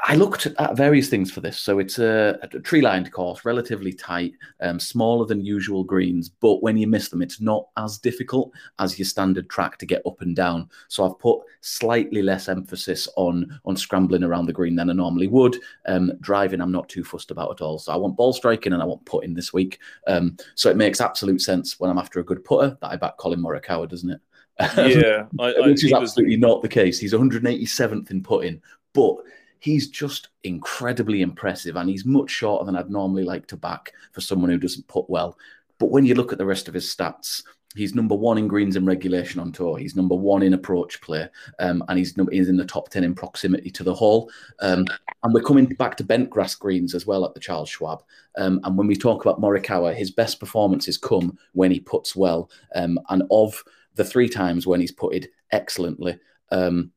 I 0.00 0.14
looked 0.14 0.46
at 0.46 0.76
various 0.76 1.08
things 1.08 1.32
for 1.32 1.40
this. 1.40 1.58
So 1.58 1.80
it's 1.80 1.98
a, 1.98 2.38
a 2.42 2.60
tree 2.60 2.80
lined 2.80 3.10
course, 3.10 3.44
relatively 3.44 3.92
tight, 3.92 4.32
um, 4.60 4.78
smaller 4.78 5.26
than 5.26 5.44
usual 5.44 5.82
greens, 5.82 6.28
but 6.28 6.62
when 6.62 6.76
you 6.76 6.86
miss 6.86 7.08
them, 7.08 7.20
it's 7.20 7.40
not 7.40 7.66
as 7.76 7.98
difficult 7.98 8.52
as 8.78 8.96
your 8.96 9.06
standard 9.06 9.50
track 9.50 9.76
to 9.78 9.86
get 9.86 10.02
up 10.06 10.20
and 10.20 10.36
down. 10.36 10.70
So 10.86 11.04
I've 11.04 11.18
put 11.18 11.40
slightly 11.62 12.22
less 12.22 12.48
emphasis 12.48 13.08
on 13.16 13.60
on 13.64 13.76
scrambling 13.76 14.22
around 14.22 14.46
the 14.46 14.52
green 14.52 14.76
than 14.76 14.88
I 14.88 14.92
normally 14.92 15.26
would. 15.26 15.56
Um, 15.86 16.12
driving, 16.20 16.60
I'm 16.60 16.72
not 16.72 16.88
too 16.88 17.02
fussed 17.02 17.32
about 17.32 17.50
at 17.50 17.60
all. 17.60 17.78
So 17.80 17.92
I 17.92 17.96
want 17.96 18.16
ball 18.16 18.32
striking 18.32 18.72
and 18.72 18.82
I 18.82 18.86
want 18.86 19.04
putting 19.04 19.34
this 19.34 19.52
week. 19.52 19.80
Um, 20.06 20.36
so 20.54 20.70
it 20.70 20.76
makes 20.76 21.00
absolute 21.00 21.40
sense 21.40 21.80
when 21.80 21.90
I'm 21.90 21.98
after 21.98 22.20
a 22.20 22.24
good 22.24 22.44
putter 22.44 22.78
that 22.80 22.88
I 22.88 22.96
back 22.96 23.16
Collin 23.16 23.40
Morikawa, 23.40 23.88
doesn't 23.88 24.10
it? 24.10 24.20
Yeah, 24.76 25.26
I, 25.38 25.52
I, 25.52 25.66
which 25.68 25.84
is 25.84 25.92
absolutely 25.92 26.36
was... 26.36 26.40
not 26.40 26.62
the 26.62 26.68
case. 26.68 26.98
He's 26.98 27.12
187th 27.12 28.10
in 28.10 28.22
putting, 28.22 28.60
but 28.92 29.16
he's 29.60 29.88
just 29.88 30.28
incredibly 30.44 31.22
impressive 31.22 31.76
and 31.76 31.88
he's 31.88 32.04
much 32.04 32.30
shorter 32.30 32.64
than 32.64 32.76
I'd 32.76 32.90
normally 32.90 33.24
like 33.24 33.46
to 33.48 33.56
back 33.56 33.92
for 34.12 34.20
someone 34.20 34.50
who 34.50 34.58
doesn't 34.58 34.88
put 34.88 35.08
well. 35.08 35.36
But 35.78 35.90
when 35.90 36.04
you 36.04 36.14
look 36.14 36.32
at 36.32 36.38
the 36.38 36.46
rest 36.46 36.68
of 36.68 36.74
his 36.74 36.94
stats, 36.94 37.42
he's 37.76 37.94
number 37.94 38.14
one 38.14 38.38
in 38.38 38.48
greens 38.48 38.76
and 38.76 38.86
regulation 38.86 39.40
on 39.40 39.52
tour. 39.52 39.78
He's 39.78 39.94
number 39.94 40.14
one 40.14 40.42
in 40.42 40.54
approach 40.54 41.00
play, 41.00 41.28
um, 41.58 41.84
and 41.88 41.98
he's, 41.98 42.14
he's 42.30 42.48
in 42.48 42.56
the 42.56 42.64
top 42.64 42.88
10 42.88 43.04
in 43.04 43.14
proximity 43.14 43.70
to 43.70 43.84
the 43.84 43.94
hole. 43.94 44.30
Um, 44.60 44.86
and 45.22 45.34
we're 45.34 45.42
coming 45.42 45.66
back 45.66 45.96
to 45.96 46.04
bent 46.04 46.30
grass 46.30 46.54
greens 46.54 46.94
as 46.94 47.06
well 47.06 47.24
at 47.24 47.34
the 47.34 47.40
Charles 47.40 47.68
Schwab. 47.68 48.02
Um, 48.36 48.60
and 48.64 48.76
when 48.76 48.86
we 48.86 48.96
talk 48.96 49.24
about 49.24 49.40
Morikawa, 49.40 49.94
his 49.94 50.10
best 50.10 50.40
performances 50.40 50.98
come 50.98 51.38
when 51.52 51.70
he 51.70 51.80
puts 51.80 52.16
well. 52.16 52.50
Um, 52.74 52.98
and 53.10 53.22
of 53.30 53.62
the 53.94 54.04
three 54.04 54.28
times 54.28 54.66
when 54.66 54.80
he's 54.80 54.92
putted 54.92 55.28
excellently, 55.52 56.18
um, 56.50 56.92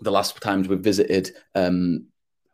the 0.00 0.10
last 0.10 0.40
times 0.40 0.68
we've 0.68 0.80
visited 0.80 1.30
um, 1.54 2.06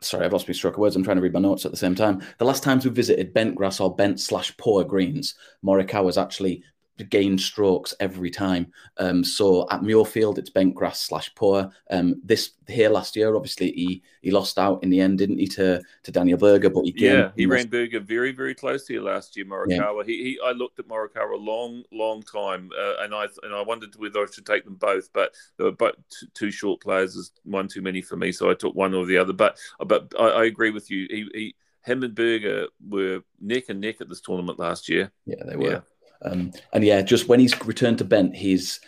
sorry, 0.04 0.24
I've 0.24 0.32
lost 0.32 0.48
my 0.48 0.54
stroke 0.54 0.74
of 0.74 0.80
words. 0.80 0.96
I'm 0.96 1.04
trying 1.04 1.16
to 1.16 1.22
read 1.22 1.32
my 1.32 1.40
notes 1.40 1.64
at 1.64 1.70
the 1.70 1.76
same 1.76 1.94
time. 1.94 2.22
The 2.38 2.44
last 2.44 2.62
times 2.62 2.84
we 2.84 2.90
visited 2.90 3.32
bent 3.32 3.54
grass 3.54 3.80
or 3.80 3.94
bent 3.94 4.20
slash 4.20 4.56
poa 4.56 4.84
greens, 4.84 5.34
Morikawa's 5.64 6.18
actually 6.18 6.64
gain 6.98 7.38
strokes 7.38 7.94
every 8.00 8.30
time. 8.30 8.72
Um, 8.98 9.24
so 9.24 9.66
at 9.70 9.80
Muirfield, 9.80 10.38
it's 10.38 10.50
bent 10.50 10.74
grass 10.74 11.00
slash 11.00 11.34
poa. 11.34 11.72
Um, 11.90 12.20
this 12.24 12.50
here 12.68 12.88
last 12.88 13.16
year, 13.16 13.34
obviously 13.34 13.72
he 13.72 14.02
he 14.20 14.30
lost 14.30 14.58
out 14.58 14.82
in 14.82 14.90
the 14.90 15.00
end, 15.00 15.18
didn't 15.18 15.38
he, 15.38 15.46
to 15.48 15.82
to 16.02 16.12
Daniel 16.12 16.38
Berger? 16.38 16.70
But 16.70 16.84
he 16.84 16.94
yeah, 16.96 17.30
he, 17.34 17.42
he 17.42 17.46
ran 17.46 17.68
Berger 17.68 18.00
very 18.00 18.32
very 18.32 18.54
close 18.54 18.86
here 18.86 19.00
last 19.00 19.36
year. 19.36 19.46
Morikawa. 19.46 19.98
Yeah. 19.98 20.04
He, 20.06 20.22
he 20.22 20.38
I 20.44 20.52
looked 20.52 20.78
at 20.78 20.88
Morikawa 20.88 21.34
a 21.34 21.36
long 21.36 21.82
long 21.92 22.22
time, 22.22 22.70
uh, 22.78 22.94
and 23.00 23.14
I 23.14 23.26
and 23.42 23.54
I 23.54 23.62
wondered 23.62 23.94
whether 23.96 24.20
I 24.20 24.26
should 24.30 24.46
take 24.46 24.64
them 24.64 24.76
both, 24.76 25.12
but 25.12 25.34
there 25.56 25.66
were 25.66 25.72
but 25.72 25.96
two 26.34 26.50
short 26.50 26.80
players 26.80 27.16
is 27.16 27.32
one 27.44 27.68
too 27.68 27.82
many 27.82 28.02
for 28.02 28.16
me, 28.16 28.32
so 28.32 28.50
I 28.50 28.54
took 28.54 28.74
one 28.74 28.94
or 28.94 29.06
the 29.06 29.18
other. 29.18 29.32
But 29.32 29.58
but 29.86 30.12
I, 30.18 30.28
I 30.28 30.44
agree 30.44 30.70
with 30.70 30.90
you. 30.90 31.06
He, 31.10 31.28
he 31.34 31.54
him 31.84 32.02
and 32.02 32.14
Berger 32.14 32.66
were 32.88 33.22
neck 33.40 33.64
and 33.68 33.80
neck 33.80 34.00
at 34.00 34.08
this 34.08 34.20
tournament 34.20 34.58
last 34.58 34.88
year. 34.88 35.10
Yeah, 35.26 35.42
they 35.46 35.56
were. 35.56 35.70
Yeah. 35.70 35.80
Um, 36.24 36.52
and 36.72 36.84
yeah, 36.84 37.02
just 37.02 37.28
when 37.28 37.40
he's 37.40 37.58
returned 37.64 37.98
to 37.98 38.04
Bent, 38.04 38.36
he's 38.36 38.80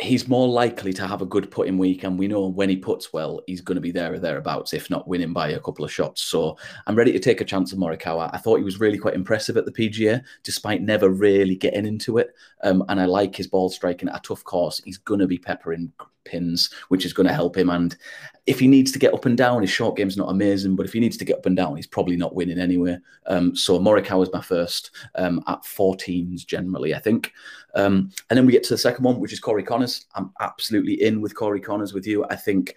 he's 0.00 0.28
more 0.28 0.46
likely 0.46 0.92
to 0.92 1.06
have 1.06 1.22
a 1.22 1.26
good 1.26 1.50
putting 1.50 1.76
week, 1.76 2.04
and 2.04 2.18
we 2.18 2.28
know 2.28 2.46
when 2.46 2.68
he 2.68 2.76
puts 2.76 3.12
well, 3.12 3.42
he's 3.46 3.60
going 3.60 3.74
to 3.74 3.80
be 3.80 3.90
there 3.90 4.14
or 4.14 4.18
thereabouts, 4.18 4.72
if 4.72 4.88
not 4.90 5.08
winning 5.08 5.32
by 5.32 5.48
a 5.48 5.60
couple 5.60 5.84
of 5.84 5.92
shots. 5.92 6.22
So 6.22 6.56
I'm 6.86 6.94
ready 6.94 7.12
to 7.12 7.18
take 7.18 7.40
a 7.40 7.44
chance 7.44 7.72
on 7.72 7.80
Morikawa. 7.80 8.30
I 8.32 8.38
thought 8.38 8.58
he 8.58 8.64
was 8.64 8.80
really 8.80 8.98
quite 8.98 9.14
impressive 9.14 9.56
at 9.56 9.64
the 9.64 9.72
PGA, 9.72 10.22
despite 10.44 10.82
never 10.82 11.08
really 11.08 11.56
getting 11.56 11.84
into 11.84 12.18
it. 12.18 12.30
Um, 12.62 12.84
and 12.88 13.00
I 13.00 13.06
like 13.06 13.34
his 13.34 13.48
ball 13.48 13.70
striking 13.70 14.08
at 14.08 14.16
a 14.16 14.20
tough 14.20 14.44
course. 14.44 14.80
He's 14.84 14.98
going 14.98 15.20
to 15.20 15.26
be 15.26 15.38
peppering 15.38 15.92
pins, 16.28 16.70
which 16.88 17.04
is 17.04 17.12
going 17.12 17.26
to 17.26 17.32
help 17.32 17.56
him. 17.56 17.70
And 17.70 17.96
if 18.46 18.60
he 18.60 18.68
needs 18.68 18.92
to 18.92 18.98
get 18.98 19.12
up 19.12 19.24
and 19.26 19.36
down, 19.36 19.62
his 19.62 19.70
short 19.70 19.96
game's 19.96 20.16
not 20.16 20.30
amazing, 20.30 20.76
but 20.76 20.86
if 20.86 20.92
he 20.92 21.00
needs 21.00 21.16
to 21.16 21.24
get 21.24 21.38
up 21.38 21.46
and 21.46 21.56
down, 21.56 21.76
he's 21.76 21.86
probably 21.86 22.16
not 22.16 22.34
winning 22.34 22.58
anyway. 22.58 22.98
Um, 23.26 23.56
so 23.56 23.78
Morikawa 23.78 24.22
is 24.22 24.32
my 24.32 24.40
first 24.40 24.90
um, 25.16 25.42
at 25.46 25.62
14s 25.62 26.46
generally, 26.46 26.94
I 26.94 26.98
think. 26.98 27.32
Um, 27.74 28.10
and 28.30 28.36
then 28.36 28.46
we 28.46 28.52
get 28.52 28.62
to 28.64 28.74
the 28.74 28.78
second 28.78 29.04
one, 29.04 29.20
which 29.20 29.32
is 29.32 29.40
Corey 29.40 29.62
Conners. 29.62 30.06
I'm 30.14 30.32
absolutely 30.40 31.02
in 31.02 31.20
with 31.20 31.34
Corey 31.34 31.60
Conners 31.60 31.92
with 31.92 32.06
you. 32.06 32.24
I 32.26 32.36
think 32.36 32.76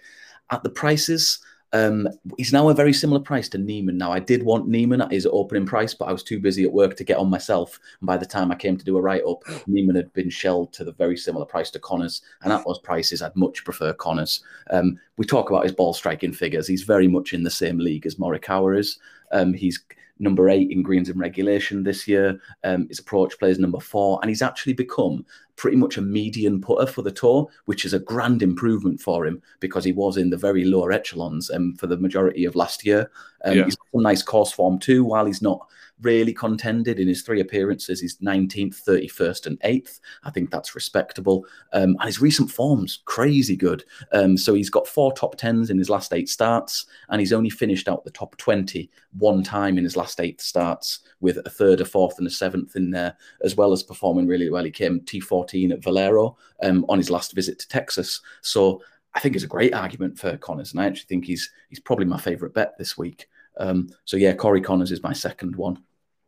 at 0.50 0.62
the 0.62 0.70
prices, 0.70 1.38
um, 1.72 2.08
he's 2.36 2.52
now 2.52 2.68
a 2.68 2.74
very 2.74 2.92
similar 2.92 3.20
price 3.20 3.48
to 3.50 3.58
Niemann. 3.58 3.96
Now, 3.96 4.12
I 4.12 4.20
did 4.20 4.42
want 4.42 4.68
Niemann 4.68 5.00
at 5.00 5.10
his 5.10 5.26
opening 5.26 5.64
price, 5.66 5.94
but 5.94 6.06
I 6.06 6.12
was 6.12 6.22
too 6.22 6.38
busy 6.38 6.64
at 6.64 6.72
work 6.72 6.96
to 6.96 7.04
get 7.04 7.16
on 7.16 7.30
myself. 7.30 7.80
And 8.00 8.06
by 8.06 8.18
the 8.18 8.26
time 8.26 8.52
I 8.52 8.56
came 8.56 8.76
to 8.76 8.84
do 8.84 8.98
a 8.98 9.00
write 9.00 9.24
up, 9.24 9.42
Niemann 9.66 9.96
had 9.96 10.12
been 10.12 10.30
shelled 10.30 10.72
to 10.74 10.84
the 10.84 10.92
very 10.92 11.16
similar 11.16 11.46
price 11.46 11.70
to 11.70 11.78
Conners. 11.78 12.22
And 12.42 12.52
at 12.52 12.64
those 12.64 12.78
prices, 12.80 13.22
I'd 13.22 13.36
much 13.36 13.64
prefer 13.64 13.92
Conners. 13.94 14.42
Um, 14.70 14.98
we 15.16 15.24
talk 15.24 15.48
about 15.48 15.64
his 15.64 15.72
ball 15.72 15.94
striking 15.94 16.32
figures. 16.32 16.68
He's 16.68 16.82
very 16.82 17.08
much 17.08 17.32
in 17.32 17.42
the 17.42 17.50
same 17.50 17.78
league 17.78 18.06
as 18.06 18.16
Morikawa 18.16 18.78
is. 18.78 18.98
Um, 19.30 19.54
he's 19.54 19.82
number 20.18 20.48
eight 20.48 20.70
in 20.70 20.82
greens 20.82 21.08
and 21.08 21.18
regulation 21.18 21.82
this 21.82 22.06
year. 22.06 22.38
Um, 22.64 22.86
his 22.88 23.00
approach 23.00 23.38
plays 23.38 23.58
number 23.58 23.80
four, 23.80 24.18
and 24.22 24.28
he's 24.28 24.42
actually 24.42 24.74
become 24.74 25.26
pretty 25.56 25.76
much 25.76 25.96
a 25.96 26.02
median 26.02 26.60
putter 26.60 26.86
for 26.86 27.02
the 27.02 27.10
tour, 27.10 27.48
which 27.66 27.84
is 27.84 27.92
a 27.92 27.98
grand 27.98 28.42
improvement 28.42 29.00
for 29.00 29.26
him 29.26 29.40
because 29.60 29.84
he 29.84 29.92
was 29.92 30.16
in 30.16 30.30
the 30.30 30.36
very 30.36 30.64
lower 30.64 30.92
echelons 30.92 31.50
um, 31.50 31.74
for 31.74 31.86
the 31.86 31.96
majority 31.96 32.44
of 32.44 32.56
last 32.56 32.84
year. 32.84 33.10
Um, 33.44 33.58
yeah. 33.58 33.64
He's 33.64 33.76
got 33.76 33.86
some 33.92 34.02
nice 34.02 34.22
course 34.22 34.52
form 34.52 34.78
too, 34.78 35.04
while 35.04 35.26
he's 35.26 35.42
not 35.42 35.66
really 36.00 36.32
contended 36.32 36.98
in 36.98 37.08
his 37.08 37.22
three 37.22 37.40
appearances. 37.40 38.00
He's 38.00 38.18
19th, 38.18 38.82
31st, 38.84 39.46
and 39.46 39.60
8th. 39.60 40.00
I 40.24 40.30
think 40.30 40.50
that's 40.50 40.74
respectable. 40.74 41.44
Um, 41.72 41.96
and 42.00 42.04
his 42.04 42.20
recent 42.20 42.50
form's 42.50 43.00
crazy 43.04 43.56
good. 43.56 43.84
Um, 44.12 44.36
so 44.36 44.54
he's 44.54 44.70
got 44.70 44.86
four 44.86 45.12
top 45.12 45.38
10s 45.38 45.70
in 45.70 45.78
his 45.78 45.90
last 45.90 46.12
eight 46.12 46.28
starts, 46.28 46.86
and 47.08 47.20
he's 47.20 47.32
only 47.32 47.50
finished 47.50 47.88
out 47.88 48.04
the 48.04 48.10
top 48.10 48.36
20 48.36 48.90
one 49.18 49.42
time 49.42 49.78
in 49.78 49.84
his 49.84 49.96
last 49.96 50.20
eight 50.20 50.40
starts 50.40 51.00
with 51.20 51.38
a 51.44 51.50
third, 51.50 51.80
a 51.80 51.84
fourth, 51.84 52.18
and 52.18 52.26
a 52.26 52.30
seventh 52.30 52.76
in 52.76 52.90
there, 52.90 53.16
as 53.44 53.56
well 53.56 53.72
as 53.72 53.82
performing 53.82 54.26
really 54.26 54.50
well. 54.50 54.64
He 54.64 54.70
came 54.70 55.00
T14 55.00 55.72
at 55.72 55.82
Valero 55.82 56.36
um, 56.62 56.84
on 56.88 56.98
his 56.98 57.10
last 57.10 57.34
visit 57.34 57.58
to 57.60 57.68
Texas. 57.68 58.20
So 58.40 58.82
I 59.14 59.20
think 59.20 59.34
it's 59.34 59.44
a 59.44 59.48
great 59.48 59.74
argument 59.74 60.18
for 60.18 60.36
Conners, 60.38 60.72
and 60.72 60.80
I 60.80 60.86
actually 60.86 61.06
think 61.06 61.24
he's 61.26 61.50
he's 61.68 61.80
probably 61.80 62.06
my 62.06 62.18
favourite 62.18 62.54
bet 62.54 62.78
this 62.78 62.96
week. 62.96 63.28
Um, 63.58 63.88
so 64.04 64.16
yeah, 64.16 64.34
Corey 64.34 64.60
Conners 64.60 64.92
is 64.92 65.02
my 65.02 65.12
second 65.12 65.56
one. 65.56 65.82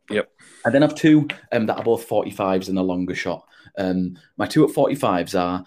Yep. 0.09 0.29
And 0.65 0.73
then 0.73 0.83
I 0.83 0.87
have 0.87 0.95
two 0.95 1.27
um, 1.51 1.65
that 1.65 1.77
are 1.77 1.83
both 1.83 2.07
45s 2.07 2.69
and 2.69 2.77
a 2.77 2.83
longer 2.83 3.15
shot. 3.15 3.47
Um, 3.77 4.17
my 4.37 4.45
two 4.45 4.63
at 4.67 4.75
45s 4.75 5.39
are 5.39 5.63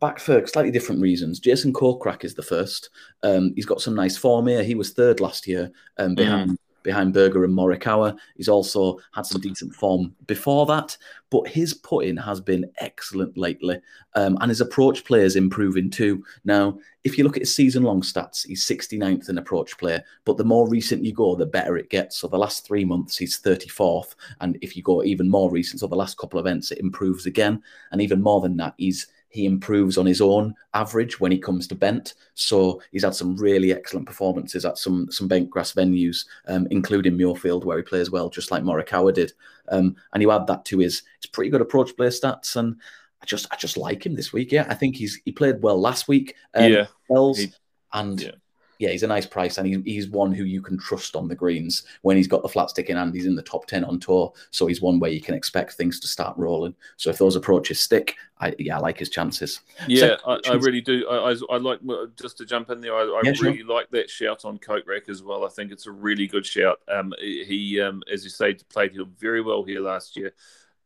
back 0.00 0.18
for 0.18 0.46
slightly 0.46 0.70
different 0.70 1.00
reasons. 1.00 1.40
Jason 1.40 1.72
Kokrak 1.72 2.24
is 2.24 2.34
the 2.34 2.42
first. 2.42 2.90
Um, 3.22 3.52
he's 3.56 3.66
got 3.66 3.80
some 3.80 3.94
nice 3.94 4.16
form 4.16 4.46
here. 4.46 4.62
He 4.62 4.74
was 4.74 4.92
third 4.92 5.20
last 5.20 5.46
year 5.46 5.70
um, 5.98 6.14
behind 6.14 6.52
mm. 6.52 6.56
Behind 6.86 7.12
Berger 7.12 7.44
and 7.44 7.52
Morikawa. 7.52 8.16
He's 8.36 8.48
also 8.48 8.98
had 9.12 9.26
some 9.26 9.42
decent 9.42 9.74
form 9.74 10.14
before 10.26 10.64
that, 10.66 10.96
but 11.30 11.48
his 11.48 11.74
putting 11.74 12.16
has 12.16 12.40
been 12.40 12.70
excellent 12.78 13.36
lately, 13.36 13.80
um, 14.14 14.38
and 14.40 14.48
his 14.48 14.62
approach 14.62 15.04
play 15.04 15.20
is 15.20 15.36
improving 15.36 15.90
too. 15.90 16.24
Now, 16.44 16.78
if 17.04 17.18
you 17.18 17.24
look 17.24 17.36
at 17.36 17.42
his 17.42 17.54
season-long 17.54 18.00
stats, 18.00 18.46
he's 18.46 18.64
69th 18.64 19.28
in 19.28 19.36
approach 19.36 19.76
play, 19.76 20.00
but 20.24 20.36
the 20.36 20.44
more 20.44 20.68
recent 20.68 21.04
you 21.04 21.12
go, 21.12 21.34
the 21.34 21.44
better 21.44 21.76
it 21.76 21.90
gets. 21.90 22.16
So 22.16 22.28
the 22.28 22.38
last 22.38 22.64
three 22.64 22.84
months, 22.84 23.18
he's 23.18 23.40
34th, 23.40 24.14
and 24.40 24.56
if 24.62 24.76
you 24.76 24.82
go 24.82 25.02
even 25.02 25.28
more 25.28 25.50
recent, 25.50 25.80
so 25.80 25.88
the 25.88 25.96
last 25.96 26.16
couple 26.16 26.38
of 26.38 26.46
events, 26.46 26.70
it 26.70 26.78
improves 26.78 27.26
again, 27.26 27.62
and 27.90 28.00
even 28.00 28.22
more 28.22 28.40
than 28.40 28.56
that, 28.58 28.74
he's 28.78 29.08
he 29.36 29.44
improves 29.44 29.98
on 29.98 30.06
his 30.06 30.22
own 30.22 30.54
average 30.72 31.20
when 31.20 31.30
he 31.30 31.38
comes 31.38 31.68
to 31.68 31.74
bent. 31.74 32.14
So 32.34 32.80
he's 32.90 33.04
had 33.04 33.14
some 33.14 33.36
really 33.36 33.70
excellent 33.70 34.06
performances 34.06 34.64
at 34.64 34.78
some 34.78 35.10
some 35.10 35.28
bent 35.28 35.50
grass 35.50 35.74
venues, 35.74 36.24
um, 36.48 36.66
including 36.70 37.18
Muirfield, 37.18 37.64
where 37.64 37.76
he 37.76 37.82
plays 37.82 38.10
well, 38.10 38.30
just 38.30 38.50
like 38.50 38.62
Morikawa 38.62 39.12
did. 39.12 39.34
Um, 39.68 39.94
and 40.14 40.22
you 40.22 40.30
add 40.30 40.46
that 40.46 40.64
to 40.66 40.78
his 40.78 41.02
his 41.20 41.30
pretty 41.30 41.50
good 41.50 41.60
approach 41.60 41.94
play 41.96 42.08
stats, 42.08 42.56
and 42.56 42.76
I 43.22 43.26
just 43.26 43.46
I 43.50 43.56
just 43.56 43.76
like 43.76 44.06
him 44.06 44.14
this 44.14 44.32
week. 44.32 44.52
Yeah, 44.52 44.66
I 44.70 44.74
think 44.74 44.96
he's 44.96 45.20
he 45.26 45.32
played 45.32 45.60
well 45.60 45.78
last 45.78 46.08
week. 46.08 46.34
Um, 46.54 46.72
yeah, 46.72 46.86
he, 47.34 47.52
and 47.92 48.20
yeah 48.20 48.30
yeah, 48.78 48.90
he's 48.90 49.02
a 49.02 49.06
nice 49.06 49.26
price, 49.26 49.58
and 49.58 49.66
he's, 49.66 49.82
he's 49.84 50.08
one 50.08 50.32
who 50.32 50.44
you 50.44 50.60
can 50.60 50.78
trust 50.78 51.16
on 51.16 51.28
the 51.28 51.34
greens 51.34 51.84
when 52.02 52.16
he's 52.16 52.28
got 52.28 52.42
the 52.42 52.48
flat 52.48 52.70
stick 52.70 52.90
in 52.90 52.96
hand. 52.96 53.14
He's 53.14 53.26
in 53.26 53.34
the 53.34 53.42
top 53.42 53.66
ten 53.66 53.84
on 53.84 53.98
tour, 53.98 54.32
so 54.50 54.66
he's 54.66 54.82
one 54.82 54.98
where 54.98 55.10
you 55.10 55.20
can 55.20 55.34
expect 55.34 55.72
things 55.72 56.00
to 56.00 56.08
start 56.08 56.36
rolling. 56.36 56.74
So 56.96 57.10
if 57.10 57.18
those 57.18 57.36
approaches 57.36 57.80
stick, 57.80 58.16
I 58.38 58.54
yeah, 58.58 58.76
I 58.76 58.80
like 58.80 58.98
his 58.98 59.08
chances. 59.08 59.60
Yeah, 59.86 60.16
I, 60.26 60.38
I, 60.48 60.54
really 60.54 60.80
do. 60.80 61.06
I, 61.08 61.32
I, 61.32 61.36
I, 61.50 61.56
like 61.56 61.80
just 62.20 62.36
to 62.38 62.44
jump 62.44 62.70
in 62.70 62.80
there. 62.80 62.94
I, 62.94 63.02
I 63.02 63.20
yeah, 63.24 63.32
really 63.40 63.58
sure. 63.58 63.66
like 63.66 63.90
that 63.90 64.10
shout 64.10 64.44
on 64.44 64.58
Kokrak 64.58 65.08
as 65.08 65.22
well. 65.22 65.44
I 65.44 65.48
think 65.48 65.72
it's 65.72 65.86
a 65.86 65.92
really 65.92 66.26
good 66.26 66.44
shout. 66.44 66.80
Um, 66.88 67.12
he, 67.20 67.80
um, 67.80 68.02
as 68.12 68.24
you 68.24 68.30
say, 68.30 68.54
played 68.54 68.92
him 68.92 69.14
very 69.18 69.40
well 69.40 69.64
here 69.64 69.80
last 69.80 70.16
year. 70.16 70.32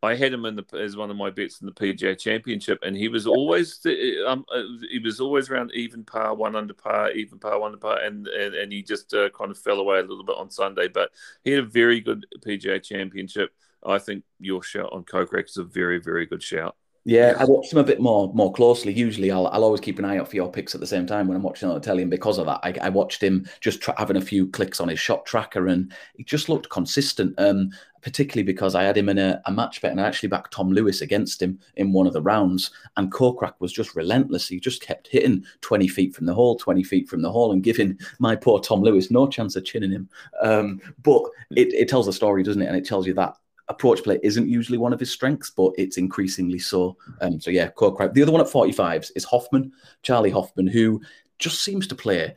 I 0.03 0.15
had 0.15 0.33
him 0.33 0.47
in 0.47 0.57
the 0.57 0.65
as 0.79 0.97
one 0.97 1.11
of 1.11 1.17
my 1.17 1.29
bets 1.29 1.61
in 1.61 1.67
the 1.67 1.73
PGA 1.73 2.19
Championship, 2.19 2.79
and 2.83 2.97
he 2.97 3.09
was 3.09 3.27
always 3.27 3.85
um, 4.27 4.47
uh, 4.55 4.63
he 4.91 4.99
was 4.99 5.21
always 5.21 5.51
around 5.51 5.73
even 5.75 6.05
par, 6.05 6.35
one 6.35 6.57
under 6.57 6.73
par, 6.73 7.11
even 7.11 7.39
par, 7.39 7.61
one 7.61 7.73
under 7.73 7.79
par, 7.79 7.99
and 8.01 8.27
and, 8.27 8.55
and 8.55 8.73
he 8.73 8.83
just 8.83 9.13
uh, 9.13 9.29
kind 9.31 9.51
of 9.51 9.59
fell 9.59 9.79
away 9.79 9.99
a 9.99 10.03
little 10.03 10.25
bit 10.25 10.37
on 10.39 10.51
Sunday. 10.51 10.89
But 10.89 11.11
he 11.45 11.51
had 11.51 11.65
a 11.65 11.67
very 11.67 12.01
good 12.01 12.25
PGA 12.41 12.83
Championship. 12.83 13.51
I 13.85 13.99
think 13.99 14.25
your 14.39 14.63
shout 14.63 14.91
on 14.93 15.05
Kokrak 15.05 15.49
is 15.51 15.59
a 15.59 15.65
very 15.65 15.99
very 15.99 16.25
good 16.25 16.43
shout. 16.43 16.77
Yeah, 17.11 17.35
I 17.41 17.45
watched 17.45 17.73
him 17.73 17.81
a 17.81 17.83
bit 17.83 18.01
more 18.01 18.33
more 18.35 18.53
closely. 18.53 18.93
Usually, 18.93 19.33
I'll, 19.33 19.49
I'll 19.49 19.65
always 19.65 19.81
keep 19.81 19.99
an 19.99 20.05
eye 20.05 20.19
out 20.19 20.29
for 20.29 20.37
your 20.37 20.49
picks 20.49 20.77
at 20.77 20.81
the 20.81 20.87
same 20.87 21.07
time 21.09 21.27
when 21.27 21.37
I'm 21.37 21.43
watching 21.43 21.69
on 21.69 21.75
the 21.75 21.81
telly, 21.81 22.03
and 22.03 22.11
because 22.11 22.39
of 22.39 22.47
that, 22.47 22.61
I, 22.63 22.73
I 22.81 22.89
watched 22.89 23.21
him 23.21 23.49
just 23.61 23.81
tra- 23.83 23.99
having 23.99 24.17
a 24.17 24.21
few 24.21 24.47
clicks 24.47 24.79
on 24.79 24.89
his 24.89 25.01
shot 25.01 25.27
tracker, 25.27 25.67
and 25.67 25.93
he 26.15 26.23
just 26.23 26.49
looked 26.49 26.69
consistent. 26.71 27.35
Um, 27.37 27.73
particularly 28.03 28.45
because 28.45 28.75
I 28.77 28.85
had 28.85 28.97
him 28.97 29.09
in 29.09 29.19
a, 29.19 29.43
a 29.45 29.53
match 29.53 29.83
bet, 29.83 29.91
and 29.91 30.01
I 30.01 30.07
actually 30.07 30.29
backed 30.29 30.53
Tom 30.55 30.71
Lewis 30.71 31.01
against 31.03 31.43
him 31.43 31.59
in 31.77 31.93
one 31.93 32.07
of 32.07 32.13
the 32.13 32.23
rounds, 32.23 32.71
and 32.97 33.11
Kokrak 33.11 33.55
was 33.59 33.73
just 33.73 33.97
relentless. 33.97 34.47
He 34.49 34.61
just 34.61 34.81
kept 34.81 35.09
hitting 35.09 35.45
20 35.63 35.89
feet 35.89 36.15
from 36.15 36.27
the 36.27 36.33
hole, 36.33 36.57
20 36.57 36.85
feet 36.85 37.09
from 37.09 37.23
the 37.23 37.31
hole, 37.33 37.51
and 37.51 37.65
giving 37.65 37.99
my 38.21 38.37
poor 38.37 38.61
Tom 38.61 38.83
Lewis 38.83 39.11
no 39.11 39.27
chance 39.27 39.57
of 39.57 39.65
chinning 39.65 39.91
him. 39.91 40.09
Um, 40.41 40.81
but 41.03 41.25
it, 41.57 41.75
it 41.75 41.89
tells 41.89 42.07
a 42.07 42.13
story, 42.13 42.45
doesn't 42.45 42.63
it? 42.63 42.69
And 42.69 42.77
it 42.77 42.87
tells 42.87 43.05
you 43.05 43.15
that 43.15 43.35
approach 43.71 44.03
play 44.03 44.19
isn't 44.23 44.49
usually 44.49 44.79
one 44.79 44.93
of 44.93 45.01
his 45.01 45.11
strengths, 45.11 45.51
but 45.51 45.73
it's 45.79 45.97
increasingly 45.97 46.59
so. 46.59 46.97
Um, 47.21 47.41
so 47.41 47.51
yeah, 47.51 47.71
Kokrak. 47.71 48.13
The 48.13 48.23
other 48.23 48.33
one 48.33 48.41
at 48.41 48.49
45s 48.49 49.13
is 49.15 49.25
Hoffman, 49.25 49.73
Charley 50.03 50.31
Hoffman, 50.31 50.67
who 50.67 51.01
just 51.39 51.65
seems 51.65 51.87
to 51.87 51.95
play 51.95 52.35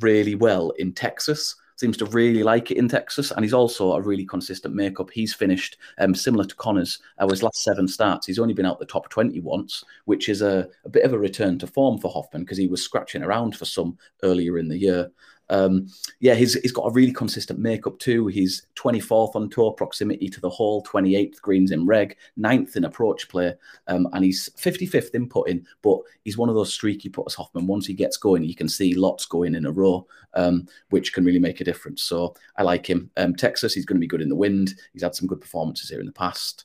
really 0.00 0.34
well 0.34 0.70
in 0.78 0.92
Texas. 0.92 1.56
Seems 1.74 1.98
to 1.98 2.06
really 2.06 2.42
like 2.42 2.70
it 2.70 2.78
in 2.78 2.88
Texas, 2.88 3.32
and 3.32 3.44
he's 3.44 3.52
also 3.52 3.92
a 3.92 4.00
really 4.00 4.24
consistent 4.24 4.74
makeup. 4.74 5.10
He's 5.10 5.34
finished 5.34 5.76
um, 5.98 6.14
similar 6.14 6.46
to 6.46 6.54
Conners. 6.54 7.00
Uh, 7.18 7.28
his 7.28 7.42
last 7.42 7.62
seven 7.62 7.86
starts, 7.86 8.26
he's 8.26 8.38
only 8.38 8.54
been 8.54 8.64
out 8.64 8.78
the 8.78 8.86
top 8.86 9.10
twenty 9.10 9.40
once, 9.40 9.84
which 10.06 10.30
is 10.30 10.40
a, 10.40 10.70
a 10.86 10.88
bit 10.88 11.04
of 11.04 11.12
a 11.12 11.18
return 11.18 11.58
to 11.58 11.66
form 11.66 11.98
for 11.98 12.10
Hoffman 12.10 12.44
because 12.44 12.56
he 12.56 12.66
was 12.66 12.82
scratching 12.82 13.22
around 13.22 13.54
for 13.54 13.66
some 13.66 13.98
earlier 14.22 14.56
in 14.56 14.68
the 14.68 14.78
year. 14.78 15.10
Um, 15.48 15.88
yeah, 16.20 16.34
he's 16.34 16.54
he's 16.54 16.72
got 16.72 16.86
a 16.86 16.92
really 16.92 17.12
consistent 17.12 17.58
makeup 17.58 17.98
too. 17.98 18.26
He's 18.26 18.66
24th 18.76 19.36
on 19.36 19.48
tour 19.48 19.72
proximity 19.72 20.28
to 20.28 20.40
the 20.40 20.50
hole, 20.50 20.82
28th 20.84 21.40
greens 21.40 21.70
in 21.70 21.86
reg, 21.86 22.16
9th 22.38 22.76
in 22.76 22.84
approach 22.84 23.28
play, 23.28 23.54
um, 23.86 24.08
and 24.12 24.24
he's 24.24 24.48
55th 24.58 25.14
in 25.14 25.28
putting. 25.28 25.64
But 25.82 26.00
he's 26.24 26.38
one 26.38 26.48
of 26.48 26.54
those 26.54 26.72
streaky 26.72 27.08
putters, 27.08 27.34
Hoffman. 27.34 27.66
Once 27.66 27.86
he 27.86 27.94
gets 27.94 28.16
going, 28.16 28.44
you 28.44 28.54
can 28.54 28.68
see 28.68 28.94
lots 28.94 29.26
going 29.26 29.54
in 29.54 29.66
a 29.66 29.72
row, 29.72 30.06
um, 30.34 30.66
which 30.90 31.12
can 31.12 31.24
really 31.24 31.38
make 31.38 31.60
a 31.60 31.64
difference. 31.64 32.02
So 32.02 32.34
I 32.56 32.62
like 32.62 32.88
him. 32.88 33.10
Um, 33.16 33.34
Texas, 33.34 33.74
he's 33.74 33.86
going 33.86 33.96
to 33.96 34.00
be 34.00 34.06
good 34.06 34.22
in 34.22 34.28
the 34.28 34.36
wind. 34.36 34.74
He's 34.92 35.02
had 35.02 35.14
some 35.14 35.28
good 35.28 35.40
performances 35.40 35.90
here 35.90 36.00
in 36.00 36.06
the 36.06 36.12
past. 36.12 36.64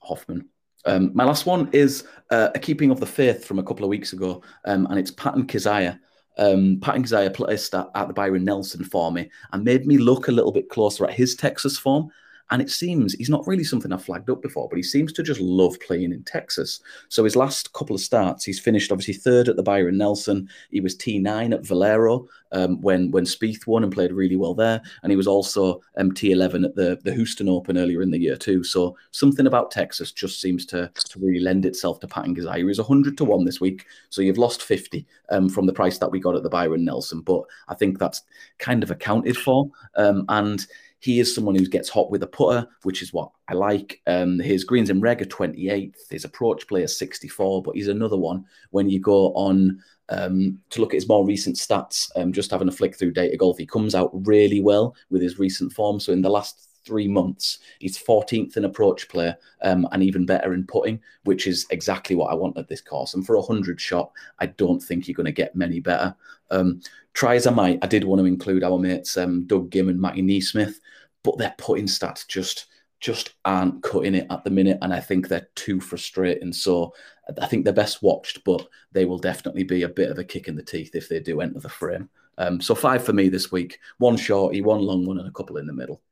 Hoffman. 0.00 0.48
Um, 0.84 1.10
my 1.14 1.24
last 1.24 1.44
one 1.44 1.68
is 1.72 2.04
uh, 2.30 2.48
a 2.54 2.58
keeping 2.58 2.90
of 2.90 3.00
the 3.00 3.06
faith 3.06 3.44
from 3.44 3.58
a 3.58 3.62
couple 3.62 3.84
of 3.84 3.90
weeks 3.90 4.12
ago, 4.12 4.42
um, 4.64 4.86
and 4.86 4.98
it's 4.98 5.10
Patton 5.10 5.46
Kizzire. 5.46 5.98
Um, 6.38 6.78
Patton 6.80 7.02
Kizzire 7.02 7.34
placed 7.34 7.74
at, 7.74 7.88
at 7.94 8.08
the 8.08 8.14
Byron 8.14 8.44
Nelson 8.44 8.84
for 8.84 9.10
me 9.10 9.30
and 9.52 9.64
made 9.64 9.86
me 9.86 9.98
look 9.98 10.28
a 10.28 10.32
little 10.32 10.52
bit 10.52 10.68
closer 10.68 11.04
at 11.04 11.14
his 11.14 11.34
Texas 11.34 11.78
form. 11.78 12.10
And 12.50 12.62
it 12.62 12.70
seems 12.70 13.14
he's 13.14 13.28
not 13.28 13.46
really 13.46 13.64
something 13.64 13.92
I've 13.92 14.04
flagged 14.04 14.30
up 14.30 14.42
before, 14.42 14.68
but 14.68 14.76
he 14.76 14.82
seems 14.82 15.12
to 15.14 15.22
just 15.22 15.40
love 15.40 15.78
playing 15.80 16.12
in 16.12 16.22
Texas. 16.24 16.80
So 17.08 17.24
his 17.24 17.36
last 17.36 17.72
couple 17.72 17.94
of 17.94 18.00
starts, 18.00 18.44
he's 18.44 18.60
finished 18.60 18.90
obviously 18.90 19.14
third 19.14 19.48
at 19.48 19.56
the 19.56 19.62
Byron 19.62 19.98
Nelson. 19.98 20.48
He 20.70 20.80
was 20.80 20.96
T9 20.96 21.54
at 21.54 21.66
Valero 21.66 22.26
um, 22.52 22.80
when 22.80 23.10
when 23.10 23.24
Spieth 23.24 23.66
won 23.66 23.84
and 23.84 23.92
played 23.92 24.12
really 24.12 24.36
well 24.36 24.54
there, 24.54 24.80
and 25.02 25.12
he 25.12 25.16
was 25.16 25.26
also 25.26 25.80
um, 25.96 26.12
T11 26.12 26.64
at 26.64 26.74
the 26.74 26.98
the 27.04 27.14
Houston 27.14 27.48
Open 27.48 27.76
earlier 27.76 28.02
in 28.02 28.10
the 28.10 28.18
year 28.18 28.36
too. 28.36 28.64
So 28.64 28.96
something 29.10 29.46
about 29.46 29.70
Texas 29.70 30.12
just 30.12 30.40
seems 30.40 30.64
to 30.66 30.90
to 30.94 31.18
really 31.18 31.40
lend 31.40 31.66
itself 31.66 32.00
to 32.00 32.08
Patton 32.08 32.34
Kizzire. 32.34 32.66
He's 32.66 32.78
100 32.78 33.16
to 33.18 33.24
one 33.24 33.44
this 33.44 33.60
week, 33.60 33.86
so 34.10 34.22
you've 34.22 34.38
lost 34.38 34.62
50 34.62 35.06
um, 35.30 35.48
from 35.48 35.66
the 35.66 35.72
price 35.72 35.98
that 35.98 36.10
we 36.10 36.20
got 36.20 36.36
at 36.36 36.42
the 36.42 36.50
Byron 36.50 36.84
Nelson, 36.84 37.20
but 37.20 37.42
I 37.68 37.74
think 37.74 37.98
that's 37.98 38.22
kind 38.58 38.82
of 38.82 38.90
accounted 38.90 39.36
for, 39.36 39.70
um, 39.96 40.24
and 40.28 40.66
he 41.00 41.20
is 41.20 41.34
someone 41.34 41.54
who 41.54 41.66
gets 41.66 41.88
hot 41.88 42.10
with 42.10 42.22
a 42.22 42.26
putter, 42.26 42.66
which 42.82 43.02
is 43.02 43.12
what 43.12 43.30
I 43.48 43.54
like. 43.54 44.00
Um, 44.06 44.38
his 44.38 44.64
greens 44.64 44.90
in 44.90 45.00
reg 45.00 45.22
are 45.22 45.26
28th, 45.26 46.10
his 46.10 46.24
approach 46.24 46.66
play 46.66 46.82
is 46.82 46.98
64, 46.98 47.62
but 47.62 47.76
he's 47.76 47.88
another 47.88 48.16
one 48.16 48.44
when 48.70 48.90
you 48.90 49.00
go 49.00 49.32
on 49.34 49.80
um, 50.10 50.58
to 50.70 50.80
look 50.80 50.92
at 50.92 50.96
his 50.96 51.08
more 51.08 51.26
recent 51.26 51.56
stats, 51.56 52.10
um, 52.16 52.32
just 52.32 52.50
having 52.50 52.68
a 52.68 52.72
flick 52.72 52.96
through 52.96 53.12
data 53.12 53.36
golf, 53.36 53.58
he 53.58 53.66
comes 53.66 53.94
out 53.94 54.10
really 54.26 54.62
well 54.62 54.94
with 55.10 55.22
his 55.22 55.38
recent 55.38 55.72
form. 55.72 56.00
So 56.00 56.12
in 56.12 56.22
the 56.22 56.30
last 56.30 56.67
three 56.84 57.08
months, 57.08 57.58
he's 57.78 57.98
14th 57.98 58.56
in 58.56 58.64
approach 58.64 59.08
play 59.08 59.34
um, 59.62 59.86
and 59.92 60.02
even 60.02 60.26
better 60.26 60.54
in 60.54 60.66
putting, 60.66 61.00
which 61.24 61.46
is 61.46 61.66
exactly 61.70 62.16
what 62.16 62.30
I 62.30 62.34
want 62.34 62.58
at 62.58 62.68
this 62.68 62.80
course. 62.80 63.14
And 63.14 63.24
for 63.24 63.34
a 63.34 63.40
100 63.40 63.80
shot, 63.80 64.12
I 64.38 64.46
don't 64.46 64.80
think 64.80 65.06
you're 65.06 65.14
going 65.14 65.26
to 65.26 65.32
get 65.32 65.56
many 65.56 65.80
better. 65.80 66.14
Um, 66.50 66.80
try 67.14 67.34
as 67.36 67.46
I 67.46 67.50
might, 67.50 67.78
I 67.82 67.86
did 67.86 68.04
want 68.04 68.20
to 68.20 68.26
include 68.26 68.64
our 68.64 68.78
mates 68.78 69.16
um, 69.16 69.46
Doug 69.46 69.70
Ghim 69.70 69.90
and 69.90 70.00
Matty 70.00 70.22
NeSmith, 70.22 70.76
but 71.22 71.38
their 71.38 71.54
putting 71.58 71.86
stats 71.86 72.26
just 72.26 72.66
just 73.00 73.34
aren't 73.44 73.82
cutting 73.82 74.14
it 74.14 74.26
at 74.30 74.42
the 74.44 74.50
minute, 74.50 74.78
and 74.82 74.92
I 74.92 75.00
think 75.00 75.28
they're 75.28 75.48
too 75.54 75.80
frustrating. 75.80 76.52
So 76.52 76.92
I 77.40 77.46
think 77.46 77.64
they're 77.64 77.72
best 77.72 78.02
watched, 78.02 78.42
but 78.44 78.66
they 78.92 79.04
will 79.04 79.18
definitely 79.18 79.62
be 79.62 79.82
a 79.82 79.88
bit 79.88 80.10
of 80.10 80.18
a 80.18 80.24
kick 80.24 80.48
in 80.48 80.56
the 80.56 80.62
teeth 80.62 80.94
if 80.94 81.08
they 81.08 81.20
do 81.20 81.40
enter 81.40 81.60
the 81.60 81.68
frame. 81.68 82.08
Um, 82.38 82.60
so 82.60 82.74
five 82.74 83.04
for 83.04 83.12
me 83.12 83.28
this 83.28 83.52
week: 83.52 83.78
one 83.98 84.16
shorty, 84.16 84.60
one 84.62 84.80
long 84.80 85.06
one, 85.06 85.18
and 85.18 85.28
a 85.28 85.32
couple 85.32 85.58
in 85.58 85.66
the 85.66 85.72
middle. 85.72 86.02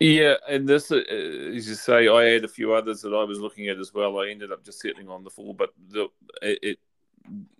Yeah, 0.00 0.34
and 0.48 0.68
this, 0.68 0.90
uh, 0.90 0.96
as 0.96 1.68
you 1.68 1.74
say, 1.74 2.08
I 2.08 2.24
had 2.24 2.44
a 2.44 2.48
few 2.48 2.74
others 2.74 3.00
that 3.02 3.14
I 3.14 3.24
was 3.24 3.38
looking 3.38 3.68
at 3.68 3.78
as 3.78 3.94
well. 3.94 4.18
I 4.18 4.28
ended 4.28 4.52
up 4.52 4.64
just 4.64 4.80
settling 4.80 5.08
on 5.08 5.22
the 5.22 5.30
four, 5.30 5.54
but 5.54 5.70
the, 5.88 6.08
it, 6.42 6.58
it, 6.62 6.78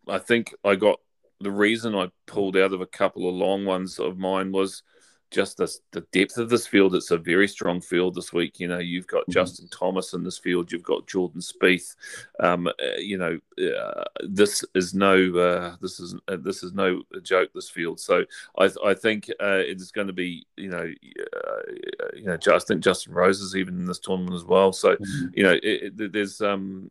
I 0.08 0.18
think 0.18 0.54
I 0.64 0.74
got 0.74 1.00
the 1.40 1.50
reason 1.50 1.94
I 1.94 2.10
pulled 2.26 2.56
out 2.56 2.72
of 2.72 2.80
a 2.80 2.86
couple 2.86 3.28
of 3.28 3.34
long 3.34 3.64
ones 3.64 3.98
of 3.98 4.18
mine 4.18 4.50
was 4.50 4.82
just 5.34 5.58
this, 5.58 5.80
the 5.90 6.02
depth 6.12 6.38
of 6.38 6.48
this 6.48 6.66
field. 6.66 6.94
It's 6.94 7.10
a 7.10 7.18
very 7.18 7.48
strong 7.48 7.80
field 7.80 8.14
this 8.14 8.32
week. 8.32 8.60
You 8.60 8.68
know, 8.68 8.78
you've 8.78 9.06
got 9.06 9.22
mm-hmm. 9.22 9.32
Justin 9.32 9.68
Thomas 9.68 10.12
in 10.12 10.22
this 10.22 10.38
field. 10.38 10.70
You've 10.70 10.82
got 10.82 11.06
Jordan 11.06 11.40
Spieth. 11.40 11.96
Um, 12.40 12.68
uh, 12.68 12.96
you 12.98 13.18
know, 13.18 13.38
uh, 13.58 14.04
this 14.22 14.64
is 14.74 14.94
no 14.94 15.36
uh, 15.36 15.76
this 15.80 15.98
is 15.98 16.14
uh, 16.28 16.36
this 16.40 16.62
is 16.62 16.72
no 16.72 17.02
joke. 17.22 17.50
This 17.54 17.68
field. 17.68 17.98
So 17.98 18.24
I 18.58 18.70
I 18.84 18.94
think 18.94 19.28
uh, 19.40 19.62
it's 19.66 19.90
going 19.90 20.06
to 20.06 20.12
be 20.12 20.46
you 20.56 20.70
know 20.70 20.88
uh, 21.36 21.72
you 22.14 22.24
know 22.24 22.38
I 22.52 22.58
think 22.60 22.82
Justin 22.82 23.12
Rose 23.12 23.40
is 23.40 23.56
even 23.56 23.74
in 23.74 23.86
this 23.86 23.98
tournament 23.98 24.36
as 24.36 24.44
well. 24.44 24.72
So 24.72 24.96
mm-hmm. 24.96 25.26
you 25.34 25.42
know 25.42 25.58
it, 25.62 25.92
it, 26.00 26.12
there's 26.12 26.40
um 26.40 26.90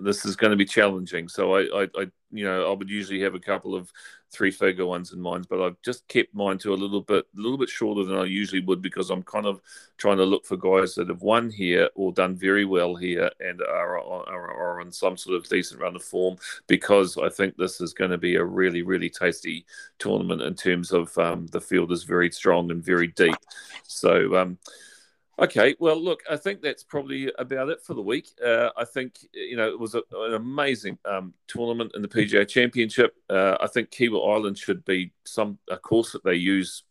this 0.00 0.24
is 0.24 0.36
going 0.36 0.50
to 0.50 0.56
be 0.56 0.64
challenging. 0.64 1.28
So 1.28 1.56
I, 1.56 1.82
I, 1.82 1.88
I, 1.96 2.06
you 2.30 2.44
know, 2.44 2.70
I 2.70 2.74
would 2.74 2.88
usually 2.88 3.20
have 3.20 3.34
a 3.34 3.40
couple 3.40 3.74
of 3.74 3.92
three-figure 4.30 4.86
ones 4.86 5.12
in 5.12 5.20
mind, 5.20 5.46
but 5.50 5.62
I've 5.62 5.80
just 5.82 6.08
kept 6.08 6.34
mine 6.34 6.58
to 6.58 6.72
a 6.72 6.74
little 6.74 7.02
bit, 7.02 7.26
a 7.36 7.40
little 7.40 7.58
bit 7.58 7.68
shorter 7.68 8.04
than 8.04 8.16
I 8.16 8.24
usually 8.24 8.62
would 8.62 8.80
because 8.80 9.10
I'm 9.10 9.22
kind 9.22 9.46
of 9.46 9.60
trying 9.98 10.16
to 10.16 10.24
look 10.24 10.46
for 10.46 10.56
guys 10.56 10.94
that 10.94 11.08
have 11.08 11.22
won 11.22 11.50
here 11.50 11.88
or 11.94 12.12
done 12.12 12.34
very 12.34 12.64
well 12.64 12.96
here 12.96 13.30
and 13.40 13.60
are, 13.60 13.98
are, 13.98 14.50
are 14.50 14.80
on 14.80 14.90
some 14.90 15.16
sort 15.16 15.36
of 15.36 15.48
decent 15.48 15.80
run 15.80 15.96
of 15.96 16.02
form 16.02 16.36
because 16.66 17.18
I 17.18 17.28
think 17.28 17.56
this 17.56 17.80
is 17.80 17.92
going 17.92 18.10
to 18.10 18.18
be 18.18 18.36
a 18.36 18.44
really, 18.44 18.82
really 18.82 19.10
tasty 19.10 19.66
tournament 19.98 20.42
in 20.42 20.54
terms 20.54 20.92
of 20.92 21.16
um, 21.18 21.46
the 21.48 21.60
field 21.60 21.92
is 21.92 22.04
very 22.04 22.30
strong 22.30 22.70
and 22.70 22.82
very 22.82 23.08
deep. 23.08 23.36
So. 23.86 24.36
Um, 24.36 24.58
Okay, 25.38 25.74
well, 25.78 26.02
look, 26.02 26.22
I 26.30 26.36
think 26.36 26.60
that's 26.60 26.84
probably 26.84 27.32
about 27.38 27.70
it 27.70 27.80
for 27.82 27.94
the 27.94 28.02
week. 28.02 28.28
Uh, 28.44 28.68
I 28.76 28.84
think 28.84 29.18
you 29.32 29.56
know 29.56 29.66
it 29.66 29.78
was 29.78 29.94
a, 29.94 30.02
an 30.12 30.34
amazing 30.34 30.98
um, 31.06 31.32
tournament 31.46 31.92
in 31.94 32.02
the 32.02 32.08
PGA 32.08 32.46
Championship. 32.46 33.16
Uh, 33.30 33.56
I 33.58 33.66
think 33.66 33.90
Kiawah 33.90 34.36
Island 34.36 34.58
should 34.58 34.84
be 34.84 35.10
some 35.24 35.58
a 35.70 35.78
course 35.78 36.12
that 36.12 36.22
they 36.22 36.34
use 36.34 36.84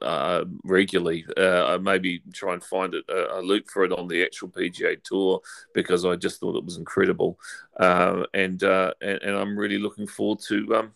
uh, 0.00 0.44
regularly. 0.64 1.26
Uh, 1.36 1.78
maybe 1.82 2.22
try 2.32 2.54
and 2.54 2.64
find 2.64 2.94
it 2.94 3.04
a, 3.10 3.38
a, 3.38 3.40
loop 3.40 3.68
for 3.68 3.84
it 3.84 3.92
on 3.92 4.08
the 4.08 4.24
actual 4.24 4.48
PGA 4.48 5.02
Tour 5.02 5.40
because 5.74 6.04
I 6.04 6.16
just 6.16 6.40
thought 6.40 6.56
it 6.56 6.64
was 6.64 6.78
incredible, 6.78 7.38
uh, 7.78 8.24
and, 8.32 8.62
uh, 8.62 8.94
and, 9.02 9.22
and 9.22 9.36
I'm 9.36 9.58
really 9.58 9.78
looking 9.78 10.06
forward 10.06 10.40
to. 10.48 10.76
Um, 10.76 10.92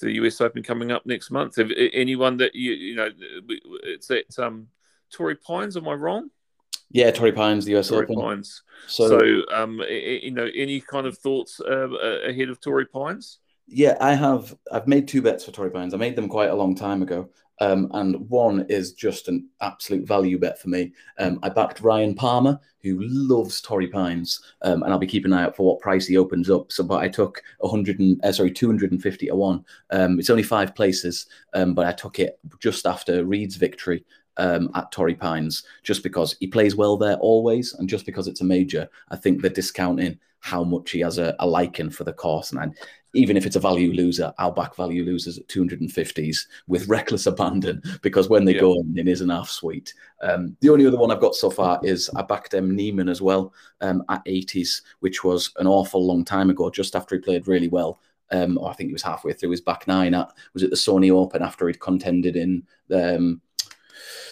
the 0.00 0.12
US 0.12 0.40
Open 0.40 0.62
coming 0.62 0.92
up 0.92 1.06
next 1.06 1.32
month. 1.32 1.56
Have 1.56 1.72
anyone 1.76 2.36
that 2.36 2.54
you 2.54 2.70
you 2.70 2.94
know, 2.94 3.10
it's 3.82 4.08
at 4.12 4.38
um, 4.38 4.68
Torrey 5.10 5.36
Pines. 5.36 5.76
Am 5.76 5.88
I 5.88 5.94
wrong? 5.94 6.30
Yeah, 6.90 7.10
Torrey 7.10 7.32
Pines, 7.32 7.64
the 7.64 7.76
US 7.76 7.88
Torrey 7.88 8.04
Open. 8.04 8.16
Pines. 8.16 8.62
So, 8.86 9.08
so 9.08 9.42
um, 9.54 9.80
you 9.88 10.30
know, 10.30 10.48
any 10.54 10.80
kind 10.80 11.06
of 11.06 11.18
thoughts 11.18 11.60
uh, 11.60 11.88
ahead 12.26 12.48
of 12.48 12.60
Torrey 12.60 12.86
Pines? 12.86 13.38
Yeah, 13.66 13.96
I 14.00 14.14
have. 14.14 14.56
I've 14.72 14.88
made 14.88 15.06
two 15.06 15.20
bets 15.20 15.44
for 15.44 15.50
Torrey 15.50 15.70
Pines. 15.70 15.92
I 15.92 15.98
made 15.98 16.16
them 16.16 16.28
quite 16.28 16.50
a 16.50 16.54
long 16.54 16.74
time 16.74 17.02
ago. 17.02 17.28
Um, 17.60 17.90
and 17.92 18.28
one 18.28 18.66
is 18.68 18.92
just 18.92 19.28
an 19.28 19.48
absolute 19.60 20.06
value 20.06 20.38
bet 20.38 20.60
for 20.60 20.68
me. 20.68 20.92
Um, 21.18 21.38
I 21.42 21.48
backed 21.48 21.80
Ryan 21.80 22.14
Palmer, 22.14 22.60
who 22.82 22.98
loves 23.00 23.60
Torrey 23.60 23.88
Pines, 23.88 24.40
um, 24.62 24.82
and 24.82 24.92
I'll 24.92 24.98
be 24.98 25.06
keeping 25.06 25.32
an 25.32 25.38
eye 25.38 25.42
out 25.42 25.56
for 25.56 25.64
what 25.66 25.80
price 25.80 26.06
he 26.06 26.16
opens 26.16 26.48
up. 26.50 26.70
So, 26.70 26.84
but 26.84 27.02
I 27.02 27.08
took 27.08 27.42
100 27.58 27.98
and 27.98 28.24
uh, 28.24 28.32
sorry 28.32 28.52
250 28.52 29.26
to 29.26 29.34
one. 29.34 29.64
Um, 29.90 30.18
it's 30.18 30.30
only 30.30 30.42
five 30.42 30.74
places, 30.74 31.26
um, 31.54 31.74
but 31.74 31.86
I 31.86 31.92
took 31.92 32.20
it 32.20 32.38
just 32.60 32.86
after 32.86 33.24
Reed's 33.24 33.56
victory 33.56 34.04
um, 34.38 34.70
at 34.74 34.90
Torrey 34.92 35.14
Pines 35.14 35.64
just 35.82 36.02
because 36.02 36.36
he 36.40 36.46
plays 36.46 36.76
well 36.76 36.96
there 36.96 37.16
always, 37.16 37.74
and 37.74 37.88
just 37.88 38.06
because 38.06 38.28
it's 38.28 38.40
a 38.40 38.44
major, 38.44 38.88
I 39.10 39.16
think 39.16 39.42
they're 39.42 39.50
discounting 39.50 40.18
how 40.40 40.64
much 40.64 40.92
he 40.92 41.00
has 41.00 41.18
a, 41.18 41.34
a 41.40 41.46
liking 41.46 41.90
for 41.90 42.04
the 42.04 42.12
course. 42.12 42.52
And 42.52 42.74
even 43.14 43.36
if 43.36 43.46
it's 43.46 43.56
a 43.56 43.60
value 43.60 43.92
loser, 43.92 44.32
I'll 44.38 44.52
back 44.52 44.76
value 44.76 45.04
losers 45.04 45.38
at 45.38 45.48
250s 45.48 46.46
with 46.66 46.88
reckless 46.88 47.26
abandon 47.26 47.82
because 48.02 48.28
when 48.28 48.44
they 48.44 48.54
yeah. 48.54 48.60
go 48.60 48.74
in, 48.74 48.96
it 48.96 49.08
is 49.08 49.20
an 49.20 49.30
half 49.30 49.48
sweet. 49.48 49.92
Um, 50.22 50.56
the 50.60 50.70
only 50.70 50.86
other 50.86 50.98
one 50.98 51.10
I've 51.10 51.20
got 51.20 51.34
so 51.34 51.50
far 51.50 51.80
is 51.82 52.10
I 52.16 52.22
backed 52.22 52.54
M. 52.54 52.74
Niemann 52.74 53.08
as 53.08 53.22
well 53.22 53.52
um, 53.80 54.04
at 54.08 54.24
80s, 54.26 54.82
which 55.00 55.24
was 55.24 55.52
an 55.56 55.66
awful 55.66 56.06
long 56.06 56.24
time 56.24 56.50
ago, 56.50 56.70
just 56.70 56.94
after 56.94 57.16
he 57.16 57.20
played 57.20 57.48
really 57.48 57.68
well. 57.68 57.98
Um, 58.30 58.62
I 58.62 58.74
think 58.74 58.88
he 58.88 58.92
was 58.92 59.02
halfway 59.02 59.32
through 59.32 59.50
his 59.52 59.62
back 59.62 59.86
nine 59.88 60.12
at 60.12 60.30
was 60.52 60.62
it 60.62 60.68
the 60.68 60.76
Sony 60.76 61.10
Open 61.10 61.42
after 61.42 61.66
he'd 61.66 61.80
contended 61.80 62.36
in 62.36 62.62
um, 62.92 63.40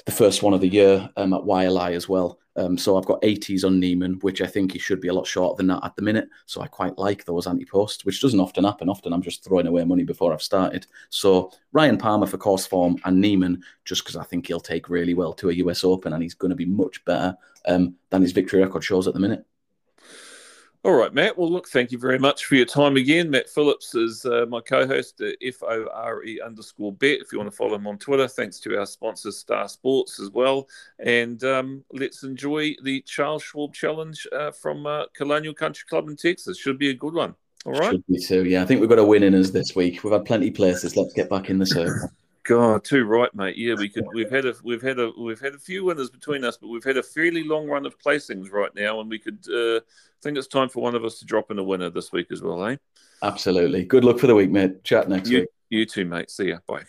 the 0.04 0.12
first 0.12 0.42
one 0.42 0.54
of 0.54 0.60
the 0.60 0.68
year 0.68 1.08
um, 1.16 1.32
at 1.32 1.42
YLI 1.42 1.92
as 1.92 2.08
well. 2.08 2.38
Um, 2.56 2.78
so 2.78 2.96
I've 2.96 3.04
got 3.04 3.20
80s 3.22 3.64
on 3.64 3.78
Niemann, 3.78 4.14
which 4.20 4.40
I 4.40 4.46
think 4.46 4.72
he 4.72 4.78
should 4.78 5.00
be 5.00 5.08
a 5.08 5.12
lot 5.12 5.26
shorter 5.26 5.58
than 5.58 5.66
that 5.66 5.84
at 5.84 5.94
the 5.94 6.02
minute. 6.02 6.28
So 6.46 6.62
I 6.62 6.66
quite 6.66 6.96
like 6.96 7.24
those 7.24 7.46
anti-posts, 7.46 8.04
which 8.04 8.20
doesn't 8.20 8.40
often 8.40 8.64
happen. 8.64 8.88
Often 8.88 9.12
I'm 9.12 9.22
just 9.22 9.44
throwing 9.44 9.66
away 9.66 9.84
money 9.84 10.04
before 10.04 10.32
I've 10.32 10.42
started. 10.42 10.86
So 11.10 11.52
Ryan 11.72 11.98
Palmer 11.98 12.26
for 12.26 12.38
course 12.38 12.66
form 12.66 12.96
and 13.04 13.20
Niemann, 13.20 13.62
just 13.84 14.04
because 14.04 14.16
I 14.16 14.24
think 14.24 14.46
he'll 14.46 14.60
take 14.60 14.88
really 14.88 15.14
well 15.14 15.34
to 15.34 15.50
a 15.50 15.54
US 15.54 15.84
Open 15.84 16.14
and 16.14 16.22
he's 16.22 16.34
going 16.34 16.50
to 16.50 16.56
be 16.56 16.64
much 16.64 17.04
better 17.04 17.36
um, 17.66 17.94
than 18.10 18.22
his 18.22 18.32
victory 18.32 18.62
record 18.62 18.84
shows 18.84 19.06
at 19.06 19.12
the 19.12 19.20
minute. 19.20 19.44
All 20.86 20.94
right, 20.94 21.12
Matt. 21.12 21.36
Well, 21.36 21.50
look, 21.50 21.66
thank 21.66 21.90
you 21.90 21.98
very 21.98 22.16
much 22.16 22.44
for 22.44 22.54
your 22.54 22.64
time 22.64 22.96
again. 22.96 23.28
Matt 23.28 23.50
Phillips 23.50 23.96
is 23.96 24.24
uh, 24.24 24.46
my 24.48 24.60
co-host 24.60 25.20
at 25.20 25.34
F 25.42 25.60
O 25.64 25.88
R 25.92 26.22
E 26.22 26.40
underscore 26.40 26.92
bet. 26.92 27.18
If 27.20 27.32
you 27.32 27.38
want 27.38 27.50
to 27.50 27.56
follow 27.56 27.74
him 27.74 27.88
on 27.88 27.98
Twitter, 27.98 28.28
thanks 28.28 28.60
to 28.60 28.78
our 28.78 28.86
sponsor 28.86 29.32
Star 29.32 29.68
Sports 29.68 30.20
as 30.20 30.30
well. 30.30 30.68
And 31.00 31.42
um, 31.42 31.82
let's 31.92 32.22
enjoy 32.22 32.76
the 32.84 33.00
Charles 33.00 33.42
Schwab 33.42 33.74
Challenge 33.74 34.28
uh, 34.32 34.52
from 34.52 34.86
uh, 34.86 35.06
Colonial 35.12 35.54
Country 35.54 35.86
Club 35.88 36.08
in 36.08 36.14
Texas. 36.14 36.56
Should 36.56 36.78
be 36.78 36.90
a 36.90 36.94
good 36.94 37.14
one. 37.14 37.34
All 37.64 37.72
right. 37.72 37.90
Should 37.90 38.06
be 38.06 38.20
too. 38.20 38.44
Yeah, 38.44 38.62
I 38.62 38.66
think 38.66 38.80
we've 38.80 38.88
got 38.88 39.00
a 39.00 39.04
win 39.04 39.24
in 39.24 39.34
us 39.34 39.50
this 39.50 39.74
week. 39.74 40.04
We've 40.04 40.12
had 40.12 40.24
plenty 40.24 40.50
of 40.50 40.54
places. 40.54 40.96
Let's 40.96 41.14
get 41.14 41.28
back 41.28 41.50
in 41.50 41.58
the 41.58 41.66
circle. 41.66 42.10
God, 42.46 42.84
too 42.84 43.04
right, 43.04 43.34
mate. 43.34 43.56
Yeah, 43.56 43.74
we 43.74 43.88
could. 43.88 44.06
We've 44.14 44.30
had 44.30 44.46
a 44.46 44.54
we've 44.62 44.82
had 44.82 44.98
a 44.98 45.10
we've 45.18 45.40
had 45.40 45.54
a 45.54 45.58
few 45.58 45.84
winners 45.84 46.10
between 46.10 46.44
us, 46.44 46.56
but 46.56 46.68
we've 46.68 46.84
had 46.84 46.96
a 46.96 47.02
fairly 47.02 47.42
long 47.42 47.68
run 47.68 47.86
of 47.86 47.98
placings 47.98 48.52
right 48.52 48.74
now, 48.74 49.00
and 49.00 49.10
we 49.10 49.18
could. 49.18 49.44
Uh, 49.52 49.80
think 50.26 50.38
it's 50.38 50.48
time 50.48 50.68
for 50.68 50.82
one 50.82 50.94
of 50.94 51.04
us 51.04 51.18
to 51.20 51.24
drop 51.24 51.50
in 51.50 51.58
a 51.58 51.62
winner 51.62 51.90
this 51.90 52.12
week 52.12 52.28
as 52.32 52.42
well, 52.42 52.64
eh? 52.66 52.76
Absolutely. 53.22 53.84
Good 53.84 54.04
luck 54.04 54.18
for 54.18 54.26
the 54.26 54.34
week, 54.34 54.50
mate. 54.50 54.82
Chat 54.84 55.08
next 55.08 55.30
you, 55.30 55.40
week. 55.40 55.48
You 55.70 55.86
too, 55.86 56.04
mate. 56.04 56.30
See 56.30 56.48
ya. 56.48 56.58
Bye. 56.66 56.86